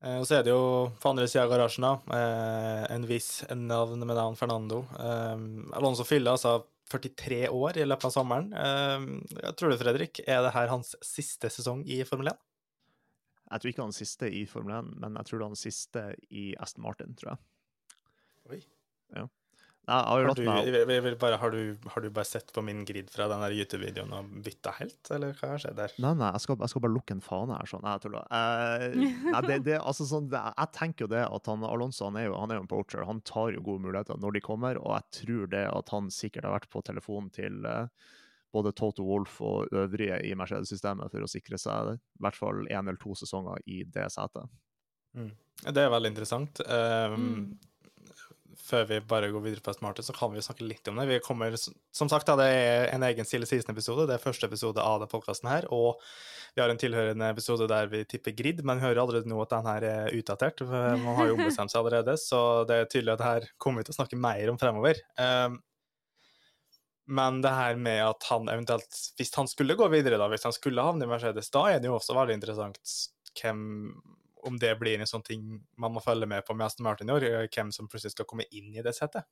Eh, 0.00 0.18
Og 0.20 0.26
så 0.28 0.38
er 0.38 0.44
det 0.46 0.52
jo 0.52 0.92
på 1.02 1.10
andre 1.10 1.26
sida 1.26 1.42
av 1.42 1.50
garasjen 1.50 1.82
da, 1.82 1.92
eh, 2.14 2.94
en 2.94 3.06
viss 3.06 3.42
navn 3.50 3.98
med 3.98 4.14
navn 4.14 4.36
Fernando. 4.38 4.84
Eh, 4.94 5.74
Alonso 5.74 6.04
Fylla 6.04 6.36
altså 6.36 6.64
43 6.88 7.48
år 7.50 7.76
i 7.76 7.84
løpet 7.84 8.04
av 8.06 8.12
sommeren. 8.14 8.52
Eh, 8.54 9.40
jeg 9.42 9.56
tror 9.56 9.70
du, 9.70 9.76
Fredrik, 9.76 10.20
er 10.26 10.42
det 10.42 10.54
her 10.54 10.68
hans 10.68 10.94
siste 11.02 11.50
sesong 11.50 11.82
i 11.84 12.04
Formel 12.04 12.28
1? 12.28 12.38
Jeg 13.50 13.60
tror 13.60 13.72
ikke 13.72 13.82
han 13.82 13.96
siste 13.96 14.30
i 14.30 14.44
Formel 14.46 14.76
1, 14.78 14.94
men 15.00 15.14
jeg 15.18 15.26
tror 15.26 15.38
det 15.38 15.44
er 15.44 15.48
han 15.48 15.56
siste 15.56 16.04
i 16.30 16.54
Aston 16.60 16.84
Martin, 16.84 17.14
tror 17.18 17.32
jeg. 17.34 17.38
Oi. 18.50 18.62
Ja. 19.16 19.26
Har 19.88 20.20
du, 20.36 20.42
jeg 20.44 20.86
vil- 20.86 21.02
vil 21.06 21.16
bare, 21.16 21.38
har, 21.40 21.50
du, 21.50 21.76
har 21.94 22.02
du 22.04 22.08
bare 22.10 22.28
sett 22.28 22.52
på 22.52 22.62
min 22.62 22.84
grid 22.84 23.08
fra 23.10 23.26
den 23.30 23.40
YouTube-videoen 23.56 24.12
og 24.12 24.30
bytta 24.44 24.74
helt, 24.78 25.10
eller 25.16 25.32
hva 25.38 25.48
har 25.54 25.62
skjedd 25.62 25.76
der? 25.80 25.94
Nei, 26.04 26.12
nei, 26.20 26.28
jeg 26.36 26.44
skal, 26.44 26.58
jeg 26.60 26.68
skal 26.74 26.84
bare 26.84 26.92
lukke 26.98 27.16
en 27.16 27.22
fane 27.24 27.56
her. 27.56 27.70
sånn. 27.70 27.82
Nei, 27.86 27.94
jeg 27.96 28.04
tuller. 28.04 28.28
Eh, 28.30 28.96
nei, 29.32 29.40
det, 29.48 29.58
det, 29.64 29.78
altså, 29.80 30.04
sånn, 30.10 30.28
det, 30.28 30.42
jeg 30.58 30.72
tenker 30.76 31.06
jo 31.06 31.10
det 31.14 31.24
at 31.24 31.50
han, 31.52 31.64
Alonso 31.64 32.04
han 32.10 32.20
er, 32.20 32.28
jo, 32.28 32.36
han 32.38 32.50
er 32.52 32.60
jo 32.60 32.66
en 32.66 32.70
poacher. 32.74 33.06
Han 33.08 33.20
tar 33.24 33.52
jo 33.56 33.64
gode 33.64 33.86
muligheter 33.86 34.20
når 34.20 34.36
de 34.38 34.44
kommer, 34.44 34.78
og 34.82 34.98
jeg 34.98 35.22
tror 35.24 35.50
det 35.56 35.64
at 35.72 35.88
han 35.96 36.12
sikkert 36.12 36.44
har 36.50 36.58
vært 36.58 36.68
på 36.70 36.84
telefonen 36.84 37.32
til 37.32 37.64
eh, 37.64 37.86
både 38.52 38.72
Toto 38.76 39.04
Wolff 39.04 39.40
og 39.44 39.68
øvrige 39.76 40.20
i 40.24 40.34
Mercedes-systemet 40.36 41.10
for 41.12 41.20
å 41.24 41.28
sikre 41.28 41.58
seg 41.60 41.94
i 41.94 41.98
hvert 42.24 42.36
fall 42.38 42.62
én 42.68 42.78
eller 42.88 42.96
to 43.00 43.12
sesonger 43.16 43.60
i 43.68 43.82
det 43.84 44.06
setet. 44.14 44.48
Det 45.64 45.82
er 45.82 45.90
veldig 45.90 46.12
interessant. 46.14 46.60
Um, 46.68 47.18
Mm. 47.18 47.58
Før 48.68 48.84
vi 48.88 48.98
bare 49.08 49.30
går 49.32 49.44
videre 49.44 49.64
på 49.64 49.72
Aston 49.72 50.04
så 50.04 50.14
kan 50.16 50.34
vi 50.34 50.42
snakke 50.44 50.66
litt 50.66 50.88
om 50.90 50.98
det. 51.00 51.06
Vi 51.08 51.20
kommer, 51.24 51.54
som 51.56 52.10
sagt, 52.10 52.28
da, 52.28 52.34
det 52.36 52.48
er 52.52 52.90
en 52.92 53.04
egen 53.06 53.24
Stille 53.24 53.48
Season-episode. 53.48 54.04
Det 54.10 54.18
er 54.18 54.24
første 54.24 54.48
episode 54.50 54.82
av 54.82 54.98
denne 54.98 55.08
podkasten 55.08 55.48
her. 55.48 55.68
Og 55.72 56.02
vi 56.52 56.60
har 56.60 56.72
en 56.72 56.80
tilhørende 56.80 57.30
episode 57.32 57.68
der 57.70 57.88
vi 57.88 58.02
tipper 58.08 58.36
grid, 58.36 58.60
men 58.66 58.80
vi 58.80 58.84
hører 58.84 59.00
allerede 59.04 59.30
nå 59.30 59.40
at 59.44 59.54
den 59.54 59.70
her 59.70 59.88
er 59.88 60.18
utdatert. 60.18 60.60
Man 60.68 61.16
har 61.16 61.30
jo 61.30 61.36
ombestemt 61.38 61.72
seg 61.72 61.80
allerede, 61.80 62.18
så 62.20 62.42
det 62.68 62.76
er 62.76 62.92
tydelig 62.92 63.14
at 63.14 63.22
det 63.22 63.30
her 63.32 63.48
kommer 63.62 63.80
vi 63.80 63.88
til 63.88 63.96
å 63.96 64.00
snakke 64.02 64.20
mer 64.20 64.52
om 64.52 64.60
fremover. 64.60 65.00
Um, 65.16 65.58
men 67.08 67.40
det 67.40 67.54
her 67.56 67.78
med 67.80 68.02
at 68.04 68.28
han 68.28 68.50
eventuelt, 68.52 69.00
hvis 69.16 69.32
han 69.40 69.48
skulle 69.48 69.78
gå 69.80 69.88
videre, 69.88 70.20
da, 70.20 70.28
hvis 70.28 70.44
han 70.44 70.52
skulle 70.52 70.84
havne 70.84 71.06
i 71.06 71.08
Mercedes, 71.08 71.48
da 71.54 71.64
er 71.72 71.80
det 71.80 71.88
jo 71.88 71.96
også 71.96 72.16
veldig 72.18 72.36
interessant 72.36 72.98
hvem, 73.38 73.62
om 74.48 74.56
det 74.60 74.72
blir 74.80 74.98
en 75.00 75.06
sånn 75.10 75.24
ting 75.26 75.44
man 75.78 75.92
må 75.94 76.00
følge 76.04 76.26
med 76.30 76.44
på 76.48 76.56
med 76.56 76.66
Aston 76.66 76.84
Martin 76.88 77.10
i 77.10 77.14
år, 77.14 77.28
hvem 77.52 77.70
som 77.74 77.88
plutselig 77.88 78.14
skal 78.16 78.26
komme 78.28 78.46
inn 78.50 78.72
i 78.74 78.82
det 78.84 78.94
settet. 78.96 79.24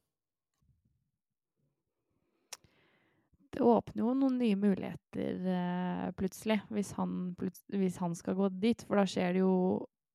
Det 3.56 3.62
åpner 3.64 4.02
jo 4.02 4.12
noen 4.18 4.36
nye 4.40 4.56
muligheter 4.58 5.46
eh, 5.48 6.08
plutselig, 6.18 6.58
hvis 6.74 6.90
han, 6.98 7.12
plut 7.38 7.56
hvis 7.72 7.96
han 8.02 8.12
skal 8.18 8.36
gå 8.36 8.50
dit. 8.60 8.82
For 8.84 9.00
da 9.00 9.06
skjer 9.08 9.36
det 9.38 9.44
jo 9.44 9.54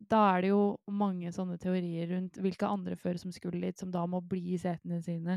Da 0.02 0.18
er 0.36 0.42
det 0.42 0.50
jo 0.50 0.62
mange 0.90 1.30
sånne 1.30 1.60
teorier 1.62 2.08
rundt 2.10 2.40
hvilke 2.42 2.66
andre 2.66 2.96
førere 2.98 3.22
som 3.22 3.30
skulle 3.34 3.60
dit, 3.62 3.78
som 3.78 3.92
da 3.94 4.02
må 4.10 4.18
bli 4.26 4.56
i 4.56 4.58
setene 4.58 4.98
sine. 5.06 5.36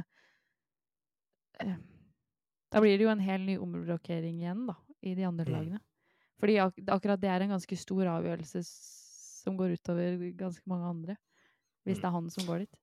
Eh, 1.61 1.75
da 2.73 2.81
blir 2.81 2.97
det 2.97 3.05
jo 3.05 3.11
en 3.13 3.21
hel 3.21 3.45
ny 3.45 3.59
omrokering 3.61 4.39
igjen, 4.41 4.63
da, 4.71 4.75
i 5.05 5.13
de 5.19 5.27
andre 5.29 5.45
Mm. 5.45 5.53
lagene. 5.53 5.81
Fordi 6.41 6.57
ak 6.65 6.81
akkurat 6.97 7.21
det 7.21 7.29
er 7.29 7.43
en 7.45 7.53
ganske 7.53 7.77
stor 7.77 8.09
avgjørelse 8.15 8.63
s- 8.65 9.04
som 9.45 9.59
går 9.61 9.77
utover 9.77 10.17
ganske 10.41 10.65
mange 10.71 10.89
andre. 10.95 11.17
Hvis 11.85 11.99
Mm. 11.99 12.03
det 12.03 12.09
er 12.09 12.17
han 12.17 12.31
som 12.33 12.47
går 12.49 12.59
dit. 12.65 12.81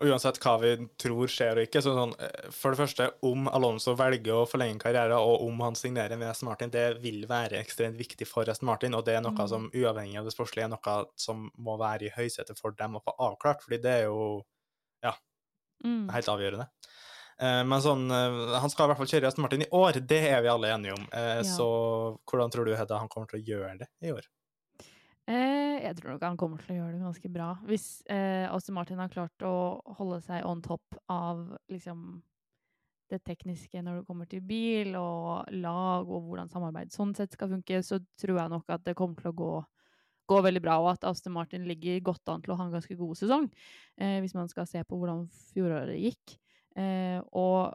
Og 0.00 0.08
uansett 0.08 0.38
hva 0.40 0.54
vi 0.62 0.68
tror 0.96 1.28
skjer 1.28 1.58
og 1.60 1.66
ikke, 1.66 1.82
så 1.84 1.92
sånn, 1.92 2.14
eh, 2.24 2.46
for 2.56 2.72
det 2.72 2.78
første, 2.80 3.10
om 3.22 3.48
Alonso 3.52 3.92
velger 3.94 4.32
å 4.32 4.46
forlenge 4.48 4.80
karrieren, 4.80 5.12
og 5.20 5.42
om 5.44 5.60
han 5.60 5.74
signerer 5.76 6.16
med 6.16 6.30
Aston 6.30 6.48
Martin, 6.48 6.70
det 6.72 7.02
vil 7.02 7.26
være 7.28 7.60
ekstremt 7.60 7.98
viktig 8.00 8.26
for 8.26 8.48
Aston 8.48 8.64
Martin, 8.70 8.94
og 8.96 9.04
det 9.04 9.16
er 9.18 9.20
noe 9.20 9.36
Mm. 9.36 9.48
som 9.48 9.68
uavhengig 9.70 10.16
av 10.16 10.24
det 10.24 10.32
sportslige 10.32 10.64
er 10.64 10.72
noe 10.72 11.04
som 11.16 11.50
må 11.58 11.76
være 11.78 12.06
i 12.06 12.14
høysetet 12.16 12.58
for 12.58 12.70
dem 12.72 12.96
å 12.96 13.02
få 13.04 13.12
avklart, 13.18 13.60
fordi 13.60 13.82
det 13.82 13.92
er 14.00 14.02
jo 14.08 14.42
Mm. 15.84 16.10
helt 16.12 16.26
avgjørende. 16.28 16.68
Eh, 17.38 17.64
Men 17.64 17.80
sånn, 17.80 18.10
eh, 18.10 18.58
han 18.60 18.68
skal 18.68 18.84
i 18.84 18.88
hvert 18.92 18.98
fall 18.98 19.06
kjøre 19.06 19.26
Aston 19.28 19.42
Martin 19.42 19.62
i 19.62 19.68
år, 19.72 19.92
det 20.06 20.28
er 20.30 20.42
vi 20.42 20.48
alle 20.48 20.68
enige 20.68 20.92
om. 20.92 21.06
Ja. 21.12 21.42
Så 21.42 22.18
hvordan 22.28 22.50
tror 22.52 22.66
du, 22.66 22.74
Hedda, 22.76 22.98
han 22.98 23.08
kommer 23.08 23.26
til 23.30 23.40
å 23.40 23.46
gjøre 23.46 23.78
det 23.78 23.88
i 24.02 24.12
år? 24.12 24.20
Eh, 25.30 25.76
jeg 25.84 25.94
tror 25.98 26.14
nok 26.14 26.24
han 26.26 26.38
kommer 26.40 26.62
til 26.62 26.74
å 26.74 26.78
gjøre 26.80 26.96
det 26.96 27.04
ganske 27.04 27.30
bra. 27.30 27.50
Hvis 27.68 27.86
eh, 28.10 28.48
Aston 28.50 28.74
Martin 28.74 28.98
har 28.98 29.12
klart 29.12 29.44
å 29.46 29.54
holde 30.00 30.18
seg 30.24 30.46
on 30.48 30.62
top 30.64 30.96
av 31.12 31.44
liksom 31.70 32.18
det 33.10 33.20
tekniske 33.26 33.82
når 33.82 34.00
det 34.00 34.06
kommer 34.08 34.28
til 34.30 34.42
bil 34.46 34.94
og 34.98 35.50
lag 35.58 36.08
og 36.08 36.28
hvordan 36.28 36.50
samarbeid 36.50 36.94
sånn 36.94 37.14
sett 37.18 37.34
skal 37.34 37.50
funke, 37.52 37.82
så 37.86 38.00
tror 38.18 38.38
jeg 38.38 38.52
nok 38.52 38.74
at 38.74 38.84
det 38.86 38.96
kommer 38.98 39.18
til 39.18 39.30
å 39.32 39.38
gå, 39.38 39.52
gå 40.30 40.40
veldig 40.46 40.62
bra, 40.64 40.78
og 40.82 40.92
at 40.94 41.06
Aston 41.10 41.34
Martin 41.34 41.66
ligger 41.68 42.02
godt 42.06 42.30
an 42.30 42.42
til 42.42 42.54
å 42.54 42.58
ha 42.58 42.66
en 42.66 42.74
ganske 42.74 42.98
god 42.98 43.18
sesong, 43.18 43.48
eh, 43.98 44.18
hvis 44.22 44.36
man 44.38 44.50
skal 44.50 44.68
se 44.70 44.82
på 44.86 44.98
hvordan 44.98 45.26
fjoråret 45.52 45.98
gikk. 45.98 46.36
Eh, 46.78 47.18
og 47.34 47.74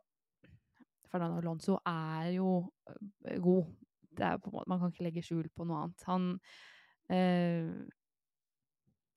Fernando 1.12 1.40
Alonso 1.44 1.80
er 1.88 2.32
jo 2.38 2.62
eh, 2.92 3.40
god 3.44 3.74
er 4.16 4.40
måte, 4.48 4.70
Man 4.72 4.80
kan 4.80 4.94
ikke 4.94 5.04
legge 5.10 5.26
skjul 5.26 5.50
på 5.52 5.66
noe 5.68 5.82
annet. 5.84 6.04
Han 6.08 6.30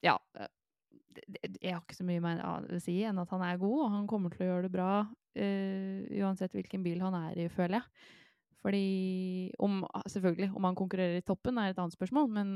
Ja. 0.02 0.18
eh, 0.36 0.46
det- 1.14 1.24
det- 1.42 1.58
Jeg 1.62 1.72
har 1.74 1.80
ikke 1.82 1.96
så 1.96 2.04
mye 2.04 2.20
mer 2.20 2.42
å 2.42 2.80
si 2.80 3.02
enn 3.02 3.18
at 3.18 3.30
han 3.30 3.42
er 3.42 3.58
god, 3.58 3.84
og 3.84 3.90
han 3.90 4.06
kommer 4.06 4.30
til 4.30 4.46
å 4.46 4.50
gjøre 4.50 4.62
det 4.62 4.72
bra 4.72 5.08
eh, 5.34 6.06
uansett 6.20 6.52
hvilken 6.52 6.82
bil 6.82 7.00
han 7.00 7.14
er 7.14 7.38
i, 7.38 7.48
føler 7.48 7.78
jeg. 7.78 7.82
Fordi 8.58 9.52
om, 9.58 9.86
Selvfølgelig, 10.06 10.54
om 10.56 10.64
han 10.64 10.74
konkurrerer 10.74 11.18
i 11.18 11.22
toppen 11.22 11.58
er 11.58 11.70
et 11.70 11.78
annet 11.78 11.94
spørsmål, 11.94 12.28
men 12.28 12.48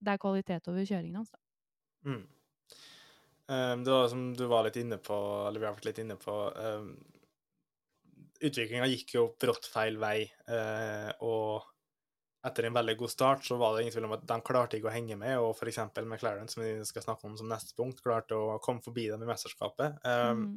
det 0.00 0.14
er 0.14 0.18
kvalitet 0.18 0.68
over 0.68 0.86
kjøringen 0.88 1.16
hans. 1.16 1.30
da. 1.30 1.38
Mm. 2.04 2.26
Um, 3.48 3.84
det 3.84 3.92
var 3.92 4.08
som 4.08 4.32
du 4.34 4.46
var 4.48 4.64
litt 4.64 4.76
inne 4.80 4.96
på, 4.98 5.48
eller 5.48 5.60
vi 5.60 5.66
har 5.66 5.74
vært 5.74 5.84
litt 5.90 5.98
inne 5.98 6.16
på 6.16 6.32
um, 6.56 7.04
Utviklinga 8.42 8.88
gikk 8.90 9.14
jo 9.14 9.26
brått 9.38 9.68
feil 9.70 9.98
vei, 10.02 10.24
uh, 10.48 11.12
og 11.22 11.68
etter 12.46 12.66
en 12.66 12.74
veldig 12.74 12.96
god 12.98 13.10
start 13.10 13.44
så 13.46 13.56
var 13.60 13.74
det 13.74 13.84
ingen 13.84 13.94
tvil 13.94 14.08
om 14.08 14.16
at 14.16 14.24
de 14.26 14.38
klarte 14.42 14.78
ikke 14.78 14.90
å 14.90 14.94
henge 14.94 15.16
med, 15.18 15.36
og 15.38 15.52
f.eks. 15.54 15.78
McLaren, 16.02 16.50
som 16.50 16.64
vi 16.64 16.72
skal 16.88 17.04
snakke 17.04 17.28
om 17.28 17.36
som 17.38 17.50
neste 17.50 17.76
punkt, 17.78 18.02
klarte 18.02 18.38
å 18.38 18.58
komme 18.64 18.82
forbi 18.82 19.06
dem 19.12 19.22
i 19.22 19.28
mesterskapet. 19.28 20.00
Um, 20.02 20.42
mm. 20.42 20.56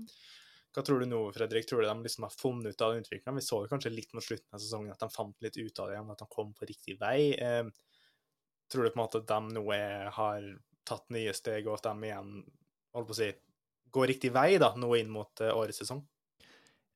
Hva 0.75 0.83
tror 0.83 1.03
du 1.03 1.07
nå, 1.07 1.21
Fredrik? 1.31 1.67
Tror 1.69 1.83
du 1.83 1.87
de 1.87 2.07
liksom 2.07 2.25
har 2.25 2.33
funnet 2.35 2.73
ut 2.73 2.81
av 2.83 2.95
den 2.95 3.05
utviklinga? 3.05 3.35
Vi 3.37 3.45
så 3.45 3.61
jo 3.63 3.69
kanskje 3.71 3.93
litt 3.93 4.17
mot 4.17 4.25
slutten 4.25 4.57
av 4.57 4.63
sesongen 4.63 4.95
at 4.95 5.05
de 5.05 5.11
fant 5.13 5.45
litt 5.45 5.59
ut 5.61 5.79
av 5.79 5.87
det 5.87 5.95
igjen, 5.95 6.09
at 6.11 6.23
de 6.23 6.29
kom 6.33 6.51
på 6.57 6.67
riktig 6.71 6.97
vei. 6.99 7.19
Um, 7.37 7.71
tror 8.71 8.83
du 8.83 8.89
på 8.89 8.97
en 8.97 9.03
måte 9.03 9.21
at 9.21 9.29
de 9.29 9.55
nå 9.55 9.65
er, 9.77 10.09
har 10.17 10.49
tatt 10.89 11.05
nye 11.13 11.33
steg, 11.37 11.69
og 11.69 11.77
at 11.77 11.87
de 11.91 12.09
igjen 12.09 12.33
holdt 12.95 13.11
på 13.11 13.15
å 13.15 13.19
si, 13.21 13.29
går 13.95 14.11
riktig 14.11 14.33
vei 14.35 14.49
da, 14.61 14.73
nå 14.79 14.89
inn 14.97 15.13
mot 15.13 15.41
eh, 15.43 15.53
årets 15.53 15.83
sesong? 15.83 16.01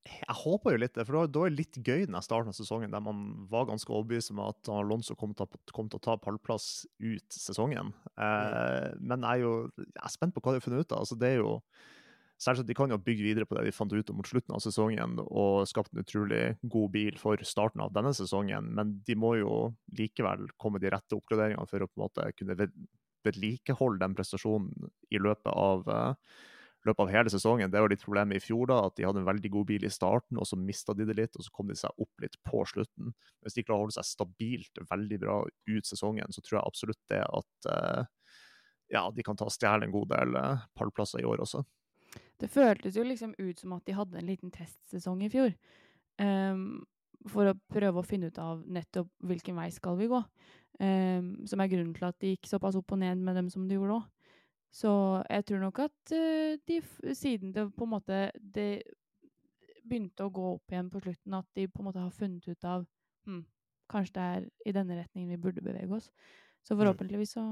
Jeg 0.08 0.36
håper 0.42 0.74
jo 0.74 0.80
litt 0.80 0.94
det, 0.96 1.06
for 1.06 1.28
det 1.28 1.36
var- 1.36 1.50
litt 1.52 1.76
gøy 1.84 2.06
den 2.08 2.22
starten 2.22 2.50
av 2.50 2.56
sesongen, 2.56 2.92
der 2.92 3.02
man 3.02 3.48
var 3.50 3.66
ganske 3.66 3.92
overbevist 3.92 4.32
om 4.32 4.40
at 4.40 4.70
Alonso 4.70 5.16
kom 5.16 5.34
til, 5.34 5.46
kom 5.74 5.90
til 5.90 6.00
å 6.00 6.02
ta 6.02 6.18
pallplass 6.18 6.86
ut 7.00 7.30
sesongen. 7.30 7.94
Eh, 8.18 8.96
Men 9.00 9.22
jeg 9.22 9.30
er 9.30 9.40
jo 9.44 9.72
jeg 9.78 10.04
er 10.04 10.10
spent 10.10 10.34
på 10.34 10.42
hva 10.42 10.54
de 10.54 10.60
har 10.60 10.66
funnet 10.66 10.80
ut 10.86 10.92
av. 10.94 11.00
Altså, 11.00 11.18
det 11.20 11.28
er 11.36 11.38
jo 11.44 11.62
Selvsagt, 12.40 12.68
De 12.68 12.74
kan 12.74 12.90
jo 12.90 12.98
bygge 12.98 13.20
videre 13.22 13.46
på 13.46 13.58
det 13.58 13.66
de 13.66 13.72
fant 13.76 13.92
ut 13.92 14.10
om 14.10 14.16
mot 14.16 14.26
slutten 14.26 14.56
av 14.56 14.62
sesongen, 14.64 15.20
og 15.28 15.68
skapt 15.68 15.92
en 15.94 16.02
utrolig 16.02 16.58
god 16.70 16.92
bil 16.94 17.18
for 17.20 17.36
starten 17.44 17.82
av 17.82 17.92
denne 17.92 18.14
sesongen, 18.16 18.64
men 18.74 19.02
de 19.06 19.14
må 19.14 19.38
jo 19.42 19.76
likevel 19.92 20.48
komme 20.58 20.80
de 20.80 20.90
rette 20.90 21.12
oppgraderingene 21.12 21.68
for 21.68 21.80
å 21.84 21.90
på 21.90 21.98
en 22.00 22.08
måte 22.08 22.34
kunne 22.38 22.56
ved- 22.56 22.88
vedlikeholde 23.26 24.00
den 24.00 24.16
prestasjonen 24.16 24.90
i 25.12 25.20
løpet 25.20 25.52
av 25.52 25.84
eh, 25.90 26.14
løpet 26.88 27.04
av 27.04 27.12
hele 27.12 27.32
sesongen. 27.34 27.72
Det 27.72 27.82
var 27.84 27.92
litt 27.92 28.04
problemet 28.06 28.40
i 28.40 28.44
fjor, 28.44 28.70
da, 28.72 28.78
at 28.88 28.96
de 28.96 29.08
hadde 29.08 29.22
en 29.24 29.28
veldig 29.28 29.52
god 29.52 29.68
bil 29.72 29.88
i 29.88 29.92
starten, 29.92 30.40
og 30.40 30.48
så 30.48 30.60
mista 30.60 30.96
de 30.96 31.08
det 31.10 31.18
litt, 31.18 31.36
og 31.36 31.46
så 31.46 31.52
kom 31.56 31.72
de 31.72 31.76
seg 31.80 32.04
opp 32.06 32.24
litt 32.24 32.38
på 32.48 32.64
slutten. 32.72 33.12
Hvis 33.44 33.58
de 33.58 33.66
klarer 33.66 33.82
å 33.82 33.88
holde 33.88 33.98
seg 33.98 34.08
stabilt 34.08 34.84
veldig 34.92 35.20
bra 35.26 35.42
ut 35.48 35.90
sesongen, 35.90 36.36
så 36.36 36.44
tror 36.46 36.60
jeg 36.60 36.72
absolutt 36.72 37.02
det 37.12 37.24
at 37.26 37.70
eh, 37.74 38.06
ja, 38.96 39.04
de 39.16 39.26
kan 39.26 39.38
ta 39.38 39.50
stjele 39.54 39.88
en 39.88 39.94
god 39.94 40.14
del 40.14 40.40
eh, 40.40 40.64
pallplasser 40.80 41.24
i 41.24 41.28
år 41.30 41.44
også. 41.46 41.66
Det 42.40 42.50
føltes 42.52 42.96
jo 42.98 43.04
liksom 43.06 43.36
ut 43.38 43.60
som 43.60 43.76
at 43.76 43.86
de 43.86 43.98
hadde 43.98 44.18
en 44.18 44.30
liten 44.30 44.54
testsesong 44.54 45.22
i 45.26 45.32
fjor. 45.32 45.52
Um, 46.20 46.86
for 47.28 47.52
å 47.52 47.58
prøve 47.72 48.00
å 48.00 48.08
finne 48.08 48.30
ut 48.32 48.40
av 48.40 48.64
nettopp 48.64 49.10
hvilken 49.28 49.58
vei 49.60 49.68
skal 49.76 50.00
vi 50.00 50.08
gå. 50.12 50.22
Um, 50.80 51.34
som 51.50 51.60
er 51.60 51.72
grunnen 51.72 51.92
til 51.96 52.08
at 52.08 52.18
de 52.24 52.34
gikk 52.34 52.48
såpass 52.48 52.78
opp 52.80 52.96
og 52.96 53.02
ned 53.02 53.20
med 53.20 53.36
dem 53.36 53.50
som 53.52 53.68
de 53.68 53.76
gjorde 53.76 54.00
òg. 54.00 54.08
Så 54.70 54.92
jeg 55.26 55.46
tror 55.50 55.64
nok 55.66 55.80
at 55.88 56.14
eh, 56.14 56.58
de, 56.70 56.80
siden 57.18 57.54
det 57.56 57.66
på 57.76 57.88
en 57.88 57.94
måte 57.96 58.20
det 58.38 58.84
begynte 59.90 60.26
å 60.28 60.34
gå 60.34 60.52
opp 60.54 60.74
igjen 60.74 60.92
på 60.94 61.02
slutten, 61.02 61.38
at 61.40 61.48
de 61.58 61.66
på 61.72 61.82
en 61.82 61.88
måte 61.90 62.04
har 62.04 62.14
funnet 62.14 62.46
ut 62.46 62.68
av 62.68 62.86
hm, 63.26 63.46
Kanskje 63.90 64.14
det 64.14 64.26
er 64.36 64.44
i 64.70 64.74
denne 64.76 65.00
retningen 65.00 65.32
vi 65.34 65.40
burde 65.42 65.64
bevege 65.66 65.96
oss. 65.98 66.12
Så 66.62 66.76
forhåpentligvis 66.78 67.32
så, 67.34 67.46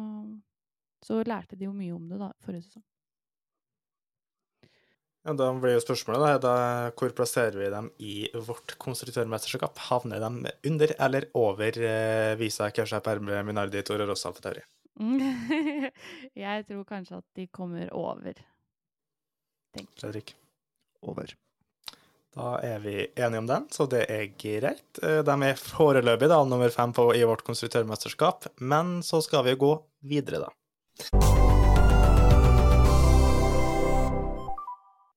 så 1.02 1.24
lærte 1.26 1.58
de 1.58 1.66
jo 1.66 1.74
mye 1.74 1.96
om 1.96 2.04
det 2.12 2.20
da, 2.22 2.28
forrige 2.46 2.68
sesong. 2.68 2.84
Ja, 5.26 5.34
da 5.34 5.50
blir 5.58 5.74
jo 5.74 5.82
spørsmålet 5.82 6.22
da, 6.22 6.36
da, 6.46 6.92
hvor 6.94 7.12
plasserer 7.18 7.58
vi 7.58 7.72
dem 7.74 7.90
i 8.06 8.14
vårt 8.48 8.78
konstruktørmesterskap? 8.80 9.82
Havner 9.90 10.22
de 10.22 10.54
under 10.70 10.94
eller 11.10 11.28
over 11.36 11.82
eh, 11.90 12.38
Visa 12.40 12.70
Kesha 12.72 13.02
Perme 13.04 13.42
Minardi 13.44 13.82
Tore 13.84 14.06
Rossa 14.08 14.30
for 14.30 14.46
Tauri? 14.46 14.62
jeg 16.46 16.68
tror 16.68 16.86
kanskje 16.90 17.20
at 17.22 17.28
de 17.38 17.48
kommer 17.54 17.92
over. 17.94 18.40
Fredrik? 20.00 20.34
Over. 21.06 21.36
Da 22.38 22.58
er 22.62 22.80
vi 22.84 22.96
enige 23.16 23.40
om 23.42 23.50
den, 23.50 23.68
så 23.74 23.88
det 23.90 24.04
er 24.14 24.28
greit. 24.38 25.02
Eh, 25.02 25.22
De 25.26 25.38
er 25.50 25.62
foreløpig 25.62 26.30
da, 26.30 26.42
nummer 26.46 26.74
fem 26.74 26.94
på, 26.94 27.10
i 27.18 27.26
vårt 27.26 27.46
konstruktørmesterskap, 27.48 28.52
men 28.62 29.00
så 29.06 29.22
skal 29.26 29.46
vi 29.50 29.58
gå 29.58 29.74
videre, 30.06 30.46
da. 30.46 31.57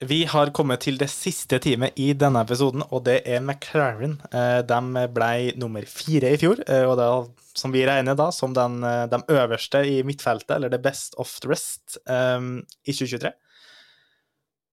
Vi 0.00 0.22
har 0.24 0.48
kommet 0.56 0.80
til 0.86 0.96
det 0.96 1.10
siste 1.12 1.58
teamet 1.60 1.98
i 2.00 2.14
denne 2.16 2.40
episoden, 2.46 2.80
og 2.88 3.02
det 3.04 3.18
er 3.28 3.42
McLaren. 3.44 4.14
Eh, 4.32 4.62
De 4.64 5.06
ble 5.12 5.32
nummer 5.60 5.84
fire 5.84 6.30
i 6.32 6.38
fjor, 6.40 6.62
og 6.64 6.92
og 6.94 6.96
da, 6.96 7.08
som 7.52 7.74
vi 7.74 7.82
regner 7.84 8.16
da 8.16 8.30
som 8.32 8.54
den, 8.56 8.82
eh, 8.82 9.04
de 9.12 9.20
øverste 9.28 9.84
i 9.84 10.02
midtfeltet, 10.02 10.56
eller 10.56 10.70
the 10.70 10.78
best 10.78 11.14
of 11.18 11.28
the 11.40 11.48
rest, 11.48 11.98
um, 12.08 12.64
i 12.88 12.92
2023. 12.96 13.32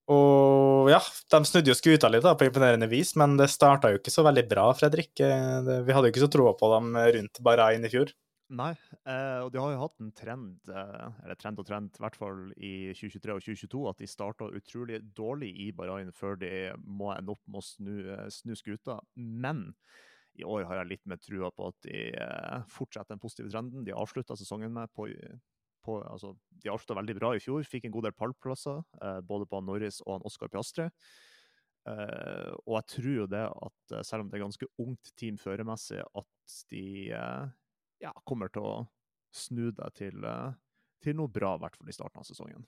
Og 0.08 0.88
ja, 0.94 1.02
de 1.04 1.44
snudde 1.44 1.74
jo 1.74 1.76
skuta 1.76 2.08
litt 2.08 2.24
da, 2.24 2.32
på 2.34 2.48
imponerende 2.48 2.88
vis, 2.88 3.14
men 3.20 3.36
det 3.36 3.50
starta 3.52 3.92
jo 3.92 4.00
ikke 4.00 4.14
så 4.14 4.24
veldig 4.24 4.48
bra, 4.48 4.70
Fredrik. 4.80 5.12
Eh, 5.20 5.84
Vi 5.84 5.92
hadde 5.92 6.08
jo 6.08 6.14
ikke 6.16 6.24
så 6.24 6.32
troa 6.32 6.56
på 6.56 6.72
dem 6.78 6.96
rundt 6.96 7.44
Bahrain 7.44 7.84
i 7.84 7.92
fjor. 7.92 8.16
Nei, 8.48 8.72
eh, 9.04 9.42
og 9.44 9.50
de 9.52 9.60
har 9.60 9.74
jo 9.74 9.80
hatt 9.82 9.98
en 10.00 10.12
trend, 10.16 10.70
eh, 10.72 11.08
eller 11.26 11.36
trend 11.36 11.60
og 11.60 11.66
trend, 11.68 11.90
i 11.98 12.04
hvert 12.04 12.16
fall 12.16 12.46
i 12.56 12.74
2023 12.96 13.34
og 13.36 13.42
2022, 13.44 13.82
at 13.92 14.00
de 14.00 14.08
starta 14.08 14.48
utrolig 14.56 15.02
dårlig 15.18 15.50
i 15.66 15.72
Bahrain 15.76 16.14
før 16.16 16.40
de 16.40 16.52
må 16.80 17.12
ende 17.12 17.36
opp 17.36 17.44
med 17.44 17.60
å 17.60 17.66
snu, 17.68 17.96
eh, 18.14 18.30
snu 18.32 18.56
skuta. 18.56 19.02
Men 19.20 19.74
i 20.40 20.48
år 20.48 20.64
har 20.70 20.80
jeg 20.80 20.92
litt 20.94 21.06
mer 21.12 21.20
trua 21.20 21.52
på 21.52 21.68
at 21.74 21.82
de 21.90 22.08
eh, 22.16 22.64
fortsetter 22.72 23.18
den 23.18 23.24
positive 23.24 23.52
trenden. 23.52 23.84
De 23.84 23.96
avslutta 23.96 24.38
sesongen 24.40 24.72
med 24.72 24.94
på, 24.96 25.10
på 25.84 26.00
altså, 26.08 26.32
De 26.64 26.72
avslutta 26.72 27.02
veldig 27.02 27.20
bra 27.20 27.36
i 27.36 27.44
fjor, 27.44 27.68
fikk 27.68 27.90
en 27.90 27.98
god 27.98 28.08
del 28.08 28.16
pallplasser, 28.16 28.80
eh, 29.02 29.20
både 29.28 29.50
på 29.50 29.60
Norris 29.66 30.00
og 30.06 30.24
Oskar 30.30 30.48
Piastre. 30.54 30.88
Eh, 31.88 32.52
og 32.66 32.80
jeg 32.80 32.90
tror 32.96 33.14
jo 33.14 33.30
det 33.32 33.46
at 33.48 33.96
eh, 33.96 34.04
selv 34.04 34.26
om 34.26 34.32
det 34.32 34.40
er 34.40 34.44
ganske 34.44 34.68
ungt 34.84 35.12
team 35.20 35.38
føremessig, 35.40 36.02
at 36.04 36.58
de 36.72 36.88
eh, 37.16 37.46
ja, 38.04 38.14
kommer 38.28 38.52
til 38.54 38.66
å 38.66 38.74
snu 39.36 39.72
det 39.76 39.92
til, 40.00 40.24
eh, 40.26 40.58
til 41.04 41.18
noe 41.18 41.32
bra, 41.32 41.56
i 41.56 41.64
hvert 41.64 41.78
fall 41.78 41.90
i 41.90 41.96
starten 41.96 42.22
av 42.22 42.28
sesongen. 42.28 42.66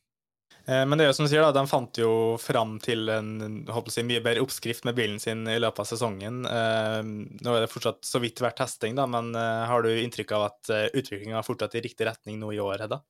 Eh, 0.65 0.85
Men 0.85 0.97
det 0.97 1.05
er 1.05 1.11
jo 1.11 1.17
som 1.17 1.27
du 1.27 1.31
sier, 1.31 1.45
da, 1.45 1.53
de 1.55 1.69
fant 1.69 2.01
jo 2.01 2.37
fram 2.41 2.77
til 2.83 3.09
en 3.13 3.65
håper 3.69 3.91
jeg 3.91 3.97
si, 3.99 4.03
mye 4.09 4.23
bedre 4.25 4.43
oppskrift 4.45 4.85
med 4.89 4.97
bilen 4.97 5.19
sin 5.21 5.45
i 5.47 5.59
løpet 5.61 5.83
av 5.85 5.89
sesongen. 5.91 6.41
Eh, 6.49 7.01
Nå 7.45 7.55
er 7.55 7.65
det 7.65 7.71
fortsatt 7.71 8.01
så 8.05 8.21
vidt 8.21 8.41
vært 8.41 8.57
testing, 8.61 8.97
da, 8.97 9.05
men 9.07 9.33
har 9.35 9.85
du 9.85 9.89
inntrykk 9.93 10.35
av 10.37 10.49
at 10.49 10.73
utviklinga 10.93 11.39
har 11.39 11.47
fortsatt 11.47 11.77
i 11.77 11.85
riktig 11.85 12.09
retning 12.09 12.39
nå 12.41 12.51
i 12.53 12.61
år, 12.63 12.85
Hedda? 12.85 13.01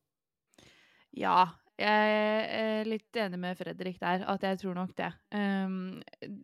Ja, 1.18 1.50
jeg 1.80 2.48
er 2.60 2.88
litt 2.88 3.18
enig 3.20 3.38
med 3.40 3.58
Fredrik 3.58 4.00
der, 4.02 4.26
at 4.28 4.44
jeg 4.44 4.60
tror 4.60 4.76
nok 4.76 4.92
det. 4.98 5.10
Um, 5.32 6.02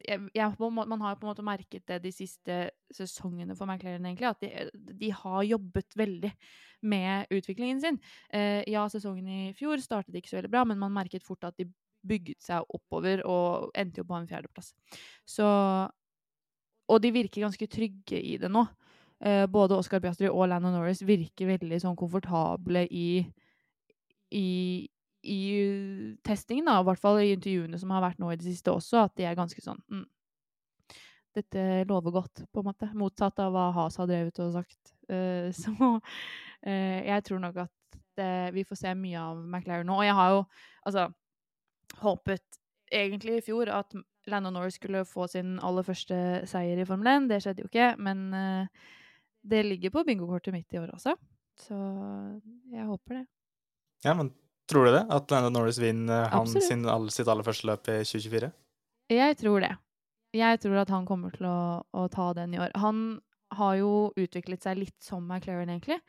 jeg, 0.08 0.22
jeg, 0.36 0.72
man 0.72 1.04
har 1.04 1.18
på 1.20 1.28
en 1.28 1.32
måte 1.32 1.46
merket 1.46 1.84
det 1.92 2.00
de 2.06 2.12
siste 2.16 2.60
sesongene 2.96 3.58
for 3.58 3.68
McLaren, 3.68 4.06
egentlig, 4.08 4.30
at 4.30 4.46
de, 4.46 4.94
de 4.96 5.12
har 5.12 5.44
jobbet 5.44 5.98
veldig 6.00 6.32
med 6.88 7.36
utviklingen 7.36 7.82
sin. 7.84 8.00
Uh, 8.32 8.64
ja, 8.72 8.86
sesongen 8.92 9.28
i 9.28 9.42
fjor 9.58 9.84
startet 9.84 10.16
ikke 10.16 10.32
så 10.32 10.40
veldig 10.40 10.54
bra, 10.56 10.64
men 10.70 10.80
man 10.80 10.96
merket 10.96 11.26
fort 11.26 11.44
at 11.48 11.60
de 11.60 11.68
bygget 12.06 12.40
seg 12.46 12.64
oppover 12.72 13.26
og 13.28 13.72
endte 13.76 14.04
jo 14.04 14.08
på 14.08 14.16
en 14.16 14.30
fjerdeplass. 14.30 14.72
Så 15.28 15.46
Og 16.86 17.02
de 17.02 17.10
virker 17.12 17.42
ganske 17.42 17.68
trygge 17.68 18.20
i 18.22 18.38
det 18.38 18.52
nå. 18.52 18.62
Uh, 19.20 19.48
både 19.52 19.76
Oscar 19.76 20.00
Piastri 20.00 20.30
og 20.30 20.48
Landon 20.48 20.76
Norris 20.78 21.02
virker 21.04 21.50
veldig 21.56 21.82
sånn 21.82 21.98
komfortable 21.98 22.88
i 22.92 23.26
i, 24.36 24.90
i 25.26 26.18
testingen, 26.26 26.68
da, 26.70 26.80
i 26.80 26.88
hvert 26.88 27.02
fall 27.02 27.20
i 27.22 27.32
intervjuene 27.34 27.80
som 27.82 27.94
har 27.96 28.04
vært 28.04 28.22
nå 28.22 28.32
i 28.32 28.38
det 28.40 28.48
siste 28.48 28.74
også, 28.74 29.06
at 29.08 29.16
de 29.18 29.28
er 29.28 29.38
ganske 29.38 29.64
sånn 29.64 29.82
mm, 29.92 30.06
Dette 31.36 31.64
lover 31.90 32.14
godt, 32.16 32.46
på 32.48 32.62
en 32.62 32.68
måte. 32.70 32.88
Motsatt 32.96 33.42
av 33.44 33.50
hva 33.52 33.66
Has 33.76 33.98
har 34.00 34.08
drevet 34.08 34.38
og 34.40 34.54
sagt. 34.54 34.94
Uh, 35.12 35.50
så 35.62 35.74
uh, 35.76 37.00
jeg 37.04 37.26
tror 37.28 37.42
nok 37.44 37.66
at 37.66 37.98
det, 38.16 38.30
vi 38.56 38.64
får 38.64 38.80
se 38.80 38.94
mye 38.96 39.20
av 39.20 39.42
McLaren 39.44 39.90
nå. 39.90 39.98
Og 40.00 40.08
jeg 40.08 40.16
har 40.16 40.30
jo 40.32 40.38
altså 40.88 41.10
håpet 42.00 42.62
egentlig 42.88 43.42
i 43.42 43.44
fjor 43.44 43.74
at 43.76 43.98
Lando 44.32 44.54
Norris 44.56 44.80
skulle 44.80 45.04
få 45.04 45.28
sin 45.28 45.58
aller 45.60 45.84
første 45.84 46.16
seier 46.48 46.80
i 46.80 46.88
Formel 46.88 47.12
1. 47.18 47.28
Det 47.34 47.42
skjedde 47.44 47.66
jo 47.66 47.72
ikke, 47.74 47.92
men 48.00 48.24
uh, 48.32 48.88
det 49.44 49.66
ligger 49.68 49.92
på 49.92 50.06
bingokortet 50.08 50.56
mitt 50.56 50.72
i 50.72 50.80
år 50.80 50.96
også. 50.96 51.18
Så 51.68 51.76
jeg 52.72 52.88
håper 52.88 53.20
det. 53.20 53.26
Ja, 54.08 54.16
men 54.16 54.32
tror 54.70 54.88
du 54.88 54.92
det? 54.96 55.06
At 55.14 55.32
Lando 55.32 55.52
Norris 55.54 55.80
vinner 55.82 56.30
han 56.34 56.48
sin, 56.50 56.86
sitt 57.14 57.28
aller 57.30 57.46
første 57.46 57.70
løp 57.70 57.90
i 57.92 58.00
2024? 58.04 58.52
Jeg 59.14 59.38
tror 59.42 59.66
det. 59.66 59.74
Jeg 60.36 60.60
tror 60.64 60.82
at 60.82 60.92
han 60.92 61.06
kommer 61.08 61.32
til 61.36 61.48
å, 61.48 61.60
å 61.96 62.08
ta 62.12 62.32
den 62.36 62.56
i 62.56 62.60
år. 62.60 62.74
Han 62.82 63.20
har 63.56 63.76
jo 63.80 63.92
utviklet 64.20 64.64
seg 64.66 64.80
litt 64.82 64.98
som 65.04 65.24
McLaren, 65.24 65.70
egentlig. 65.72 66.00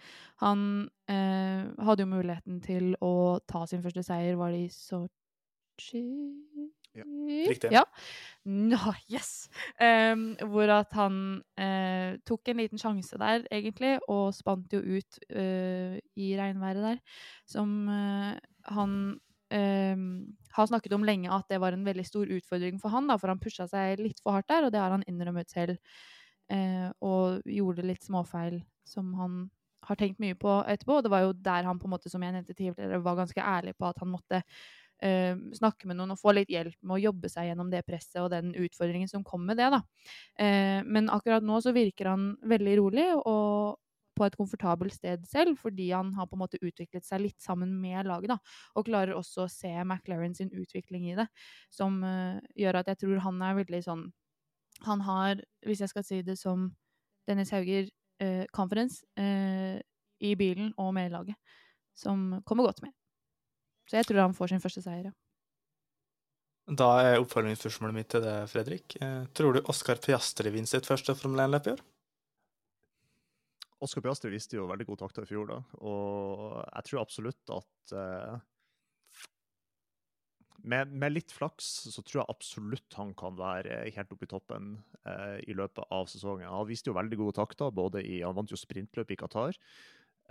Han 0.43 0.89
eh, 1.11 1.69
hadde 1.87 2.07
jo 2.07 2.11
muligheten 2.11 2.61
til 2.65 2.95
å 3.05 3.39
ta 3.49 3.67
sin 3.71 3.85
første 3.85 4.03
seier, 4.07 4.39
var 4.41 4.55
det 4.55 4.65
i 4.65 4.73
Sotsji? 4.73 6.03
Ja, 6.97 7.07
riktig. 7.51 7.71
Ja. 7.75 7.85
No, 8.47 8.93
yes! 9.11 9.49
Um, 9.83 10.29
hvor 10.53 10.71
at 10.71 10.93
han 10.95 11.17
uh, 11.59 12.17
tok 12.29 12.53
en 12.53 12.61
liten 12.63 12.81
sjanse 12.81 13.19
der, 13.19 13.47
egentlig, 13.51 13.97
og 14.07 14.31
spant 14.37 14.73
jo 14.73 14.81
ut 14.81 15.19
uh, 15.35 15.97
i 16.15 16.29
regnværet 16.39 16.85
der, 16.93 17.01
som 17.49 17.79
uh, 17.91 18.35
han 18.73 18.99
har 19.47 20.67
snakket 20.67 20.97
om 20.97 21.05
lenge 21.07 21.31
at 21.31 21.47
det 21.47 21.61
var 21.63 21.71
en 21.77 21.85
veldig 21.87 22.03
stor 22.03 22.27
utfordring 22.35 22.81
for 22.83 22.91
han, 22.91 23.07
da, 23.07 23.15
for 23.15 23.31
han 23.31 23.39
pusha 23.39 23.69
seg 23.71 24.01
litt 24.03 24.19
for 24.19 24.35
hardt 24.35 24.49
der, 24.51 24.67
og 24.67 24.73
det 24.75 24.81
har 24.83 24.91
han 24.91 25.05
innrømmet 25.07 25.55
selv. 25.55 25.77
Og 27.07 27.47
gjorde 27.47 27.85
litt 27.87 28.03
småfeil 28.03 28.59
som 28.91 29.13
han 29.21 29.45
har 29.87 30.01
tenkt 30.01 30.19
mye 30.23 30.37
på 30.39 30.59
etterpå. 30.67 30.99
Og 30.99 31.07
det 31.07 31.13
var 31.13 31.25
jo 31.27 31.37
der 31.47 31.69
han, 31.69 31.79
på 31.79 31.89
en 31.89 31.95
måte, 31.95 32.11
som 32.13 32.25
jeg 32.25 32.35
nevnte 32.35 32.57
tidligere, 32.57 33.03
var 33.05 33.21
ganske 33.21 33.43
ærlig 33.43 33.77
på 33.79 33.89
at 33.89 34.03
han 34.03 34.13
måtte 34.13 34.43
eh, 35.03 35.35
snakke 35.59 35.89
med 35.89 35.99
noen 35.99 36.15
og 36.15 36.21
få 36.21 36.35
litt 36.37 36.53
hjelp 36.53 36.77
med 36.83 36.97
å 36.99 37.03
jobbe 37.09 37.31
seg 37.33 37.51
gjennom 37.51 37.73
det 37.73 37.85
presset 37.87 38.21
og 38.23 38.31
den 38.33 38.53
utfordringen 38.55 39.11
som 39.11 39.25
kom 39.27 39.47
med 39.47 39.61
det. 39.61 39.71
da. 39.75 39.83
Eh, 40.39 40.81
men 40.87 41.11
akkurat 41.13 41.45
nå 41.45 41.61
så 41.65 41.75
virker 41.77 42.13
han 42.13 42.31
veldig 42.45 42.79
rolig 42.81 43.09
og 43.23 43.77
på 44.17 44.25
et 44.25 44.37
komfortabelt 44.39 44.95
sted 44.97 45.25
selv, 45.29 45.59
fordi 45.61 45.91
han 45.93 46.15
har 46.17 46.29
på 46.29 46.37
en 46.39 46.43
måte 46.45 46.61
utviklet 46.65 47.05
seg 47.05 47.21
litt 47.21 47.43
sammen 47.43 47.75
med 47.83 48.09
laget, 48.09 48.33
da, 48.33 48.39
og 48.75 48.87
klarer 48.89 49.17
også 49.17 49.45
å 49.45 49.53
se 49.53 49.73
McLaren 49.83 50.35
sin 50.37 50.53
utvikling 50.57 51.11
i 51.11 51.17
det, 51.19 51.27
som 51.73 52.01
eh, 52.05 52.41
gjør 52.57 52.81
at 52.81 52.93
jeg 52.93 53.03
tror 53.05 53.21
han 53.27 53.43
er 53.45 53.59
veldig 53.63 53.83
sånn 53.87 54.07
Han 54.85 55.01
har, 55.01 55.39
hvis 55.65 55.81
jeg 55.81 55.89
skal 55.89 56.05
si 56.05 56.19
det 56.21 56.35
som 56.37 56.67
Dennis 57.29 57.51
Hauger, 57.55 57.87
eh, 58.21 58.45
confidence 58.53 59.07
eh, 59.17 59.81
i 60.21 60.35
bilen 60.37 60.75
og 60.77 60.93
med 60.95 61.15
laget, 61.15 61.37
som 61.97 62.43
kommer 62.45 62.69
godt 62.69 62.83
med. 62.85 62.93
Så 63.87 64.01
jeg 64.01 64.09
tror 64.09 64.25
han 64.25 64.37
får 64.37 64.53
sin 64.53 64.63
første 64.63 64.83
seier, 64.85 65.11
ja. 65.11 65.15
Da 66.67 66.89
er 66.99 67.21
oppfølgingsspørsmålet 67.23 67.95
mitt 67.95 68.09
til 68.11 68.25
deg, 68.25 68.49
Fredrik. 68.51 68.97
Eh, 68.99 69.29
tror 69.39 69.55
du 69.55 69.69
Oskar 69.71 70.01
Piastri 70.03 70.51
vinner 70.51 70.67
sitt 70.67 70.89
første 70.89 71.15
Formel 71.15 71.45
1-løp 71.45 71.69
i 71.69 71.75
år? 71.77 71.85
Oskar 73.87 74.03
Piastri 74.03 74.33
viste 74.33 74.59
jo 74.59 74.67
veldig 74.67 74.89
gode 74.89 75.05
takter 75.05 75.23
i 75.23 75.31
fjor, 75.31 75.47
da. 75.53 75.61
Og 75.79 76.59
jeg 76.65 76.89
tror 76.89 77.03
absolutt 77.05 77.55
at 77.55 77.95
eh, 77.95 78.45
med, 80.67 80.91
med 80.91 81.15
litt 81.15 81.31
flaks 81.31 81.69
så 81.95 82.03
tror 82.03 82.25
jeg 82.25 82.33
absolutt 82.33 82.99
han 82.99 83.13
kan 83.19 83.37
være 83.39 83.85
helt 83.95 84.15
oppe 84.17 84.27
i 84.27 84.31
toppen 84.31 84.73
eh, 85.07 85.39
i 85.47 85.55
løpet 85.55 85.87
av 85.95 86.09
sesongen. 86.11 86.51
Han 86.51 86.67
viste 86.67 86.91
jo 86.91 86.99
veldig 86.99 87.21
gode 87.21 87.37
takter. 87.39 87.71
både 87.71 88.03
i, 88.03 88.25
Han 88.27 88.35
vant 88.35 88.51
jo 88.51 88.59
sprintløp 88.59 89.15
i 89.15 89.21
Qatar. 89.23 89.55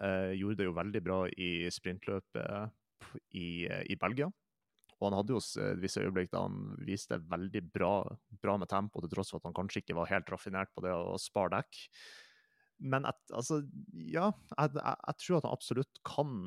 Eh, 0.03 0.33
gjorde 0.35 0.59
det 0.59 0.67
jo 0.67 0.75
veldig 0.75 1.03
bra 1.05 1.21
i 1.31 1.51
sprintløpet 1.71 2.81
i, 3.35 3.65
i 3.89 3.97
Belgia. 3.99 4.29
Og 4.95 5.09
han 5.09 5.17
hadde 5.17 5.35
jo 5.35 5.41
et 5.41 5.81
visse 5.83 6.01
øyeblikk 6.01 6.31
da 6.31 6.45
han 6.45 6.59
viste 6.87 7.19
veldig 7.29 7.61
bra, 7.73 7.95
bra 8.41 8.55
med 8.61 8.71
tempo, 8.71 9.01
til 9.03 9.11
tross 9.11 9.33
for 9.33 9.41
at 9.41 9.49
han 9.49 9.57
kanskje 9.57 9.83
ikke 9.83 9.97
var 9.97 10.11
helt 10.11 10.29
raffinert 10.31 10.71
på 10.75 10.85
det 10.85 10.93
å 10.95 11.17
spare 11.21 11.57
dekk. 11.57 11.81
Men 12.91 13.07
et, 13.07 13.19
altså, 13.35 13.61
ja, 13.93 14.29
jeg, 14.55 14.75
jeg, 14.75 14.95
jeg 14.95 15.19
tror 15.23 15.37
at 15.37 15.47
han 15.47 15.57
absolutt 15.57 16.01
kan, 16.07 16.37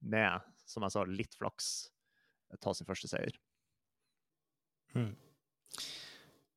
med, 0.00 0.48
som 0.68 0.86
jeg 0.86 0.96
sa, 0.96 1.04
litt 1.08 1.36
flaks, 1.38 1.68
ta 2.60 2.72
sin 2.76 2.88
første 2.88 3.08
seier. 3.12 3.36
Mm. 4.96 5.12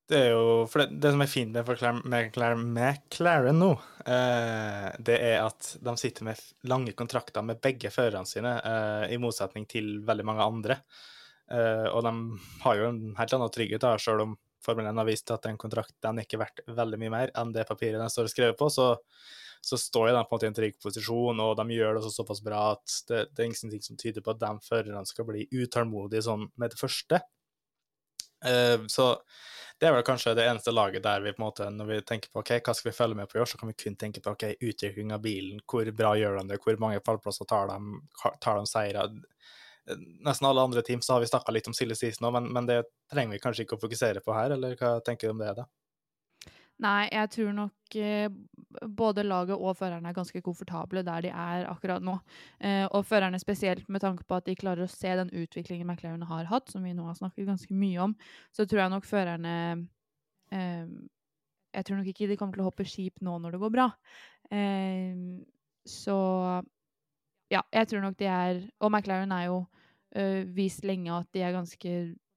Det 0.05 0.17
er 0.19 0.35
jo 0.35 0.65
For 0.69 0.83
det, 0.83 0.99
det 1.01 1.11
som 1.15 1.23
er 1.23 1.29
fint 1.31 1.55
med 1.55 1.65
McLaren, 2.05 2.61
McLaren, 2.69 3.57
nå, 3.57 3.71
eh, 4.05 4.89
det 5.01 5.15
er 5.17 5.39
at 5.41 5.71
de 5.81 5.95
sitter 5.97 6.27
med 6.27 6.41
lange 6.69 6.93
kontrakter 6.97 7.45
med 7.45 7.61
begge 7.63 7.89
førerne 7.93 8.29
sine, 8.29 8.53
eh, 8.59 9.13
i 9.15 9.21
motsetning 9.21 9.65
til 9.69 9.95
veldig 10.05 10.25
mange 10.29 10.45
andre. 10.45 10.77
Eh, 11.49 11.87
og 11.89 12.05
de 12.05 12.13
har 12.61 12.77
jo 12.77 12.89
en 12.91 13.01
helt 13.17 13.33
annen 13.37 13.53
trygghet, 13.53 13.81
da, 13.81 13.95
selv 14.01 14.27
om 14.27 14.37
Formel 14.65 14.85
1 14.89 14.97
har 15.01 15.09
vist 15.09 15.33
at 15.33 15.45
den 15.45 15.57
kontrakten 15.61 16.19
er 16.19 16.25
ikke 16.25 16.41
verdt 16.41 16.61
veldig 16.77 17.01
mye 17.01 17.13
mer 17.13 17.33
enn 17.37 17.51
det 17.53 17.67
papiret 17.69 18.01
den 18.01 18.09
står 18.09 18.29
skrevet 18.31 18.57
på, 18.57 18.69
så, 18.73 18.95
så 19.61 19.77
står 19.77 20.09
de 20.09 20.15
på 20.17 20.21
en 20.21 20.33
måte 20.37 20.47
i 20.47 20.51
en 20.51 20.57
trygg 20.57 20.77
posisjon, 20.81 21.41
og 21.41 21.53
de 21.59 21.77
gjør 21.77 21.97
det 21.97 22.13
såpass 22.13 22.41
bra 22.45 22.67
at 22.75 22.99
det, 23.09 23.27
det 23.33 23.41
er 23.41 23.49
ingenting 23.49 23.85
som 23.85 23.97
tyder 24.01 24.25
på 24.25 24.33
at 24.33 24.41
de 24.41 24.53
førerne 24.65 25.05
skal 25.09 25.29
bli 25.29 25.45
utålmodige 25.53 26.25
sånn 26.25 26.47
med 26.61 26.73
det 26.73 26.81
første. 26.81 27.21
Eh, 28.43 28.79
så 28.91 29.13
det 29.79 29.89
er 29.89 29.95
vel 29.97 30.05
kanskje 30.07 30.35
det 30.37 30.45
eneste 30.47 30.71
laget 30.71 31.03
der 31.03 31.23
vi 31.23 31.33
på 31.35 31.41
en 31.41 31.45
måte, 31.45 31.67
når 31.71 31.89
vi 31.89 31.99
tenker 32.07 32.31
på 32.31 32.39
ok, 32.43 32.51
hva 32.63 32.75
skal 32.77 32.89
vi 32.91 32.95
følge 32.95 33.19
med 33.19 33.29
på 33.29 33.37
i 33.37 33.41
år, 33.43 33.49
så 33.51 33.59
kan 33.59 33.71
vi 33.71 33.77
kun 33.83 33.97
tenke 33.99 34.23
på 34.23 34.31
ok, 34.31 34.45
utvikling 34.63 35.11
av 35.11 35.23
bilen, 35.23 35.59
hvor 35.67 35.89
bra 35.91 36.13
gjør 36.15 36.39
de 36.39 36.53
det, 36.53 36.59
hvor 36.63 36.79
mange 36.79 37.03
pallplasser 37.03 37.47
tar 37.49 37.67
de, 37.73 37.99
tar 38.43 38.61
de 38.61 38.69
seire. 38.71 39.07
Nesten 40.25 40.47
alle 40.47 40.63
andre 40.63 40.83
team 40.85 41.03
så 41.03 41.17
har 41.17 41.25
vi 41.25 41.29
snakka 41.29 41.53
litt 41.53 41.67
om 41.67 41.75
Silje 41.75 41.97
season 41.99 42.25
nå, 42.25 42.31
men, 42.37 42.47
men 42.55 42.69
det 42.69 42.79
trenger 43.11 43.35
vi 43.35 43.41
kanskje 43.43 43.67
ikke 43.67 43.77
å 43.77 43.83
fokusere 43.83 44.23
på 44.23 44.37
her, 44.37 44.55
eller 44.55 44.79
hva 44.79 44.95
tenker 45.05 45.27
du 45.27 45.35
om 45.35 45.43
det, 45.43 45.51
da? 45.59 45.67
Nei, 46.83 47.07
jeg 47.07 47.29
tror 47.31 47.53
nok 47.55 47.95
eh, 47.95 48.27
både 48.97 49.23
laget 49.23 49.55
og 49.55 49.77
førerne 49.79 50.09
er 50.11 50.15
ganske 50.17 50.41
komfortable 50.43 51.05
der 51.07 51.23
de 51.23 51.31
er 51.31 51.67
akkurat 51.71 52.03
nå. 52.03 52.17
Eh, 52.59 52.83
og 52.89 53.05
førerne 53.07 53.39
spesielt 53.39 53.87
med 53.87 54.03
tanke 54.03 54.25
på 54.27 54.35
at 54.35 54.47
de 54.49 54.57
klarer 54.59 54.83
å 54.83 54.91
se 54.91 55.13
den 55.15 55.31
utviklingen 55.31 55.87
McLaren 55.87 56.25
har 56.27 56.49
hatt, 56.51 56.67
som 56.71 56.83
vi 56.83 56.91
nå 56.93 57.05
har 57.07 57.15
snakket 57.15 57.47
ganske 57.47 57.77
mye 57.79 58.01
om, 58.09 58.15
så 58.51 58.67
tror 58.67 58.83
jeg 58.83 58.93
nok 58.95 59.07
førerne 59.07 59.55
eh, 60.51 60.87
Jeg 61.75 61.85
tror 61.85 61.97
nok 62.01 62.11
ikke 62.11 62.27
de 62.27 62.37
kommer 62.39 62.59
til 62.59 62.65
å 62.65 62.69
hoppe 62.69 62.87
skip 62.87 63.23
nå 63.23 63.37
når 63.39 63.55
det 63.55 63.61
går 63.63 63.71
bra. 63.71 63.87
Så 65.85 66.17
ja, 67.51 67.61
jeg 67.73 67.87
tror 67.89 68.03
nok 68.03 68.15
de 68.19 68.27
er 68.29 68.59
Og 68.79 68.91
McLaren 68.91 69.31
er 69.33 69.47
jo 69.49 69.57
vist 70.55 70.85
lenge 70.85 71.11
at 71.11 71.27
de 71.33 71.41
er 71.43 71.51
ganske 71.51 71.95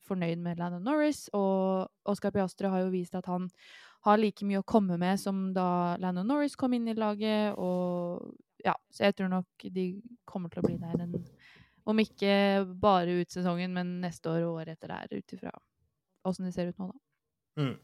fornøyd 0.09 0.41
med 0.43 0.59
Landon 0.59 0.83
Norris, 0.83 1.29
og 1.37 1.87
Oscar 2.09 2.33
Piastri 2.35 2.71
har 2.73 2.83
jo 2.83 2.91
vist 2.91 3.15
at 3.15 3.29
han 3.31 3.47
har 4.07 4.21
like 4.21 4.47
mye 4.47 4.61
å 4.63 4.67
komme 4.67 4.99
med 5.01 5.21
som 5.21 5.49
da 5.57 5.97
Landon 5.99 6.29
Norris 6.31 6.57
kom 6.57 6.75
inn 6.77 6.89
i 6.89 6.97
laget. 6.99 7.59
Og 7.59 8.35
ja, 8.65 8.77
så 8.95 9.09
jeg 9.09 9.19
tror 9.19 9.33
nok 9.33 9.69
de 9.75 9.89
kommer 10.29 10.53
til 10.53 10.63
å 10.63 10.69
bli 10.69 10.79
der 10.83 11.07
en 11.07 11.19
Om 11.89 12.03
ikke 12.03 12.33
bare 12.77 13.15
ut 13.23 13.33
sesongen, 13.33 13.73
men 13.73 13.95
neste 14.03 14.29
år 14.29 14.43
og 14.45 14.59
året 14.61 14.75
etter 14.77 14.91
der, 14.93 15.21
ut 15.23 15.33
ifra 15.33 15.55
åssen 16.29 16.45
det 16.45 16.53
ser 16.53 16.69
ut 16.69 16.81
nå, 16.81 16.91
da. 16.93 17.63
Mm. 17.63 17.77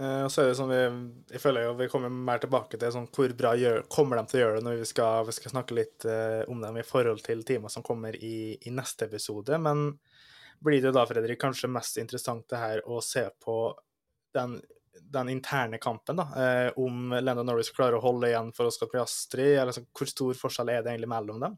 Eh, 0.00 0.22
og 0.26 0.30
så 0.32 0.42
er 0.42 0.50
det 0.50 0.56
sånn 0.58 0.72
vi, 0.72 0.80
jeg 1.32 1.40
føler 1.40 1.66
jo 1.66 1.76
vi 1.78 1.88
kommer 1.88 2.12
mer 2.12 2.40
tilbake 2.42 2.76
til 2.80 2.92
sånn, 2.92 3.08
hvor 3.16 3.32
bra 3.38 3.54
gjør, 3.56 3.82
kommer 3.92 4.20
de 4.20 4.26
til 4.28 4.40
å 4.40 4.42
gjøre 4.42 4.58
det 4.58 4.66
når 4.66 4.80
vi 4.82 4.88
skal, 4.90 5.26
vi 5.28 5.36
skal 5.36 5.54
snakke 5.54 5.78
litt 5.78 6.06
uh, 6.08 6.42
om 6.52 6.60
dem 6.64 6.80
i 6.80 6.84
forhold 6.86 7.24
til 7.24 7.44
teamet 7.48 7.72
som 7.72 7.84
kommer 7.86 8.16
i, 8.16 8.56
i 8.60 8.72
neste 8.74 9.08
episode. 9.08 9.60
Men 9.62 9.88
blir 10.64 10.84
det 10.84 10.92
da, 10.96 11.04
Fredrik, 11.08 11.40
kanskje 11.40 11.72
mest 11.72 12.00
interessant 12.00 12.44
det 12.52 12.60
her 12.60 12.84
å 12.88 13.00
se 13.04 13.24
på 13.44 13.56
den, 14.36 14.56
den 15.12 15.30
interne 15.32 15.78
kampen, 15.82 16.20
da, 16.20 16.26
eh, 16.42 16.68
om 16.82 17.14
Landon 17.20 17.48
Norris 17.48 17.72
klarer 17.74 17.98
å 17.98 18.04
holde 18.04 18.30
igjen 18.30 18.52
for 18.56 18.70
Oscar 18.70 18.90
Piastri, 18.92 19.48
eller 19.56 19.74
så, 19.74 19.80
hvor 19.96 20.08
stor 20.10 20.34
forskjell 20.38 20.70
er 20.72 20.80
det 20.82 20.90
egentlig 20.92 21.14
mellom 21.14 21.38
dem? 21.42 21.54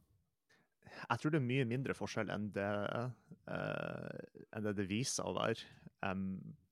Jeg 0.99 1.16
tror 1.20 1.33
det 1.33 1.41
er 1.41 1.51
mye 1.51 1.66
mindre 1.68 1.95
forskjell 1.97 2.29
enn 2.35 2.47
det, 2.55 2.72
eh, 3.49 4.18
enn 4.57 4.64
det, 4.66 4.74
det 4.79 4.91
viser 4.91 5.22
å 5.29 5.37
være. 5.37 5.61
Um, 6.05 6.24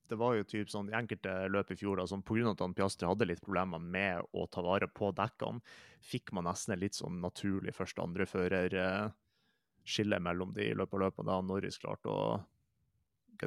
det 0.06 0.16
var 0.20 0.36
jo 0.36 0.44
typ 0.46 0.68
sånn 0.70 0.90
i 0.90 0.96
enkelte 0.96 1.32
løp 1.50 1.70
i 1.72 1.76
fjor, 1.78 1.96
da, 1.98 2.04
sånn, 2.06 2.22
pga. 2.26 2.50
at 2.52 2.60
han 2.62 2.74
Piastri 2.76 3.06
hadde 3.08 3.28
litt 3.28 3.44
problemer 3.44 3.80
med 3.82 4.14
å 4.36 4.46
ta 4.50 4.60
vare 4.62 4.88
på 4.88 5.12
dekkene, 5.16 5.60
fikk 6.04 6.32
man 6.36 6.44
nesten 6.46 6.72
en 6.74 6.82
litt 6.82 6.96
sånn 6.98 7.20
naturlig 7.22 7.74
første-andre-fører-skille 7.74 10.18
mellom 10.22 10.50
de 10.54 10.62
i 10.70 10.78
løpet 10.78 10.94
av 10.94 11.00
løpet, 11.06 11.26
da 11.26 11.34
Norris 11.42 11.78
klarte 11.82 12.08
å 12.12 12.20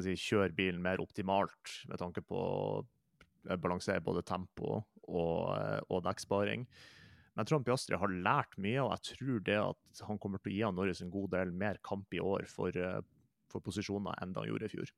si, 0.06 0.16
kjøre 0.20 0.56
bilen 0.56 0.82
mer 0.84 1.02
optimalt 1.04 1.76
med 1.90 2.02
tanke 2.02 2.24
på 2.26 2.38
å 2.40 3.58
balansere 3.58 4.04
både 4.04 4.24
tempo 4.28 4.82
og, 5.08 5.58
eh, 5.58 5.80
og 5.90 6.04
dekksparing. 6.06 6.66
Men 7.36 7.48
i 7.48 7.72
Astrid 7.72 8.00
har 8.02 8.12
lært 8.12 8.58
mye, 8.60 8.82
og 8.84 8.92
jeg 8.98 9.16
tror 9.16 9.44
det 9.48 9.60
at 9.62 10.02
han 10.08 10.20
kommer 10.20 10.42
til 10.44 10.52
å 10.52 10.56
gi 10.56 10.66
han 10.66 10.76
Norris 10.76 11.02
en 11.02 11.14
god 11.14 11.32
del 11.38 11.54
mer 11.56 11.80
kamp 11.86 12.12
i 12.14 12.20
år 12.20 12.50
for, 12.52 12.76
eh, 12.76 13.00
for 13.50 13.62
posisjoner 13.62 14.18
enn 14.22 14.34
det 14.34 14.44
han 14.44 14.50
gjorde 14.50 14.68
i 14.68 14.74
fjor. 14.76 14.92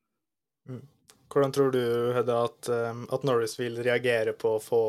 Hvordan 1.32 1.54
tror 1.54 1.72
du 1.72 2.14
Hedda, 2.14 2.44
at, 2.44 2.70
eh, 2.70 3.06
at 3.14 3.24
Norris 3.24 3.58
vil 3.60 3.78
reagere 3.78 4.34
på 4.34 4.58
å 4.58 4.64
få, 4.64 4.82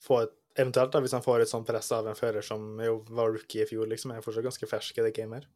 få 0.00 0.22
et 0.22 0.38
Eventuelt 0.52 0.92
da, 0.92 1.00
hvis 1.00 1.14
han 1.16 1.24
får 1.24 1.40
et 1.40 1.48
sånt 1.48 1.64
press 1.64 1.86
av 1.96 2.06
en 2.06 2.16
fører 2.16 2.44
som 2.44 2.76
jo 2.84 2.98
var 3.16 3.30
rookie 3.32 3.64
i 3.64 3.68
fjor, 3.68 3.86
liksom, 3.88 4.12
er 4.12 4.24
fortsatt 4.24 4.44
ganske 4.44 4.68
fersk 4.68 4.98
i 5.00 5.06
det 5.06 5.14
gamet 5.16 5.40
her. 5.40 5.46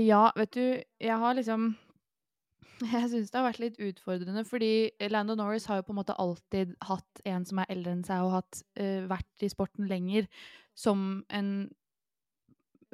Ja, 0.00 0.30
vet 0.36 0.52
du, 0.54 0.64
jeg 1.02 1.16
har 1.22 1.36
liksom 1.36 1.72
Jeg 2.94 3.08
syns 3.12 3.32
det 3.32 3.36
har 3.36 3.44
vært 3.44 3.60
litt 3.60 3.80
utfordrende, 3.82 4.44
fordi 4.48 4.90
Lando 5.12 5.36
Norris 5.36 5.66
har 5.68 5.80
jo 5.80 5.86
på 5.88 5.92
en 5.92 5.98
måte 6.00 6.16
alltid 6.16 6.72
hatt 6.88 7.22
en 7.28 7.44
som 7.44 7.60
er 7.60 7.72
eldre 7.74 7.92
enn 7.92 8.06
seg, 8.06 8.24
og 8.24 8.38
hatt, 8.38 8.62
uh, 8.80 9.04
vært 9.10 9.44
i 9.44 9.50
sporten 9.52 9.88
lenger 9.90 10.28
som 10.78 11.20
en 11.28 11.50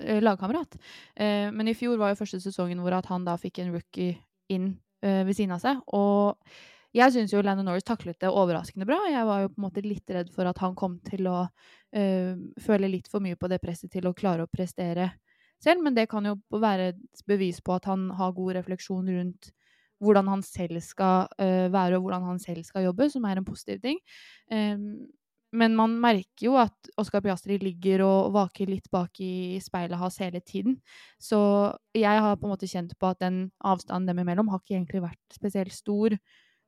uh, 0.03 0.19
lagkamerat. 0.25 0.75
Uh, 1.15 1.53
men 1.55 1.71
i 1.71 1.77
fjor 1.79 2.01
var 2.01 2.11
jo 2.13 2.19
første 2.25 2.41
sesongen 2.43 2.83
hvor 2.83 2.97
han 2.99 3.29
da 3.29 3.37
fikk 3.39 3.63
en 3.63 3.77
rookie 3.77 4.17
inn 4.51 4.75
ved 5.07 5.37
siden 5.37 5.53
av 5.55 5.61
seg. 5.63 5.79
Og 5.95 6.41
Jeg 6.97 7.13
syns 7.13 7.31
jo 7.31 7.43
Landon 7.45 7.69
Norris 7.69 7.85
taklet 7.87 8.17
det 8.19 8.31
overraskende 8.33 8.87
bra. 8.89 8.97
Jeg 9.13 9.27
var 9.29 9.43
jo 9.43 9.51
på 9.53 9.61
en 9.61 9.67
måte 9.67 9.83
litt 9.85 10.11
redd 10.11 10.33
for 10.35 10.49
at 10.49 10.59
han 10.65 10.75
kom 10.75 10.97
til 11.05 11.29
å 11.31 11.45
føle 12.65 12.89
litt 12.91 13.07
for 13.13 13.23
mye 13.23 13.37
på 13.39 13.51
det 13.53 13.61
presset 13.63 13.93
til 13.93 14.09
å 14.09 14.15
klare 14.17 14.47
å 14.47 14.51
prestere 14.51 15.11
selv, 15.63 15.83
men 15.85 15.97
det 15.97 16.09
kan 16.11 16.27
jo 16.29 16.37
være 16.53 16.91
et 16.93 17.27
bevis 17.29 17.61
på 17.65 17.77
at 17.77 17.89
han 17.91 18.11
har 18.19 18.35
god 18.37 18.59
refleksjon 18.59 19.09
rundt 19.09 19.53
hvordan 20.03 20.27
han 20.29 20.43
selv 20.45 20.81
skal 20.85 21.31
uh, 21.41 21.69
være, 21.73 21.97
og 21.97 22.03
hvordan 22.05 22.27
han 22.29 22.41
selv 22.43 22.65
skal 22.67 22.85
jobbe, 22.85 23.09
som 23.11 23.25
er 23.25 23.39
en 23.39 23.47
positiv 23.47 23.81
ting. 23.81 24.01
Um, 24.53 25.07
men 25.57 25.77
man 25.79 25.95
merker 26.03 26.49
jo 26.49 26.57
at 26.61 26.91
Oscar 27.01 27.23
Piastri 27.25 27.57
ligger 27.63 28.03
og 28.05 28.33
vaker 28.35 28.69
litt 28.69 28.91
bak 28.93 29.21
i 29.25 29.57
speilet 29.63 29.99
hans 30.01 30.19
hele 30.21 30.43
tiden. 30.45 30.81
Så 31.23 31.39
jeg 31.97 32.25
har 32.25 32.37
på 32.37 32.49
en 32.49 32.53
måte 32.53 32.69
kjent 32.69 32.93
på 32.99 33.09
at 33.09 33.23
den 33.23 33.47
avstanden 33.65 34.11
dem 34.11 34.21
imellom 34.25 34.51
har 34.53 34.61
ikke 34.61 34.75
egentlig 34.77 35.05
vært 35.07 35.39
spesielt 35.39 35.73
stor. 35.73 36.19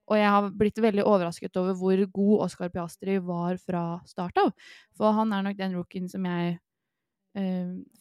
Og 0.09 0.16
jeg 0.16 0.30
har 0.32 0.49
blitt 0.57 0.80
veldig 0.80 1.05
overrasket 1.05 1.59
over 1.61 1.76
hvor 1.76 2.01
god 2.14 2.47
Oscar 2.47 2.72
Piastri 2.72 3.18
var 3.20 3.59
fra 3.61 3.82
start 4.09 4.41
av. 4.41 4.55
For 4.97 5.12
han 5.18 5.34
er 5.36 5.45
nok 5.45 5.59
den 5.59 5.76
rookien 5.76 6.09
som 6.09 6.24
jeg 6.24 6.57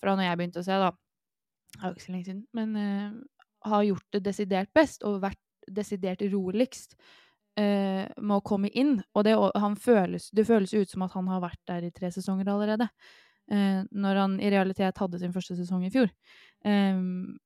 Fra 0.01 0.15
når 0.15 0.25
jeg 0.25 0.39
begynte 0.39 0.61
å 0.63 0.65
se, 0.65 0.77
da. 0.81 0.91
Det 1.77 1.83
er 1.83 1.91
jo 1.91 1.95
ikke 1.95 2.05
så 2.05 2.13
lenge 2.13 2.27
siden. 2.27 2.43
Men 2.57 2.75
uh, 2.75 3.45
har 3.69 3.87
gjort 3.87 4.15
det 4.15 4.23
desidert 4.25 4.73
best 4.75 5.05
og 5.07 5.21
vært 5.23 5.41
desidert 5.67 6.23
roligst 6.31 6.95
uh, 7.59 8.05
med 8.07 8.35
å 8.37 8.43
komme 8.45 8.71
inn. 8.73 8.97
Og 9.13 9.27
det, 9.27 9.35
føles, 9.83 10.29
det, 10.33 10.47
føles, 10.47 10.73
ut 10.73 10.93
som 10.93 11.05
at 11.05 11.17
han 11.17 11.29
har 11.31 11.43
vært 11.43 11.63
der 11.69 11.87
i 11.87 11.93
tre 11.93 12.11
sesonger 12.13 12.49
allerede. 12.53 12.89
Uh, 13.51 13.83
når 13.91 14.23
han 14.23 14.39
i 14.43 14.51
realitet 14.51 15.03
hadde 15.03 15.19
sin 15.21 15.35
første 15.35 15.57
sesong 15.59 15.85
i 15.87 15.91
fjor. 15.93 16.09
Um, 16.65 17.37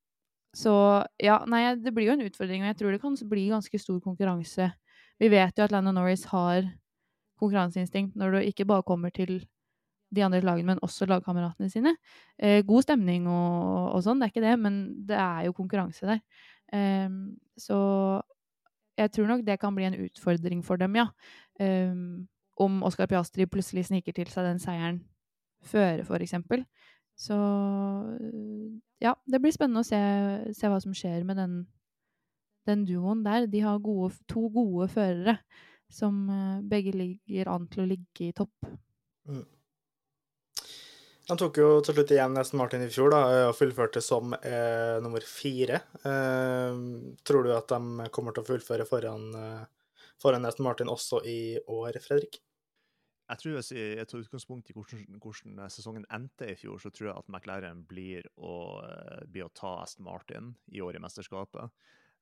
så 0.57 0.73
ja, 1.21 1.39
nei, 1.47 1.63
det 1.79 1.93
blir 1.95 2.09
jo 2.09 2.15
en 2.17 2.25
utfordring, 2.25 2.63
og 2.63 2.71
jeg 2.71 2.79
tror 2.79 2.91
det 2.91 3.01
kan 3.03 3.15
bli 3.31 3.47
ganske 3.51 3.79
stor 3.79 3.99
konkurranse. 4.03 4.67
Vi 5.21 5.29
vet 5.31 5.57
jo 5.57 5.63
at 5.63 5.71
Landon 5.71 5.95
Norris 5.95 6.25
har 6.31 6.65
konkurranseinstinkt 7.39 8.17
når 8.19 8.35
det 8.35 8.49
ikke 8.51 8.67
bare 8.69 8.85
kommer 8.85 9.13
til 9.13 9.39
de 10.11 10.23
andre 10.25 10.41
lagene, 10.43 10.73
men 10.73 10.83
også 10.83 11.07
lagkameratene 11.09 11.69
sine. 11.71 11.95
Eh, 12.37 12.59
god 12.67 12.85
stemning 12.85 13.27
og, 13.31 13.91
og, 13.95 14.01
sånn, 14.05 14.19
det 14.19 14.27
er 14.27 14.33
ikke 14.33 14.45
det, 14.45 14.57
men 14.59 14.81
det 15.07 15.17
er 15.17 15.47
jo 15.47 15.55
konkurranse 15.57 16.09
der. 16.09 16.21
Eh, 16.75 17.07
så 17.59 17.79
jeg 18.99 19.13
tror 19.15 19.31
nok 19.31 19.45
det 19.47 19.59
kan 19.61 19.75
bli 19.75 19.87
en 19.87 19.99
utfordring 20.05 20.63
for 20.65 20.81
dem, 20.81 20.99
ja. 20.99 21.07
Eh, 21.59 21.95
om 22.61 22.83
Oscar 22.85 23.09
Piastri 23.09 23.47
plutselig 23.49 23.87
sniker 23.87 24.15
til 24.15 24.29
seg 24.29 24.45
den 24.45 24.61
seieren 24.61 25.01
føre, 25.65 26.05
for 26.05 26.21
eksempel. 26.21 26.65
Så 27.17 27.37
ja, 29.01 29.13
det 29.29 29.41
blir 29.41 29.53
spennende 29.53 29.83
å 29.83 29.87
se, 29.87 29.99
se 30.57 30.69
hva 30.69 30.79
som 30.81 30.93
skjer 30.95 31.25
med 31.27 31.37
den, 31.37 31.57
den 32.69 32.85
duoen 32.89 33.23
der. 33.25 33.47
De 33.51 33.61
har 33.63 33.81
gode, 33.83 34.15
to 34.29 34.47
gode 34.53 34.89
førere 34.93 35.37
som 35.91 36.23
eh, 36.29 36.61
begge 36.71 36.93
ligger 36.95 37.51
an 37.51 37.67
til 37.71 37.83
å 37.83 37.89
ligge 37.89 38.29
i 38.29 38.35
topp. 38.35 38.69
Mm. 39.29 39.43
Han 41.31 41.39
tok 41.39 41.61
jo 41.61 41.67
til 41.79 41.95
slutt 41.95 42.09
igjen 42.11 42.33
Aston 42.35 42.59
Martin 42.59 42.81
i 42.83 42.89
fjor 42.91 43.13
da, 43.13 43.19
og 43.47 43.53
fullførte 43.55 44.01
som 44.03 44.33
eh, 44.35 44.97
nummer 44.99 45.23
fire. 45.23 45.77
Eh, 46.03 46.79
tror 47.23 47.45
du 47.45 47.53
at 47.55 47.71
de 47.71 48.07
kommer 48.11 48.35
til 48.35 48.43
å 48.43 48.47
fullføre 48.49 48.83
foran, 48.83 49.29
eh, 49.39 49.93
foran 50.19 50.43
Aston 50.49 50.65
Martin 50.67 50.91
også 50.91 51.21
i 51.23 51.55
år, 51.71 52.01
Fredrik? 52.03 52.41
Jeg 53.31 53.39
tror 53.39 53.55
Hvis 53.55 53.71
jeg 53.71 54.07
tar 54.11 54.19
utgangspunkt 54.25 54.73
i 54.73 54.75
hvordan, 54.75 55.05
hvordan, 55.23 55.61
sesongen 55.71 56.03
endte 56.11 56.49
i 56.51 56.57
fjor, 56.59 56.81
så 56.83 56.91
tror 56.91 57.07
jeg 57.07 57.21
at 57.21 57.29
McLaren 57.31 57.85
blir 57.87 58.27
å, 58.35 58.83
eh, 58.83 59.21
blir 59.31 59.47
å 59.47 59.53
ta 59.55 59.77
Aston 59.85 60.03
Martin 60.03 60.51
i 60.75 60.83
år 60.83 60.99
i 60.99 61.03
mesterskapet. 61.05 61.71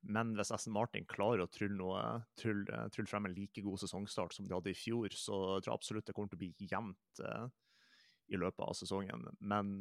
Men 0.06 0.36
hvis 0.38 0.52
Aston 0.54 0.76
Martin 0.76 1.08
klarer 1.10 1.42
å 1.42 1.50
trylle, 1.50 1.74
noe, 1.82 2.04
trylle, 2.38 2.86
trylle 2.94 3.10
frem 3.10 3.26
en 3.26 3.34
like 3.34 3.66
god 3.66 3.82
sesongstart 3.82 4.38
som 4.38 4.46
de 4.46 4.54
hadde 4.54 4.70
i 4.70 4.78
fjor, 4.78 5.10
så 5.10 5.58
tror 5.58 5.66
jeg 5.66 5.74
absolutt 5.74 6.06
det 6.06 6.14
kommer 6.14 6.30
til 6.30 6.38
å 6.38 6.44
bli 6.44 6.70
jevnt. 6.70 7.24
Eh, 7.26 7.50
i 8.30 8.38
løpet 8.40 8.62
av 8.64 8.76
sesongen. 8.78 9.26
Men 9.40 9.72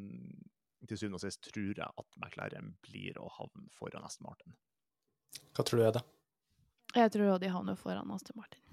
til 0.88 0.97
syvende 1.00 1.20
og 1.20 1.26
sist 1.26 1.43
tror 1.50 1.74
jeg 1.74 1.86
at 1.86 2.20
McLaren 2.22 2.74
blir 2.86 3.18
å 3.20 3.30
havne 3.38 3.68
foran 3.76 4.06
Aston 4.08 4.30
Martin. 4.30 4.56
Hva 5.56 5.66
tror 5.66 5.82
du 5.82 5.86
er 5.88 5.95
det? 6.00 6.06
Jeg 6.95 7.14
tror 7.14 7.34
også 7.34 7.43
de 7.43 7.54
havner 7.54 7.80
foran 7.80 8.16
Aston 8.16 8.39
Martin. 8.39 8.64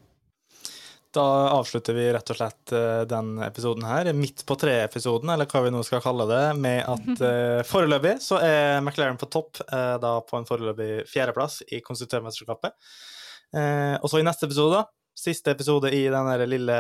Da 1.17 1.25
avslutter 1.49 1.97
vi 1.97 2.05
rett 2.13 2.31
og 2.33 2.37
slett 2.37 2.73
eh, 2.77 3.03
den 3.09 3.39
episoden 3.45 3.87
her, 3.89 4.11
midt 4.13 4.43
på 4.47 4.57
tre-episoden, 4.61 5.31
eller 5.33 5.49
hva 5.49 5.63
vi 5.65 5.73
nå 5.73 5.81
skal 5.87 6.03
kalle 6.05 6.27
det, 6.29 6.43
med 6.61 6.83
at 6.85 7.23
uh, 7.23 7.63
foreløpig 7.73 8.19
så 8.21 8.41
er 8.45 8.83
McLaren 8.83 9.17
på 9.21 9.29
topp, 9.33 9.63
uh, 9.71 9.97
da 10.03 10.19
på 10.27 10.37
en 10.37 10.49
foreløpig 10.49 11.07
fjerdeplass 11.09 11.63
i 11.73 11.81
konstruktørmesterskapet. 11.87 12.77
Uh, 13.57 13.97
og 14.03 14.11
så 14.13 14.21
i 14.21 14.27
neste 14.27 14.45
episode, 14.49 14.83
da, 14.83 14.96
Siste 15.17 15.55
episode 15.55 15.89
i 15.97 16.03
denne 16.13 16.35
lille 16.45 16.75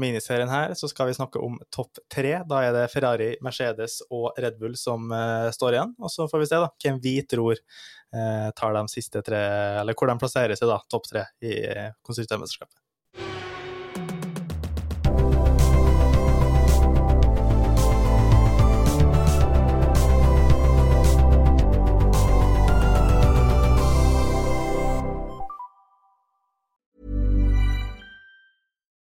miniserien 0.00 0.48
her, 0.48 0.72
så 0.72 0.88
skal 0.88 1.10
vi 1.10 1.16
snakke 1.18 1.40
om 1.44 1.58
topp 1.74 2.00
tre. 2.08 2.38
Da 2.48 2.62
er 2.64 2.72
det 2.72 2.86
Ferrari, 2.88 3.34
Mercedes 3.44 3.98
og 4.08 4.30
Red 4.40 4.56
Bull 4.60 4.72
som 4.80 5.12
uh, 5.12 5.50
står 5.52 5.76
igjen. 5.76 5.92
Og 6.00 6.12
så 6.12 6.24
får 6.30 6.40
vi 6.40 6.48
se 6.48 6.62
da, 6.64 6.70
hvem 6.80 7.02
vi 7.04 7.18
tror 7.28 7.60
uh, 7.60 8.48
tar 8.56 8.78
de 8.78 8.86
siste 8.88 9.20
tre, 9.26 9.42
eller 9.82 9.98
hvor 9.98 10.08
de 10.08 10.16
plasserer 10.22 10.56
seg, 10.56 10.72
da, 10.72 10.80
topp 10.88 11.10
tre 11.10 11.26
i 11.44 11.58
uh, 11.68 11.92
konstruktørmesterskapet. 12.08 12.83